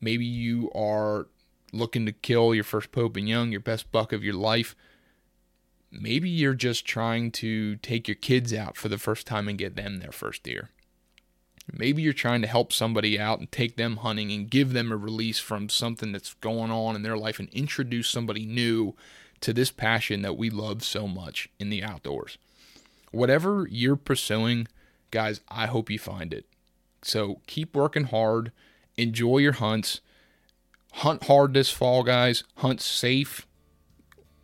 maybe 0.00 0.24
you 0.24 0.70
are 0.74 1.26
looking 1.72 2.06
to 2.06 2.12
kill 2.12 2.54
your 2.54 2.64
first 2.64 2.92
Pope 2.92 3.16
and 3.16 3.28
Young, 3.28 3.50
your 3.50 3.60
best 3.60 3.90
buck 3.90 4.12
of 4.12 4.22
your 4.22 4.34
life. 4.34 4.76
Maybe 5.90 6.28
you're 6.28 6.54
just 6.54 6.86
trying 6.86 7.30
to 7.32 7.76
take 7.76 8.08
your 8.08 8.14
kids 8.14 8.52
out 8.54 8.76
for 8.76 8.88
the 8.88 8.98
first 8.98 9.26
time 9.26 9.48
and 9.48 9.58
get 9.58 9.76
them 9.76 9.98
their 9.98 10.12
first 10.12 10.42
deer. 10.42 10.70
Maybe 11.70 12.02
you're 12.02 12.12
trying 12.12 12.42
to 12.42 12.48
help 12.48 12.72
somebody 12.72 13.18
out 13.18 13.38
and 13.38 13.50
take 13.50 13.76
them 13.76 13.98
hunting 13.98 14.32
and 14.32 14.50
give 14.50 14.72
them 14.72 14.90
a 14.90 14.96
release 14.96 15.38
from 15.38 15.68
something 15.68 16.12
that's 16.12 16.34
going 16.34 16.70
on 16.70 16.96
in 16.96 17.02
their 17.02 17.16
life 17.16 17.38
and 17.38 17.48
introduce 17.50 18.08
somebody 18.08 18.44
new 18.44 18.94
to 19.40 19.52
this 19.52 19.70
passion 19.70 20.22
that 20.22 20.36
we 20.36 20.50
love 20.50 20.82
so 20.82 21.06
much 21.06 21.48
in 21.58 21.70
the 21.70 21.82
outdoors. 21.82 22.38
Whatever 23.10 23.68
you're 23.70 23.96
pursuing, 23.96 24.66
guys, 25.10 25.40
I 25.48 25.66
hope 25.66 25.90
you 25.90 25.98
find 25.98 26.32
it. 26.32 26.46
So 27.02 27.40
keep 27.46 27.76
working 27.76 28.04
hard, 28.04 28.52
enjoy 28.96 29.38
your 29.38 29.52
hunts, 29.52 30.00
hunt 30.92 31.24
hard 31.24 31.54
this 31.54 31.70
fall, 31.70 32.02
guys, 32.02 32.44
hunt 32.56 32.80
safe. 32.80 33.46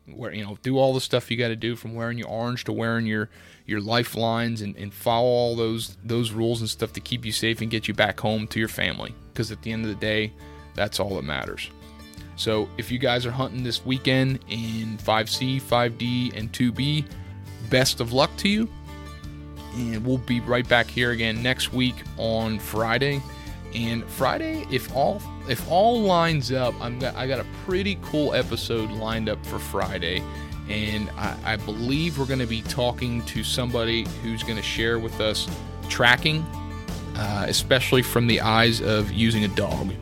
Where 0.06 0.32
you 0.32 0.44
know, 0.44 0.56
do 0.62 0.78
all 0.78 0.94
the 0.94 1.02
stuff 1.02 1.30
you 1.30 1.36
got 1.36 1.48
to 1.48 1.56
do 1.56 1.76
from 1.76 1.94
wearing 1.94 2.16
your 2.16 2.28
orange 2.28 2.64
to 2.64 2.72
wearing 2.72 3.04
your 3.06 3.28
your 3.66 3.80
lifelines 3.80 4.62
and, 4.62 4.74
and 4.76 4.92
follow 4.92 5.28
all 5.28 5.54
those 5.54 5.98
those 6.02 6.32
rules 6.32 6.60
and 6.60 6.70
stuff 6.70 6.94
to 6.94 7.00
keep 7.00 7.26
you 7.26 7.32
safe 7.32 7.60
and 7.60 7.70
get 7.70 7.86
you 7.86 7.92
back 7.92 8.18
home 8.20 8.46
to 8.48 8.58
your 8.58 8.68
family. 8.68 9.14
Because 9.32 9.52
at 9.52 9.60
the 9.62 9.70
end 9.70 9.84
of 9.84 9.90
the 9.90 9.96
day, 9.96 10.32
that's 10.74 10.98
all 10.98 11.16
that 11.16 11.24
matters. 11.24 11.70
So 12.36 12.68
if 12.78 12.90
you 12.90 12.98
guys 12.98 13.26
are 13.26 13.32
hunting 13.32 13.64
this 13.64 13.84
weekend 13.84 14.38
in 14.48 14.96
5C, 14.98 15.60
5D, 15.60 16.38
and 16.38 16.52
2B, 16.52 17.04
best 17.68 18.00
of 18.00 18.12
luck 18.12 18.30
to 18.38 18.48
you. 18.48 18.68
And 19.74 20.06
we'll 20.06 20.18
be 20.18 20.40
right 20.40 20.66
back 20.66 20.86
here 20.86 21.10
again 21.10 21.42
next 21.42 21.72
week 21.72 21.96
on 22.16 22.58
Friday. 22.58 23.20
And 23.74 24.04
Friday, 24.04 24.66
if 24.70 24.94
all 24.94 25.22
if 25.48 25.68
all 25.70 26.00
lines 26.00 26.52
up, 26.52 26.74
I'm 26.80 26.98
got, 26.98 27.14
I 27.16 27.26
got 27.26 27.40
a 27.40 27.46
pretty 27.66 27.98
cool 28.02 28.32
episode 28.34 28.90
lined 28.90 29.28
up 29.28 29.44
for 29.44 29.58
Friday, 29.58 30.22
and 30.68 31.10
I, 31.10 31.36
I 31.44 31.56
believe 31.56 32.18
we're 32.18 32.26
going 32.26 32.38
to 32.38 32.46
be 32.46 32.62
talking 32.62 33.22
to 33.26 33.44
somebody 33.44 34.06
who's 34.22 34.42
going 34.42 34.56
to 34.56 34.62
share 34.62 34.98
with 34.98 35.20
us 35.20 35.48
tracking, 35.90 36.42
uh, 37.16 37.44
especially 37.46 38.02
from 38.02 38.26
the 38.26 38.40
eyes 38.40 38.80
of 38.80 39.10
using 39.12 39.44
a 39.44 39.48
dog. 39.48 39.92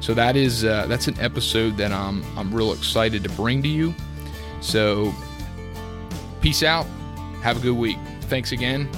So 0.00 0.14
that 0.14 0.36
is 0.36 0.64
uh, 0.64 0.86
that's 0.86 1.08
an 1.08 1.18
episode 1.18 1.76
that 1.78 1.90
I'm 1.90 2.24
I'm 2.36 2.54
real 2.54 2.72
excited 2.72 3.24
to 3.24 3.30
bring 3.30 3.62
to 3.64 3.68
you. 3.68 3.94
So 4.60 5.12
peace 6.40 6.62
out. 6.62 6.86
Have 7.42 7.56
a 7.56 7.60
good 7.60 7.76
week. 7.76 7.98
Thanks 8.22 8.52
again 8.52 8.88